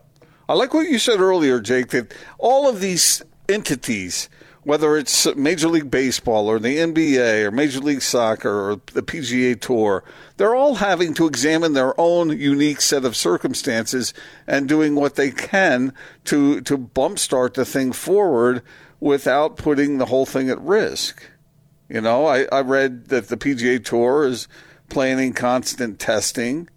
I 0.47 0.53
like 0.53 0.73
what 0.73 0.89
you 0.89 0.99
said 0.99 1.21
earlier, 1.21 1.61
Jake, 1.61 1.89
that 1.89 2.13
all 2.37 2.67
of 2.67 2.81
these 2.81 3.21
entities, 3.47 4.29
whether 4.63 4.95
it's 4.95 5.33
Major 5.35 5.67
League 5.67 5.89
Baseball 5.89 6.47
or 6.47 6.59
the 6.59 6.77
NBA 6.77 7.45
or 7.45 7.51
Major 7.51 7.79
League 7.79 8.03
Soccer 8.03 8.71
or 8.71 8.81
the 8.93 9.01
PGA 9.01 9.59
Tour, 9.59 10.03
they're 10.37 10.53
all 10.53 10.75
having 10.75 11.13
to 11.15 11.25
examine 11.25 11.73
their 11.73 11.99
own 11.99 12.37
unique 12.37 12.81
set 12.81 13.03
of 13.03 13.15
circumstances 13.15 14.13
and 14.45 14.69
doing 14.69 14.95
what 14.95 15.15
they 15.15 15.31
can 15.31 15.93
to 16.25 16.61
to 16.61 16.77
bump 16.77 17.17
start 17.17 17.55
the 17.55 17.65
thing 17.65 17.91
forward 17.91 18.61
without 18.99 19.57
putting 19.57 19.97
the 19.97 20.05
whole 20.05 20.27
thing 20.27 20.49
at 20.49 20.61
risk. 20.61 21.23
You 21.89 22.01
know, 22.01 22.25
I, 22.25 22.45
I 22.51 22.61
read 22.61 23.07
that 23.07 23.27
the 23.27 23.37
PGA 23.37 23.83
Tour 23.83 24.25
is 24.25 24.47
planning 24.89 25.33
constant 25.33 25.99
testing 25.99 26.69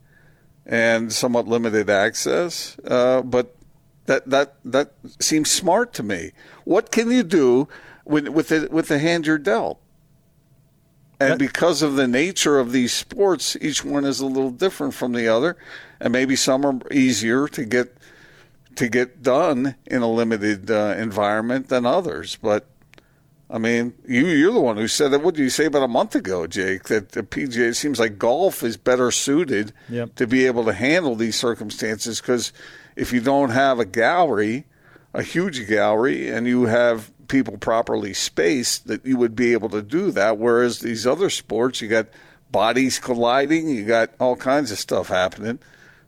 and 0.64 1.12
somewhat 1.12 1.46
limited 1.46 1.90
access, 1.90 2.78
uh, 2.86 3.20
but 3.22 3.54
that 4.06 4.28
that 4.30 4.54
that 4.64 4.92
seems 5.20 5.50
smart 5.50 5.92
to 5.94 6.02
me. 6.02 6.32
What 6.64 6.90
can 6.90 7.10
you 7.10 7.22
do 7.22 7.68
with 8.04 8.28
with 8.28 8.48
the, 8.48 8.68
with 8.70 8.88
the 8.88 8.98
hand 8.98 9.26
you're 9.26 9.38
dealt? 9.38 9.80
And 11.20 11.38
because 11.38 11.80
of 11.80 11.94
the 11.94 12.08
nature 12.08 12.58
of 12.58 12.72
these 12.72 12.92
sports, 12.92 13.56
each 13.60 13.84
one 13.84 14.04
is 14.04 14.20
a 14.20 14.26
little 14.26 14.50
different 14.50 14.94
from 14.94 15.12
the 15.12 15.28
other, 15.28 15.56
and 16.00 16.12
maybe 16.12 16.36
some 16.36 16.66
are 16.66 16.80
easier 16.92 17.46
to 17.48 17.64
get 17.64 17.96
to 18.76 18.88
get 18.88 19.22
done 19.22 19.76
in 19.86 20.02
a 20.02 20.10
limited 20.10 20.70
uh, 20.70 20.94
environment 20.98 21.68
than 21.68 21.86
others. 21.86 22.36
But 22.42 22.66
I 23.48 23.58
mean, 23.58 23.94
you 24.06 24.26
you're 24.26 24.52
the 24.52 24.60
one 24.60 24.76
who 24.76 24.88
said 24.88 25.12
that. 25.12 25.22
What 25.22 25.34
did 25.36 25.42
you 25.44 25.50
say 25.50 25.66
about 25.66 25.84
a 25.84 25.88
month 25.88 26.14
ago, 26.16 26.46
Jake? 26.46 26.84
That 26.84 27.12
the 27.12 27.22
PGA 27.22 27.68
it 27.68 27.74
seems 27.74 28.00
like 28.00 28.18
golf 28.18 28.62
is 28.62 28.76
better 28.76 29.10
suited 29.10 29.72
Yep. 29.88 30.16
to 30.16 30.26
be 30.26 30.46
able 30.46 30.64
to 30.64 30.72
handle 30.72 31.14
these 31.14 31.36
circumstances 31.36 32.20
because 32.20 32.52
if 32.96 33.12
you 33.12 33.20
don't 33.20 33.50
have 33.50 33.78
a 33.78 33.84
gallery, 33.84 34.66
a 35.14 35.22
huge 35.22 35.66
gallery, 35.68 36.28
and 36.28 36.46
you 36.46 36.64
have 36.64 37.10
people 37.28 37.56
properly 37.56 38.12
spaced, 38.12 38.86
that 38.88 39.06
you 39.06 39.16
would 39.16 39.34
be 39.34 39.52
able 39.52 39.68
to 39.70 39.80
do 39.80 40.10
that. 40.10 40.36
Whereas 40.38 40.80
these 40.80 41.06
other 41.06 41.30
sports, 41.30 41.80
you 41.80 41.88
got 41.88 42.08
bodies 42.50 42.98
colliding, 42.98 43.68
you 43.68 43.84
got 43.84 44.10
all 44.20 44.36
kinds 44.36 44.70
of 44.70 44.78
stuff 44.78 45.08
happening 45.08 45.58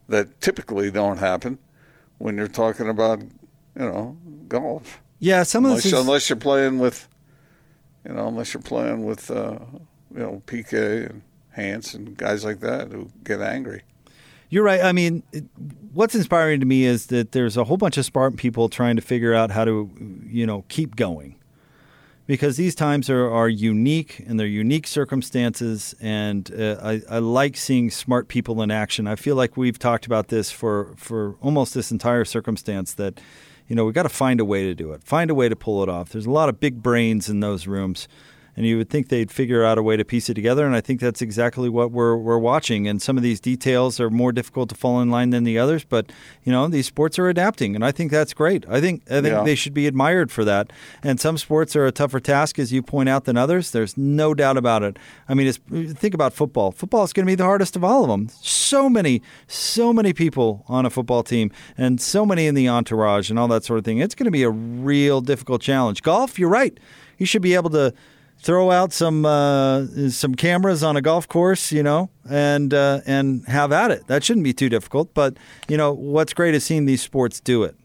that 0.09 0.39
typically 0.41 0.91
don't 0.91 1.17
happen 1.17 1.57
when 2.17 2.37
you're 2.37 2.47
talking 2.47 2.89
about, 2.89 3.21
you 3.21 3.29
know, 3.75 4.17
golf. 4.47 5.01
Yeah, 5.19 5.43
some 5.43 5.65
of 5.65 5.71
unless, 5.71 5.83
this 5.83 5.93
is, 5.93 5.99
unless 5.99 6.29
you're 6.29 6.37
playing 6.37 6.79
with, 6.79 7.07
you 8.05 8.13
know, 8.13 8.27
unless 8.27 8.53
you're 8.53 8.61
playing 8.61 9.05
with, 9.05 9.31
uh, 9.31 9.57
you 10.13 10.19
know, 10.19 10.41
PK 10.45 11.09
and 11.09 11.21
Hans 11.53 11.93
and 11.93 12.15
guys 12.15 12.45
like 12.45 12.59
that 12.59 12.91
who 12.91 13.09
get 13.23 13.41
angry. 13.41 13.81
You're 14.49 14.63
right. 14.63 14.81
I 14.81 14.93
mean, 14.93 15.23
what's 15.93 16.15
inspiring 16.15 16.59
to 16.61 16.65
me 16.65 16.85
is 16.85 17.07
that 17.07 17.33
there's 17.33 17.57
a 17.57 17.65
whole 17.65 17.77
bunch 17.77 17.97
of 17.97 18.05
smart 18.05 18.37
people 18.37 18.69
trying 18.69 18.95
to 18.95 19.01
figure 19.01 19.33
out 19.33 19.51
how 19.51 19.65
to, 19.65 19.91
you 20.25 20.45
know, 20.45 20.63
keep 20.69 20.95
going. 20.95 21.35
Because 22.27 22.57
these 22.57 22.75
times 22.75 23.09
are, 23.09 23.29
are 23.29 23.47
unique 23.47 24.19
and 24.27 24.37
they're 24.37 24.47
unique 24.47 24.85
circumstances. 24.85 25.95
And 26.01 26.51
uh, 26.53 26.77
I, 26.83 27.01
I 27.09 27.19
like 27.19 27.55
seeing 27.55 27.89
smart 27.89 28.27
people 28.27 28.61
in 28.61 28.69
action. 28.69 29.07
I 29.07 29.15
feel 29.15 29.35
like 29.35 29.55
we've 29.55 29.79
talked 29.79 30.05
about 30.05 30.27
this 30.27 30.51
for, 30.51 30.93
for 30.97 31.35
almost 31.41 31.73
this 31.73 31.89
entire 31.89 32.25
circumstance 32.25 32.93
that, 32.95 33.21
you 33.69 33.75
know, 33.77 33.85
we've 33.85 33.93
got 33.93 34.03
to 34.03 34.09
find 34.09 34.41
a 34.41 34.45
way 34.45 34.63
to 34.63 34.75
do 34.75 34.91
it, 34.91 35.03
find 35.03 35.29
a 35.31 35.35
way 35.35 35.47
to 35.47 35.55
pull 35.55 35.83
it 35.83 35.89
off. 35.89 36.09
There's 36.09 36.25
a 36.25 36.31
lot 36.31 36.49
of 36.49 36.59
big 36.59 36.83
brains 36.83 37.29
in 37.29 37.39
those 37.39 37.65
rooms 37.65 38.09
and 38.57 38.65
you 38.65 38.77
would 38.77 38.89
think 38.89 39.07
they'd 39.07 39.31
figure 39.31 39.63
out 39.63 39.77
a 39.77 39.83
way 39.83 39.95
to 39.95 40.03
piece 40.03 40.29
it 40.29 40.33
together. 40.33 40.65
And 40.65 40.75
I 40.75 40.81
think 40.81 40.99
that's 40.99 41.21
exactly 41.21 41.69
what 41.69 41.91
we're 41.91 42.17
we're 42.17 42.37
watching. 42.39 42.87
And 42.87 43.01
some 43.01 43.15
of 43.15 43.23
these 43.23 43.39
details 43.39 43.99
are 43.99 44.09
more 44.09 44.31
difficult 44.33 44.67
to 44.69 44.75
fall 44.75 44.99
in 44.99 45.09
line 45.09 45.29
than 45.29 45.43
the 45.45 45.57
others, 45.59 45.85
but 45.85 46.11
you 46.43 46.51
know 46.51 46.67
these 46.67 46.87
sports 46.87 47.17
are 47.19 47.29
adapting, 47.29 47.75
and 47.75 47.85
I 47.85 47.91
think 47.91 48.11
that's 48.11 48.33
great. 48.33 48.65
I 48.67 48.81
think 48.81 49.03
I 49.09 49.21
think 49.21 49.27
Yeah. 49.27 49.43
they 49.43 49.55
should 49.55 49.73
be 49.73 49.87
admired 49.87 50.31
for 50.31 50.43
that. 50.43 50.73
And 51.03 51.19
some 51.21 51.37
sports 51.37 51.75
are 51.75 51.85
a 51.85 51.91
tougher 51.91 52.19
task, 52.19 52.57
as 52.59 52.73
you 52.73 52.81
point 52.81 53.07
out, 53.07 53.25
than 53.25 53.37
others. 53.37 53.71
There's 53.71 53.95
no 53.95 54.33
doubt 54.33 54.57
about 54.57 54.83
it. 54.83 54.97
I 55.29 55.33
mean, 55.35 55.47
it's, 55.47 55.59
think 55.99 56.13
about 56.15 56.33
football. 56.33 56.71
Football 56.71 57.03
is 57.03 57.13
going 57.13 57.25
to 57.25 57.31
be 57.31 57.35
the 57.35 57.43
hardest 57.43 57.75
of 57.75 57.83
all 57.83 58.03
of 58.03 58.09
them. 58.09 58.29
So 58.41 58.89
many, 58.89 59.21
so 59.47 59.93
many 59.93 60.13
people 60.13 60.63
on 60.67 60.85
a 60.85 60.89
football 60.89 61.21
team, 61.23 61.51
and 61.77 62.01
so 62.01 62.25
many 62.25 62.47
in 62.47 62.55
the 62.55 62.67
entourage, 62.67 63.29
and 63.29 63.37
all 63.37 63.47
that 63.49 63.63
sort 63.63 63.77
of 63.79 63.85
thing. 63.85 63.99
It's 63.99 64.15
going 64.15 64.25
to 64.25 64.31
be 64.31 64.43
a 64.43 64.49
real 64.49 65.21
difficult 65.21 65.61
challenge. 65.61 66.01
Golf, 66.01 66.39
you're 66.39 66.49
right. 66.49 66.77
You 67.17 67.25
should 67.25 67.41
be 67.41 67.53
able 67.53 67.69
to 67.71 67.93
throw 68.39 68.71
out 68.71 68.93
some 68.93 69.25
uh, 69.25 69.85
some 70.09 70.35
cameras 70.35 70.83
on 70.83 70.95
a 70.97 71.01
golf 71.01 71.27
course, 71.27 71.71
you 71.71 71.83
know, 71.83 72.09
and 72.29 72.73
uh, 72.73 73.01
and 73.05 73.45
have 73.47 73.71
at 73.71 73.91
it. 73.91 74.07
That 74.07 74.23
shouldn't 74.23 74.43
be 74.43 74.53
too 74.53 74.69
difficult. 74.69 75.13
But 75.13 75.37
you 75.67 75.77
know, 75.77 75.93
what's 75.93 76.33
great 76.33 76.53
is 76.53 76.63
seeing 76.63 76.85
these 76.85 77.01
sports 77.01 77.39
do 77.39 77.63
it. 77.63 77.75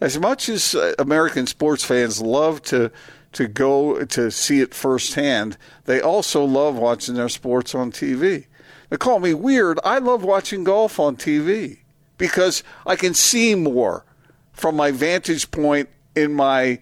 As 0.00 0.18
much 0.18 0.48
as 0.48 0.74
uh, 0.74 0.94
American 0.98 1.46
sports 1.46 1.84
fans 1.84 2.20
love 2.20 2.62
to 2.62 2.90
to 3.32 3.46
go 3.46 4.04
to 4.04 4.30
see 4.30 4.60
it 4.60 4.74
firsthand, 4.74 5.56
they 5.84 6.00
also 6.00 6.44
love 6.44 6.76
watching 6.76 7.14
their 7.14 7.28
sports 7.28 7.74
on 7.74 7.92
TV. 7.92 8.46
They 8.88 8.96
call 8.96 9.20
me 9.20 9.34
weird. 9.34 9.78
I 9.84 9.98
love 9.98 10.24
watching 10.24 10.64
golf 10.64 10.98
on 10.98 11.16
TV 11.16 11.78
because 12.18 12.64
I 12.84 12.96
can 12.96 13.14
see 13.14 13.54
more 13.54 14.04
from 14.52 14.74
my 14.74 14.90
vantage 14.90 15.50
point 15.52 15.88
in 16.16 16.34
my 16.34 16.80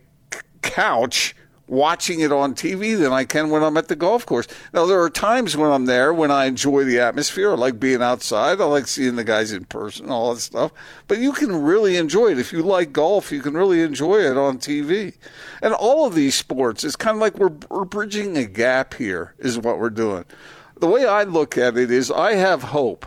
couch 0.62 1.34
watching 1.68 2.20
it 2.20 2.32
on 2.32 2.54
TV 2.54 2.98
than 2.98 3.12
I 3.12 3.24
can 3.24 3.50
when 3.50 3.62
I'm 3.62 3.76
at 3.76 3.88
the 3.88 3.96
golf 3.96 4.24
course. 4.24 4.48
Now, 4.72 4.86
there 4.86 5.00
are 5.02 5.10
times 5.10 5.56
when 5.56 5.70
I'm 5.70 5.84
there 5.84 6.12
when 6.12 6.30
I 6.30 6.46
enjoy 6.46 6.84
the 6.84 6.98
atmosphere. 6.98 7.52
I 7.52 7.54
like 7.54 7.78
being 7.78 8.02
outside. 8.02 8.60
I 8.60 8.64
like 8.64 8.86
seeing 8.86 9.16
the 9.16 9.24
guys 9.24 9.52
in 9.52 9.66
person, 9.66 10.10
all 10.10 10.34
that 10.34 10.40
stuff. 10.40 10.72
But 11.06 11.18
you 11.18 11.32
can 11.32 11.62
really 11.62 11.96
enjoy 11.96 12.28
it. 12.28 12.38
If 12.38 12.52
you 12.52 12.62
like 12.62 12.92
golf, 12.92 13.30
you 13.30 13.42
can 13.42 13.54
really 13.54 13.82
enjoy 13.82 14.18
it 14.20 14.36
on 14.36 14.58
TV. 14.58 15.14
And 15.62 15.74
all 15.74 16.06
of 16.06 16.14
these 16.14 16.34
sports, 16.34 16.84
it's 16.84 16.96
kind 16.96 17.16
of 17.16 17.20
like 17.20 17.38
we're, 17.38 17.54
we're 17.68 17.84
bridging 17.84 18.36
a 18.36 18.46
gap 18.46 18.94
here, 18.94 19.34
is 19.38 19.58
what 19.58 19.78
we're 19.78 19.90
doing. 19.90 20.24
The 20.78 20.88
way 20.88 21.04
I 21.04 21.24
look 21.24 21.58
at 21.58 21.76
it 21.76 21.90
is 21.90 22.10
I 22.10 22.34
have 22.34 22.62
hope 22.62 23.06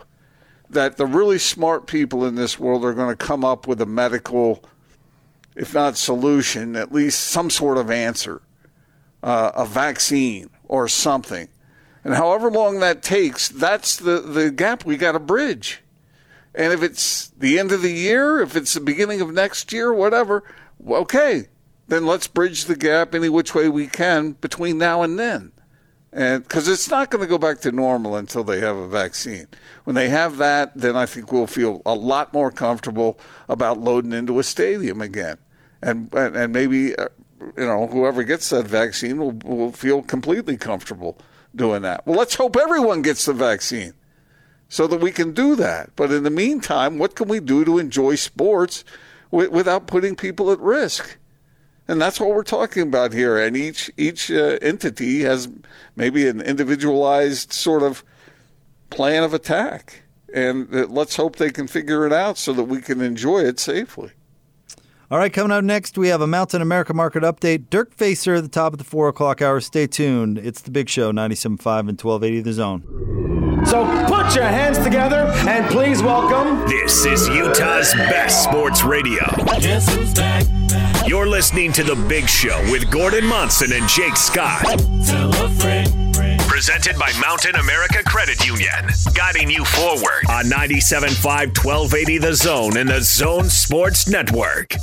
that 0.70 0.96
the 0.96 1.06
really 1.06 1.38
smart 1.38 1.86
people 1.86 2.24
in 2.24 2.34
this 2.34 2.58
world 2.58 2.84
are 2.84 2.94
going 2.94 3.10
to 3.10 3.16
come 3.16 3.44
up 3.44 3.66
with 3.66 3.80
a 3.80 3.86
medical, 3.86 4.64
if 5.54 5.74
not 5.74 5.96
solution, 5.96 6.76
at 6.76 6.92
least 6.92 7.20
some 7.20 7.50
sort 7.50 7.76
of 7.76 7.90
answer 7.90 8.40
uh, 9.22 9.52
a 9.54 9.66
vaccine 9.66 10.50
or 10.64 10.88
something. 10.88 11.48
And 12.04 12.14
however 12.14 12.50
long 12.50 12.80
that 12.80 13.02
takes, 13.02 13.48
that's 13.48 13.96
the, 13.96 14.20
the 14.20 14.50
gap 14.50 14.84
we 14.84 14.96
got 14.96 15.12
to 15.12 15.20
bridge. 15.20 15.80
And 16.54 16.72
if 16.72 16.82
it's 16.82 17.28
the 17.28 17.58
end 17.58 17.72
of 17.72 17.82
the 17.82 17.92
year, 17.92 18.40
if 18.40 18.56
it's 18.56 18.74
the 18.74 18.80
beginning 18.80 19.20
of 19.20 19.32
next 19.32 19.72
year, 19.72 19.92
whatever, 19.92 20.44
okay, 20.86 21.48
then 21.88 22.06
let's 22.06 22.26
bridge 22.26 22.64
the 22.64 22.76
gap 22.76 23.14
any 23.14 23.28
which 23.28 23.54
way 23.54 23.68
we 23.68 23.86
can 23.86 24.32
between 24.32 24.78
now 24.78 25.02
and 25.02 25.18
then. 25.18 25.52
And 26.12 26.42
because 26.42 26.68
it's 26.68 26.90
not 26.90 27.10
going 27.10 27.22
to 27.22 27.28
go 27.28 27.38
back 27.38 27.60
to 27.60 27.72
normal 27.72 28.16
until 28.16 28.44
they 28.44 28.60
have 28.60 28.76
a 28.76 28.88
vaccine. 28.88 29.46
When 29.84 29.94
they 29.94 30.10
have 30.10 30.36
that, 30.36 30.76
then 30.76 30.94
I 30.94 31.06
think 31.06 31.32
we'll 31.32 31.46
feel 31.46 31.80
a 31.86 31.94
lot 31.94 32.34
more 32.34 32.50
comfortable 32.50 33.18
about 33.48 33.78
loading 33.78 34.12
into 34.12 34.38
a 34.38 34.42
stadium 34.42 35.00
again. 35.00 35.38
And, 35.80 36.12
and, 36.12 36.52
maybe 36.52 36.94
uh, 36.94 37.08
you 37.56 37.66
know, 37.66 37.86
whoever 37.86 38.22
gets 38.22 38.50
that 38.50 38.66
vaccine 38.66 39.18
will, 39.18 39.32
will 39.44 39.72
feel 39.72 40.02
completely 40.02 40.56
comfortable 40.56 41.18
doing 41.54 41.82
that. 41.82 42.06
Well, 42.06 42.18
let's 42.18 42.34
hope 42.34 42.56
everyone 42.56 43.02
gets 43.02 43.24
the 43.24 43.32
vaccine 43.32 43.94
so 44.68 44.86
that 44.86 45.00
we 45.00 45.12
can 45.12 45.32
do 45.32 45.54
that. 45.56 45.90
But 45.96 46.10
in 46.10 46.22
the 46.22 46.30
meantime, 46.30 46.98
what 46.98 47.14
can 47.14 47.28
we 47.28 47.40
do 47.40 47.64
to 47.64 47.78
enjoy 47.78 48.14
sports 48.14 48.84
w- 49.30 49.50
without 49.50 49.86
putting 49.86 50.16
people 50.16 50.50
at 50.50 50.58
risk? 50.60 51.18
And 51.88 52.00
that's 52.00 52.20
what 52.20 52.30
we're 52.30 52.42
talking 52.42 52.82
about 52.82 53.12
here. 53.12 53.36
And 53.36 53.56
each 53.56 53.90
each 53.96 54.30
uh, 54.30 54.58
entity 54.62 55.22
has 55.22 55.48
maybe 55.96 56.26
an 56.28 56.40
individualized 56.40 57.52
sort 57.52 57.82
of 57.82 58.04
plan 58.88 59.24
of 59.24 59.34
attack. 59.34 60.04
And 60.32 60.74
uh, 60.74 60.86
let's 60.86 61.16
hope 61.16 61.36
they 61.36 61.50
can 61.50 61.66
figure 61.66 62.06
it 62.06 62.12
out 62.12 62.38
so 62.38 62.52
that 62.54 62.64
we 62.64 62.80
can 62.80 63.00
enjoy 63.02 63.40
it 63.40 63.58
safely. 63.58 64.12
All 65.12 65.18
right, 65.18 65.30
coming 65.30 65.52
up 65.52 65.62
next, 65.62 65.98
we 65.98 66.08
have 66.08 66.22
a 66.22 66.26
Mountain 66.26 66.62
America 66.62 66.94
market 66.94 67.22
update. 67.22 67.68
Dirk 67.68 67.92
Facer 67.92 68.36
at 68.36 68.44
the 68.44 68.48
top 68.48 68.72
of 68.72 68.78
the 68.78 68.84
4 68.84 69.08
o'clock 69.08 69.42
hour. 69.42 69.60
Stay 69.60 69.86
tuned. 69.86 70.38
It's 70.38 70.62
the 70.62 70.70
big 70.70 70.88
show, 70.88 71.12
97.5 71.12 71.80
and 71.80 72.00
1280 72.00 72.40
The 72.40 72.52
Zone. 72.54 73.62
So 73.66 73.84
put 74.06 74.34
your 74.34 74.44
hands 74.44 74.78
together 74.78 75.30
and 75.46 75.70
please 75.70 76.02
welcome. 76.02 76.66
This 76.66 77.04
is 77.04 77.28
Utah's 77.28 77.92
best 77.92 78.42
sports 78.42 78.84
radio. 78.84 79.22
Guess? 79.60 79.86
You're 81.06 81.28
listening 81.28 81.74
to 81.74 81.84
The 81.84 81.96
Big 82.08 82.26
Show 82.26 82.58
with 82.70 82.90
Gordon 82.90 83.26
Monson 83.26 83.72
and 83.74 83.86
Jake 83.90 84.16
Scott. 84.16 84.62
Tell 85.04 85.30
a 85.44 85.50
friend. 85.50 85.92
Presented 86.48 86.98
by 86.98 87.12
Mountain 87.20 87.56
America 87.56 88.02
Credit 88.06 88.46
Union. 88.46 88.88
Guiding 89.12 89.50
you 89.50 89.66
forward 89.66 90.24
on 90.30 90.46
97.5 90.46 91.22
1280 91.62 92.16
The 92.16 92.34
Zone 92.34 92.78
and 92.78 92.88
the 92.88 93.02
Zone 93.02 93.50
Sports 93.50 94.08
Network. 94.08 94.74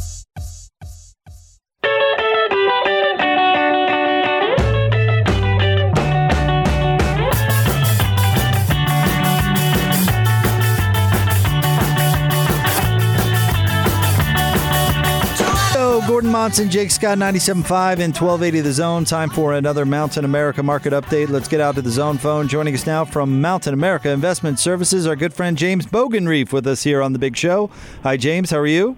Monson, 16.29 16.69
Jake 16.69 16.91
Scott, 16.91 17.17
97.5 17.17 17.99
and 17.99 18.13
1280 18.13 18.61
The 18.61 18.71
Zone. 18.71 19.03
Time 19.03 19.29
for 19.29 19.53
another 19.53 19.85
Mountain 19.85 20.25
America 20.25 20.61
market 20.61 20.93
update. 20.93 21.29
Let's 21.29 21.47
get 21.47 21.59
out 21.59 21.75
to 21.75 21.81
the 21.81 21.89
zone 21.89 22.17
phone. 22.17 22.47
Joining 22.47 22.75
us 22.75 22.85
now 22.85 23.03
from 23.03 23.41
Mountain 23.41 23.73
America 23.73 24.09
Investment 24.11 24.59
Services, 24.59 25.07
our 25.07 25.15
good 25.15 25.33
friend 25.33 25.57
James 25.57 25.87
Bogenrief 25.87 26.53
with 26.53 26.67
us 26.67 26.83
here 26.83 27.01
on 27.01 27.13
the 27.13 27.19
big 27.19 27.35
show. 27.35 27.71
Hi, 28.03 28.15
James. 28.17 28.51
How 28.51 28.59
are 28.59 28.67
you? 28.67 28.95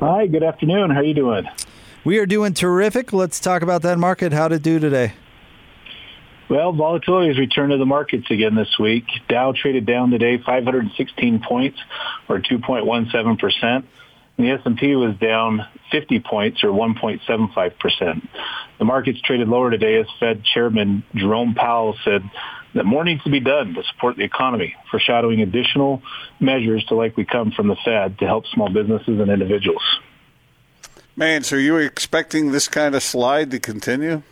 Hi, 0.00 0.26
good 0.26 0.42
afternoon. 0.42 0.90
How 0.90 0.98
are 0.98 1.04
you 1.04 1.14
doing? 1.14 1.46
We 2.04 2.18
are 2.18 2.26
doing 2.26 2.54
terrific. 2.54 3.12
Let's 3.12 3.38
talk 3.38 3.62
about 3.62 3.82
that 3.82 3.98
market. 3.98 4.32
How 4.32 4.48
to 4.48 4.58
do 4.58 4.80
today? 4.80 5.12
Well, 6.48 6.72
volatility 6.72 7.28
has 7.28 7.38
returned 7.38 7.70
to 7.70 7.78
the 7.78 7.86
markets 7.86 8.30
again 8.30 8.56
this 8.56 8.78
week. 8.78 9.04
Dow 9.28 9.52
traded 9.52 9.86
down 9.86 10.10
today 10.10 10.38
516 10.38 11.40
points 11.48 11.78
or 12.28 12.40
2.17%. 12.40 13.84
And 14.38 14.46
the 14.46 14.52
S&P 14.52 14.96
was 14.96 15.16
down 15.16 15.66
50 15.90 16.20
points 16.20 16.64
or 16.64 16.68
1.75%. 16.68 18.28
The 18.78 18.84
markets 18.84 19.20
traded 19.20 19.48
lower 19.48 19.70
today 19.70 20.00
as 20.00 20.06
Fed 20.18 20.42
Chairman 20.44 21.04
Jerome 21.14 21.54
Powell 21.54 21.96
said 22.04 22.22
that 22.74 22.84
more 22.84 23.04
needs 23.04 23.22
to 23.24 23.30
be 23.30 23.40
done 23.40 23.74
to 23.74 23.82
support 23.84 24.16
the 24.16 24.24
economy, 24.24 24.74
foreshadowing 24.90 25.42
additional 25.42 26.02
measures 26.40 26.84
to 26.86 26.94
likely 26.94 27.24
come 27.24 27.52
from 27.52 27.68
the 27.68 27.76
Fed 27.84 28.18
to 28.18 28.26
help 28.26 28.46
small 28.46 28.72
businesses 28.72 29.20
and 29.20 29.30
individuals. 29.30 29.82
Man, 31.14 31.42
so 31.42 31.56
you 31.56 31.76
expecting 31.76 32.52
this 32.52 32.68
kind 32.68 32.94
of 32.94 33.02
slide 33.02 33.50
to 33.50 33.60
continue? 33.60 34.22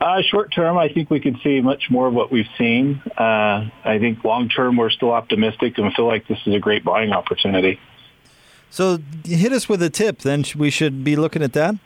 Uh, 0.00 0.22
short 0.30 0.52
term, 0.52 0.76
I 0.76 0.88
think 0.88 1.10
we 1.10 1.18
could 1.18 1.36
see 1.42 1.60
much 1.60 1.84
more 1.90 2.08
of 2.08 2.14
what 2.14 2.30
we've 2.30 2.48
seen. 2.58 3.02
Uh, 3.18 3.68
I 3.84 3.98
think 3.98 4.22
long 4.22 4.48
term, 4.48 4.76
we're 4.76 4.90
still 4.90 5.12
optimistic 5.12 5.78
and 5.78 5.92
feel 5.94 6.06
like 6.06 6.28
this 6.28 6.38
is 6.46 6.54
a 6.54 6.58
great 6.58 6.84
buying 6.84 7.12
opportunity. 7.12 7.80
So 8.74 8.98
hit 9.24 9.52
us 9.52 9.68
with 9.68 9.84
a 9.84 9.88
tip. 9.88 10.18
Then 10.18 10.44
we 10.56 10.68
should 10.68 11.04
be 11.04 11.14
looking 11.14 11.44
at 11.44 11.52
that. 11.52 11.76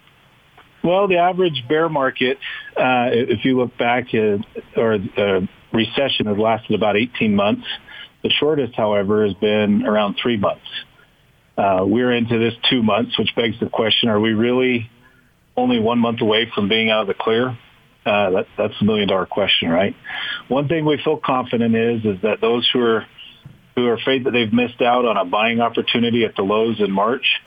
Well, 0.82 1.06
the 1.06 1.18
average 1.18 1.64
bear 1.68 1.90
market, 1.90 2.38
uh, 2.78 3.12
if 3.12 3.44
you 3.44 3.58
look 3.58 3.76
back, 3.76 4.06
uh, 4.14 4.38
or 4.74 4.94
uh, 4.94 5.40
recession 5.70 6.24
has 6.24 6.38
lasted 6.38 6.74
about 6.74 6.96
18 6.96 7.36
months. 7.36 7.66
The 8.22 8.30
shortest, 8.30 8.74
however, 8.74 9.26
has 9.26 9.34
been 9.34 9.84
around 9.86 10.16
three 10.22 10.38
months. 10.38 10.64
Uh, 11.58 11.84
we're 11.86 12.10
into 12.10 12.38
this 12.38 12.54
two 12.70 12.82
months, 12.82 13.18
which 13.18 13.36
begs 13.36 13.60
the 13.60 13.68
question: 13.68 14.08
Are 14.08 14.18
we 14.18 14.32
really 14.32 14.90
only 15.58 15.80
one 15.80 15.98
month 15.98 16.22
away 16.22 16.50
from 16.54 16.70
being 16.70 16.88
out 16.88 17.02
of 17.02 17.08
the 17.08 17.14
clear? 17.22 17.48
Uh, 18.06 18.30
that, 18.30 18.46
that's 18.56 18.74
a 18.80 18.84
million 18.84 19.08
dollar 19.08 19.26
question, 19.26 19.68
right? 19.68 19.94
One 20.48 20.68
thing 20.68 20.86
we 20.86 20.98
feel 21.04 21.18
confident 21.18 21.76
is 21.76 22.02
is 22.06 22.22
that 22.22 22.40
those 22.40 22.66
who 22.72 22.80
are 22.80 23.06
who 23.78 23.86
are 23.86 23.94
afraid 23.94 24.24
that 24.24 24.32
they've 24.32 24.52
missed 24.52 24.82
out 24.82 25.04
on 25.04 25.16
a 25.16 25.24
buying 25.24 25.60
opportunity 25.60 26.24
at 26.24 26.34
the 26.34 26.42
lows 26.42 26.80
in 26.80 26.90
March, 26.90 27.40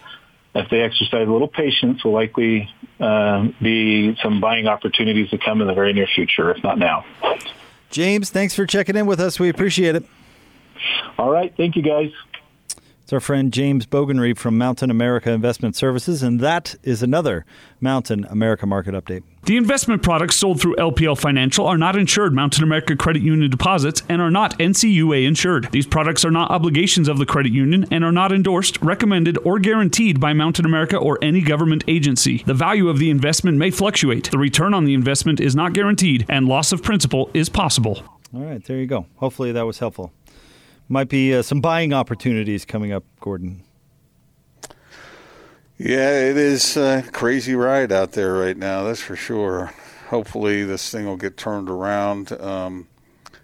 if 0.56 0.70
they 0.70 0.82
exercise 0.82 1.28
a 1.28 1.32
little 1.32 1.48
patience, 1.48 2.04
will 2.04 2.14
likely 2.14 2.70
uh, 3.00 3.48
be 3.62 4.16
some 4.22 4.40
buying 4.40 4.68
opportunities 4.68 5.30
to 5.30 5.38
come 5.38 5.62
in 5.62 5.68
the 5.68 5.74
very 5.74 5.94
near 5.94 6.08
future, 6.08 6.52
if 6.52 6.64
not 6.64 6.78
now. 6.78 7.06
James, 7.90 8.30
thanks 8.30 8.56
for 8.56 8.66
checking 8.66 8.96
in 8.96 9.06
with 9.06 9.20
us. 9.20 9.40
We 9.40 9.50
appreciate 9.50 9.96
it. 9.96 10.06
All 11.18 11.30
right. 11.30 11.54
Thank 11.56 11.76
you, 11.76 11.82
guys. 11.82 12.12
It's 13.12 13.14
our 13.14 13.20
friend 13.20 13.52
James 13.52 13.86
Bogenrief 13.86 14.38
from 14.38 14.58
Mountain 14.58 14.90
America 14.90 15.32
Investment 15.32 15.76
Services, 15.76 16.24
and 16.24 16.40
that 16.40 16.76
is 16.82 17.04
another 17.04 17.46
Mountain 17.82 18.24
America 18.30 18.66
market 18.66 18.96
update. 18.96 19.24
The 19.44 19.58
investment 19.58 20.02
products 20.02 20.38
sold 20.38 20.62
through 20.62 20.78
LPL 20.78 21.20
Financial 21.20 21.68
are 21.68 21.78
not 21.78 21.98
insured 21.98 22.32
Mountain 22.32 22.64
America 22.64 22.96
Credit 22.96 23.22
Union 23.22 23.52
deposits 23.52 24.02
and 24.08 24.22
are 24.22 24.32
not 24.32 24.58
NCUA 24.60 25.28
insured. 25.28 25.70
These 25.74 25.88
products 25.88 26.24
are 26.24 26.32
not 26.32 26.52
obligations 26.52 27.10
of 27.10 27.18
the 27.18 27.26
credit 27.26 27.52
union 27.52 27.86
and 27.92 28.06
are 28.06 28.14
not 28.14 28.32
endorsed, 28.32 28.82
recommended, 28.82 29.38
or 29.44 29.60
guaranteed 29.60 30.22
by 30.22 30.32
Mountain 30.32 30.66
America 30.66 30.96
or 30.96 31.20
any 31.22 31.42
government 31.42 31.84
agency. 31.90 32.44
The 32.46 32.54
value 32.54 32.88
of 32.88 32.98
the 32.98 33.10
investment 33.10 33.58
may 33.58 33.72
fluctuate. 33.72 34.32
The 34.32 34.38
return 34.38 34.74
on 34.74 34.86
the 34.86 34.94
investment 34.94 35.42
is 35.42 35.54
not 35.54 35.74
guaranteed, 35.74 36.26
and 36.30 36.48
loss 36.48 36.72
of 36.72 36.82
principal 36.82 37.30
is 37.34 37.50
possible. 37.50 38.04
All 38.34 38.46
right, 38.46 38.64
there 38.64 38.78
you 38.78 38.86
go. 38.86 39.06
Hopefully 39.18 39.52
that 39.52 39.66
was 39.66 39.80
helpful. 39.80 40.14
Might 40.92 41.08
be 41.08 41.34
uh, 41.34 41.42
some 41.42 41.62
buying 41.62 41.94
opportunities 41.94 42.66
coming 42.66 42.92
up, 42.92 43.06
Gordon. 43.22 43.64
Yeah, 45.78 46.10
it 46.20 46.36
is 46.36 46.76
a 46.76 47.02
crazy 47.14 47.56
ride 47.56 47.94
out 47.94 48.12
there 48.12 48.34
right 48.34 48.58
now. 48.58 48.84
That's 48.84 49.00
for 49.00 49.16
sure. 49.16 49.72
Hopefully, 50.10 50.66
this 50.66 50.92
thing 50.92 51.06
will 51.06 51.16
get 51.16 51.38
turned 51.38 51.70
around 51.70 52.34
um, 52.34 52.90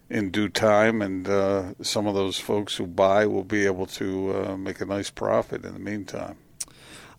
in 0.09 0.29
due 0.29 0.49
time, 0.49 1.01
and 1.01 1.29
uh, 1.29 1.73
some 1.81 2.05
of 2.05 2.15
those 2.15 2.37
folks 2.37 2.75
who 2.75 2.85
buy 2.85 3.25
will 3.25 3.45
be 3.45 3.65
able 3.65 3.85
to 3.85 4.35
uh, 4.35 4.57
make 4.57 4.81
a 4.81 4.85
nice 4.85 5.09
profit 5.09 5.63
in 5.63 5.71
the 5.71 5.79
meantime. 5.79 6.35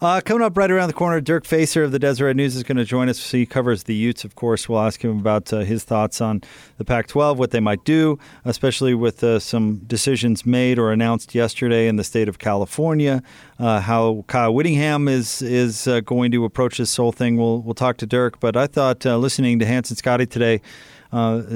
Uh, 0.00 0.20
coming 0.20 0.44
up 0.44 0.56
right 0.56 0.70
around 0.70 0.86
the 0.86 0.92
corner, 0.92 1.20
Dirk 1.20 1.44
Facer 1.44 1.82
of 1.82 1.90
the 1.90 1.98
Deseret 1.98 2.36
News 2.36 2.54
is 2.54 2.62
going 2.62 2.76
to 2.76 2.84
join 2.84 3.08
us. 3.08 3.32
He 3.32 3.44
covers 3.44 3.82
the 3.82 3.96
Utes, 3.96 4.24
of 4.24 4.36
course. 4.36 4.68
We'll 4.68 4.78
ask 4.78 5.02
him 5.02 5.18
about 5.18 5.52
uh, 5.52 5.60
his 5.60 5.82
thoughts 5.82 6.20
on 6.20 6.42
the 6.76 6.84
Pac 6.84 7.08
12, 7.08 7.36
what 7.36 7.50
they 7.50 7.58
might 7.58 7.84
do, 7.84 8.16
especially 8.44 8.94
with 8.94 9.24
uh, 9.24 9.40
some 9.40 9.78
decisions 9.88 10.46
made 10.46 10.78
or 10.78 10.92
announced 10.92 11.34
yesterday 11.34 11.88
in 11.88 11.96
the 11.96 12.04
state 12.04 12.28
of 12.28 12.38
California. 12.38 13.24
Uh, 13.58 13.80
how 13.80 14.24
Kyle 14.28 14.54
Whittingham 14.54 15.08
is 15.08 15.42
is 15.42 15.88
uh, 15.88 15.98
going 16.00 16.30
to 16.30 16.44
approach 16.44 16.78
this 16.78 16.96
whole 16.96 17.10
thing. 17.10 17.36
We'll, 17.36 17.60
we'll 17.60 17.74
talk 17.74 17.96
to 17.96 18.06
Dirk. 18.06 18.38
But 18.38 18.56
I 18.56 18.68
thought 18.68 19.04
uh, 19.04 19.18
listening 19.18 19.58
to 19.58 19.66
Hans 19.66 19.90
and 19.90 19.98
Scotty 19.98 20.26
today, 20.26 20.60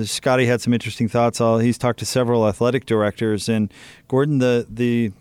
Scotty 0.02 0.46
had 0.46 0.60
some 0.60 0.74
interesting 0.74 1.08
thoughts. 1.08 1.38
He's 1.38 1.78
talked 1.78 2.00
to 2.00 2.06
several 2.06 2.48
athletic 2.48 2.86
directors, 2.86 3.48
and 3.48 3.72
Gordon, 4.08 4.38
the 4.38 4.66
the 4.68 5.12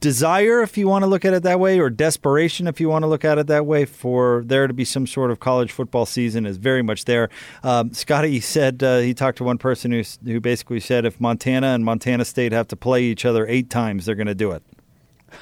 desire, 0.00 0.62
if 0.62 0.76
you 0.78 0.88
want 0.88 1.02
to 1.02 1.06
look 1.06 1.24
at 1.24 1.34
it 1.34 1.42
that 1.42 1.60
way, 1.60 1.78
or 1.78 1.90
desperation, 1.90 2.66
if 2.66 2.80
you 2.80 2.88
want 2.88 3.02
to 3.02 3.06
look 3.06 3.24
at 3.24 3.38
it 3.38 3.46
that 3.48 3.66
way, 3.66 3.84
for 3.84 4.42
there 4.46 4.66
to 4.66 4.74
be 4.74 4.84
some 4.84 5.06
sort 5.06 5.30
of 5.30 5.40
college 5.40 5.72
football 5.72 6.06
season 6.06 6.46
is 6.46 6.56
very 6.56 6.82
much 6.82 7.04
there. 7.04 7.28
Um, 7.62 7.92
Scotty 7.92 8.40
said 8.40 8.82
uh, 8.82 8.98
he 8.98 9.14
talked 9.14 9.38
to 9.38 9.44
one 9.44 9.58
person 9.58 9.92
who 9.92 10.02
who 10.24 10.40
basically 10.40 10.80
said 10.80 11.04
if 11.04 11.20
Montana 11.20 11.68
and 11.68 11.84
Montana 11.84 12.24
State 12.24 12.52
have 12.52 12.68
to 12.68 12.76
play 12.76 13.02
each 13.04 13.24
other 13.24 13.46
eight 13.46 13.70
times, 13.70 14.06
they're 14.06 14.14
going 14.14 14.26
to 14.26 14.34
do 14.34 14.52
it. 14.52 14.62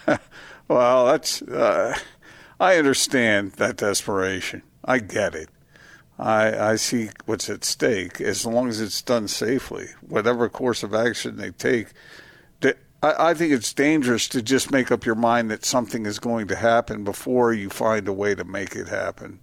well, 0.69 1.07
that's 1.07 1.43
uh, 1.43 1.97
I 2.59 2.77
understand 2.77 3.53
that 3.53 3.77
desperation. 3.77 4.63
I 4.85 4.99
get 4.99 5.35
it. 5.35 5.49
I, 6.19 6.71
I 6.71 6.77
see 6.77 7.11
what's 7.27 7.51
at 7.51 7.65
stake 7.65 8.21
as 8.21 8.47
long 8.47 8.69
as 8.69 8.81
it's 8.81 9.03
done 9.03 9.29
safely. 9.29 9.89
Whatever 10.01 10.49
course 10.49 10.83
of 10.83 10.95
action 10.95 11.37
they 11.37 11.51
take, 11.51 11.89
I, 13.07 13.31
I 13.31 13.35
think 13.35 13.53
it's 13.53 13.73
dangerous 13.73 14.29
to 14.29 14.43
just 14.43 14.71
make 14.71 14.91
up 14.91 15.07
your 15.07 15.15
mind 15.15 15.51
that 15.51 15.65
something 15.65 16.07
is 16.07 16.19
going 16.19 16.49
to 16.49 16.57
happen 16.57 17.05
before 17.05 17.53
you 17.53 17.71
find 17.71 18.09
a 18.09 18.13
way 18.13 18.35
to 18.35 18.45
make 18.45 18.75
it 18.75 18.89
happen, 18.89 19.41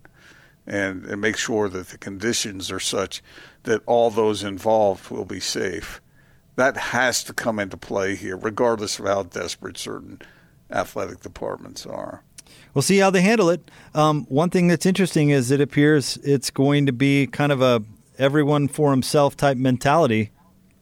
and, 0.67 1.05
and 1.05 1.21
make 1.21 1.37
sure 1.37 1.69
that 1.69 1.87
the 1.87 1.97
conditions 1.97 2.71
are 2.71 2.79
such 2.79 3.21
that 3.63 3.81
all 3.85 4.09
those 4.09 4.43
involved 4.43 5.09
will 5.09 5.25
be 5.25 5.39
safe. 5.39 6.01
That 6.55 6.77
has 6.77 7.23
to 7.25 7.33
come 7.33 7.59
into 7.59 7.77
play 7.77 8.15
here, 8.15 8.37
regardless 8.37 8.99
of 8.99 9.05
how 9.05 9.23
desperate 9.23 9.77
certain 9.77 10.21
athletic 10.69 11.21
departments 11.21 11.85
are. 11.85 12.23
We'll 12.73 12.81
see 12.81 12.97
how 12.97 13.09
they 13.09 13.21
handle 13.21 13.49
it. 13.49 13.69
Um, 13.93 14.25
one 14.29 14.49
thing 14.49 14.67
that's 14.67 14.85
interesting 14.85 15.29
is 15.29 15.51
it 15.51 15.61
appears 15.61 16.17
it's 16.17 16.49
going 16.49 16.85
to 16.85 16.91
be 16.91 17.27
kind 17.27 17.51
of 17.51 17.61
a 17.61 17.83
everyone 18.19 18.67
for 18.67 18.91
himself 18.91 19.35
type 19.35 19.57
mentality. 19.57 20.31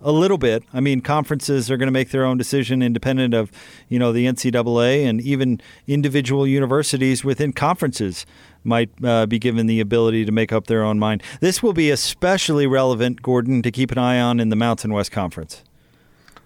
A 0.04 0.12
little 0.12 0.40
bit. 0.40 0.64
I 0.74 0.80
mean, 0.80 1.02
conferences 1.02 1.70
are 1.70 1.78
going 1.78 1.88
to 1.88 1.92
make 1.92 2.10
their 2.10 2.26
own 2.26 2.38
decision 2.38 2.82
independent 2.82 3.36
of, 3.36 3.52
you 3.88 4.00
know, 4.00 4.12
the 4.12 4.26
NCAA 4.26 5.06
and 5.06 5.22
even 5.22 5.62
individual 5.88 6.48
universities 6.48 7.24
within 7.24 7.54
conferences 7.54 8.26
might 8.64 8.90
uh, 9.04 9.28
be 9.28 9.38
given 9.38 9.68
the 9.68 9.80
ability 9.80 10.26
to 10.26 10.32
make 10.32 10.52
up 10.52 10.68
their 10.68 10.84
own 10.84 10.98
mind. 10.98 11.22
This 11.40 11.62
will 11.62 11.74
be 11.74 11.92
especially 11.92 12.66
relevant, 12.66 13.22
Gordon, 13.22 13.62
to 13.62 13.72
keep 13.72 13.92
an 13.92 14.00
eye 14.00 14.20
on 14.20 14.40
in 14.40 14.50
the 14.50 14.56
Mountain 14.56 14.92
West 14.92 15.12
Conference. 15.12 15.64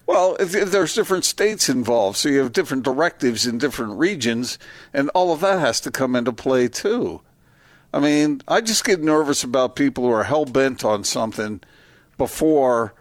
Well, 0.05 0.35
if, 0.39 0.53
if, 0.53 0.71
there's 0.71 0.93
different 0.93 1.25
states 1.25 1.67
involved, 1.67 2.17
so 2.17 2.29
you 2.29 2.39
have 2.39 2.53
different 2.53 2.83
directives 2.83 3.47
in 3.47 3.57
different 3.57 3.97
regions, 3.97 4.59
and 4.93 5.09
all 5.15 5.33
of 5.33 5.39
that 5.39 5.59
has 5.59 5.79
to 5.81 5.91
come 5.91 6.15
into 6.15 6.31
play 6.31 6.67
too. 6.67 7.21
I 7.91 7.99
mean, 7.99 8.41
I 8.47 8.61
just 8.61 8.85
get 8.85 9.01
nervous 9.01 9.43
about 9.43 9.75
people 9.75 10.03
who 10.03 10.11
are 10.11 10.25
hell 10.25 10.45
bent 10.45 10.83
on 10.83 11.05
something 11.05 11.61
before 12.17 12.93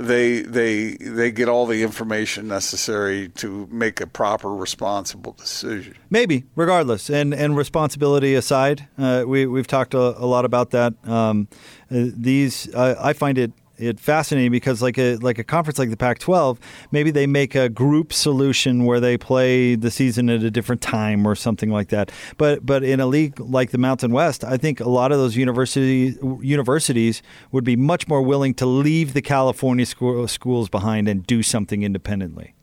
they 0.00 0.40
they 0.40 0.96
they 0.96 1.30
get 1.30 1.48
all 1.48 1.66
the 1.66 1.82
information 1.82 2.48
necessary 2.48 3.28
to 3.36 3.68
make 3.70 4.00
a 4.00 4.06
proper, 4.06 4.54
responsible 4.54 5.32
decision. 5.32 5.94
Maybe, 6.08 6.44
regardless, 6.56 7.10
and 7.10 7.34
and 7.34 7.56
responsibility 7.56 8.34
aside, 8.34 8.88
uh, 8.98 9.24
we 9.26 9.46
we've 9.46 9.66
talked 9.66 9.92
a, 9.94 9.98
a 9.98 10.26
lot 10.26 10.44
about 10.44 10.70
that. 10.70 10.94
Um, 11.06 11.48
uh, 11.90 12.06
these 12.16 12.74
I 12.74 13.12
find 13.12 13.36
it 13.36 13.52
it 13.80 13.98
fascinating 13.98 14.52
because 14.52 14.82
like 14.82 14.98
a 14.98 15.16
like 15.16 15.38
a 15.38 15.44
conference 15.44 15.78
like 15.78 15.90
the 15.90 15.96
Pac-12, 15.96 16.58
maybe 16.90 17.10
they 17.10 17.26
make 17.26 17.54
a 17.54 17.68
group 17.68 18.12
solution 18.12 18.84
where 18.84 19.00
they 19.00 19.16
play 19.16 19.74
the 19.74 19.90
season 19.90 20.28
at 20.28 20.42
a 20.42 20.50
different 20.50 20.80
time 20.82 21.26
or 21.26 21.34
something 21.34 21.70
like 21.70 21.88
that. 21.88 22.12
But 22.36 22.64
but 22.64 22.84
in 22.84 23.00
a 23.00 23.06
league 23.06 23.40
like 23.40 23.70
the 23.70 23.78
Mountain 23.78 24.12
West, 24.12 24.44
I 24.44 24.56
think 24.56 24.80
a 24.80 24.88
lot 24.88 25.12
of 25.12 25.18
those 25.18 25.36
university 25.36 26.16
universities 26.40 27.22
would 27.52 27.64
be 27.64 27.76
much 27.76 28.06
more 28.06 28.22
willing 28.22 28.54
to 28.54 28.66
leave 28.66 29.14
the 29.14 29.22
California 29.22 29.86
school, 29.86 30.28
schools 30.28 30.68
behind 30.68 31.08
and 31.08 31.26
do 31.26 31.42
something 31.42 31.82
independently. 31.82 32.54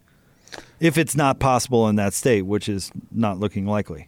If 0.80 0.98
it's 0.98 1.16
not 1.16 1.40
possible 1.40 1.88
in 1.88 1.96
that 1.96 2.14
state, 2.14 2.44
which 2.44 2.70
is 2.70 2.92
not 3.12 3.40
looking 3.40 3.66
likely. 3.66 4.08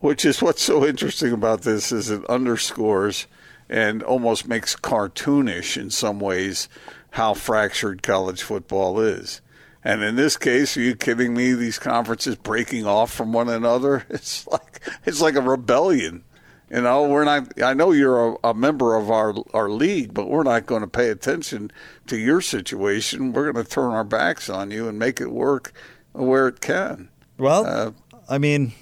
Which 0.00 0.24
is 0.24 0.42
what's 0.42 0.62
so 0.62 0.84
interesting 0.84 1.32
about 1.32 1.62
this 1.62 1.92
is 1.92 2.10
it 2.10 2.24
underscores– 2.26 3.26
and 3.70 4.02
almost 4.02 4.48
makes 4.48 4.74
cartoonish 4.74 5.80
in 5.80 5.90
some 5.90 6.18
ways 6.18 6.68
how 7.12 7.32
fractured 7.32 8.02
college 8.02 8.42
football 8.42 9.00
is. 9.00 9.40
And 9.82 10.02
in 10.02 10.16
this 10.16 10.36
case, 10.36 10.76
are 10.76 10.82
you 10.82 10.94
kidding 10.94 11.32
me? 11.32 11.54
These 11.54 11.78
conferences 11.78 12.36
breaking 12.36 12.84
off 12.84 13.10
from 13.12 13.32
one 13.32 13.48
another? 13.48 14.04
It's 14.10 14.46
like 14.46 14.80
it's 15.06 15.22
like 15.22 15.36
a 15.36 15.40
rebellion. 15.40 16.24
You 16.70 16.82
know, 16.82 17.08
we're 17.08 17.24
not. 17.24 17.60
I 17.62 17.72
know 17.74 17.92
you're 17.92 18.32
a, 18.32 18.36
a 18.44 18.54
member 18.54 18.96
of 18.96 19.10
our 19.10 19.34
our 19.54 19.70
league, 19.70 20.12
but 20.12 20.28
we're 20.28 20.42
not 20.42 20.66
going 20.66 20.82
to 20.82 20.88
pay 20.88 21.08
attention 21.08 21.70
to 22.08 22.18
your 22.18 22.40
situation. 22.40 23.32
We're 23.32 23.50
going 23.50 23.64
to 23.64 23.70
turn 23.70 23.92
our 23.92 24.04
backs 24.04 24.50
on 24.50 24.70
you 24.70 24.88
and 24.88 24.98
make 24.98 25.20
it 25.20 25.32
work 25.32 25.72
where 26.12 26.48
it 26.48 26.60
can. 26.60 27.08
Well, 27.38 27.64
uh, 27.66 27.92
I 28.28 28.38
mean, 28.38 28.72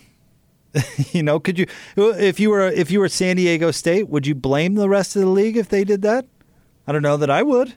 you 1.12 1.22
know, 1.22 1.40
could 1.40 1.58
you 1.58 1.66
if 1.96 2.38
you 2.40 2.50
were 2.50 2.68
if 2.68 2.90
you 2.90 3.00
were 3.00 3.08
San 3.08 3.36
Diego 3.36 3.70
State, 3.70 4.08
would 4.08 4.26
you 4.26 4.34
blame 4.34 4.74
the 4.74 4.88
rest 4.88 5.16
of 5.16 5.22
the 5.22 5.28
league 5.28 5.56
if 5.56 5.68
they 5.68 5.84
did 5.84 6.02
that? 6.02 6.26
I 6.86 6.92
don't 6.92 7.02
know 7.02 7.16
that 7.16 7.30
I 7.30 7.42
would. 7.42 7.74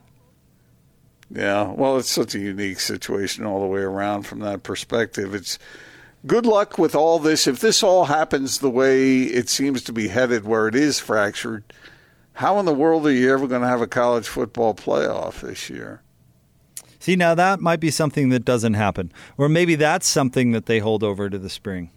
Yeah, 1.34 1.72
well, 1.72 1.96
it's 1.96 2.10
such 2.10 2.34
a 2.34 2.38
unique 2.38 2.80
situation 2.80 3.46
all 3.46 3.60
the 3.60 3.66
way 3.66 3.80
around 3.80 4.22
from 4.24 4.40
that 4.40 4.62
perspective. 4.62 5.34
It's 5.34 5.58
good 6.26 6.44
luck 6.44 6.78
with 6.78 6.94
all 6.94 7.18
this. 7.18 7.46
If 7.46 7.60
this 7.60 7.82
all 7.82 8.04
happens 8.04 8.58
the 8.58 8.70
way 8.70 9.22
it 9.22 9.48
seems 9.48 9.82
to 9.84 9.92
be 9.92 10.08
headed, 10.08 10.44
where 10.44 10.68
it 10.68 10.74
is 10.74 11.00
fractured, 11.00 11.64
how 12.34 12.58
in 12.58 12.66
the 12.66 12.74
world 12.74 13.06
are 13.06 13.12
you 13.12 13.32
ever 13.32 13.46
going 13.46 13.62
to 13.62 13.68
have 13.68 13.80
a 13.80 13.86
college 13.86 14.28
football 14.28 14.74
playoff 14.74 15.40
this 15.40 15.70
year? 15.70 16.02
See, 16.98 17.16
now 17.16 17.34
that 17.34 17.60
might 17.60 17.80
be 17.80 17.90
something 17.90 18.28
that 18.28 18.44
doesn't 18.44 18.74
happen, 18.74 19.10
or 19.36 19.48
maybe 19.48 19.74
that's 19.74 20.06
something 20.06 20.52
that 20.52 20.66
they 20.66 20.78
hold 20.78 21.02
over 21.02 21.28
to 21.28 21.38
the 21.38 21.50
spring. 21.50 21.90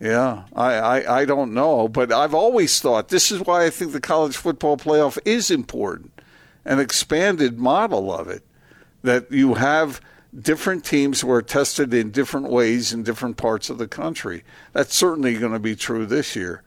Yeah, 0.00 0.44
I, 0.54 0.74
I, 0.74 1.20
I 1.20 1.24
don't 1.24 1.54
know, 1.54 1.88
but 1.88 2.12
I've 2.12 2.34
always 2.34 2.80
thought 2.80 3.08
this 3.08 3.30
is 3.30 3.40
why 3.40 3.64
I 3.64 3.70
think 3.70 3.92
the 3.92 4.00
college 4.00 4.36
football 4.36 4.76
playoff 4.76 5.18
is 5.24 5.50
important, 5.50 6.20
an 6.64 6.80
expanded 6.80 7.58
model 7.58 8.12
of 8.12 8.28
it, 8.28 8.42
that 9.02 9.30
you 9.30 9.54
have 9.54 10.00
different 10.38 10.84
teams 10.84 11.20
who 11.20 11.30
are 11.30 11.42
tested 11.42 11.94
in 11.94 12.10
different 12.10 12.48
ways 12.48 12.92
in 12.92 13.04
different 13.04 13.36
parts 13.36 13.70
of 13.70 13.78
the 13.78 13.86
country. 13.86 14.42
That's 14.72 14.94
certainly 14.94 15.36
going 15.36 15.52
to 15.52 15.60
be 15.60 15.76
true 15.76 16.06
this 16.06 16.34
year, 16.34 16.62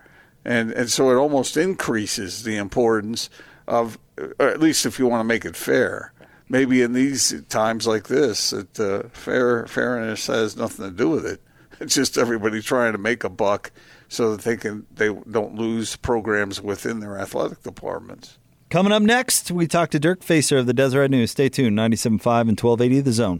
and 0.45 0.71
and 0.71 0.89
so 0.89 1.11
it 1.11 1.15
almost 1.15 1.57
increases 1.57 2.43
the 2.43 2.55
importance 2.55 3.29
of, 3.67 3.99
at 4.39 4.61
least 4.61 4.85
if 4.85 4.99
you 4.99 5.05
want 5.07 5.19
to 5.19 5.25
make 5.25 5.43
it 5.43 5.57
fair. 5.57 6.13
Maybe 6.49 6.81
in 6.81 6.93
these 6.93 7.43
times 7.49 7.85
like 7.85 8.07
this, 8.07 8.51
that 8.51 8.79
uh, 8.79 9.09
fair 9.09 9.67
fairness 9.67 10.27
has 10.27 10.55
nothing 10.55 10.85
to 10.85 10.91
do 10.91 11.09
with 11.09 11.25
it 11.25 11.41
it's 11.79 11.95
just 11.95 12.17
everybody 12.17 12.61
trying 12.61 12.93
to 12.93 12.97
make 12.97 13.23
a 13.23 13.29
buck 13.29 13.71
so 14.09 14.35
that 14.35 14.43
they 14.43 14.57
can 14.57 14.85
they 14.93 15.13
don't 15.29 15.55
lose 15.55 15.95
programs 15.97 16.61
within 16.61 16.99
their 16.99 17.19
athletic 17.19 17.63
departments. 17.63 18.37
Coming 18.69 18.91
up 18.91 19.01
next, 19.01 19.49
we 19.49 19.65
talk 19.65 19.91
to 19.91 19.99
Dirk 19.99 20.21
Facer 20.21 20.57
of 20.57 20.65
the 20.65 20.73
Deseret 20.73 21.09
News. 21.09 21.31
Stay 21.31 21.47
tuned, 21.47 21.77
97.5 21.77 22.09
and 22.41 22.59
1280 22.59 22.99
The 22.99 23.13
Zone. 23.13 23.35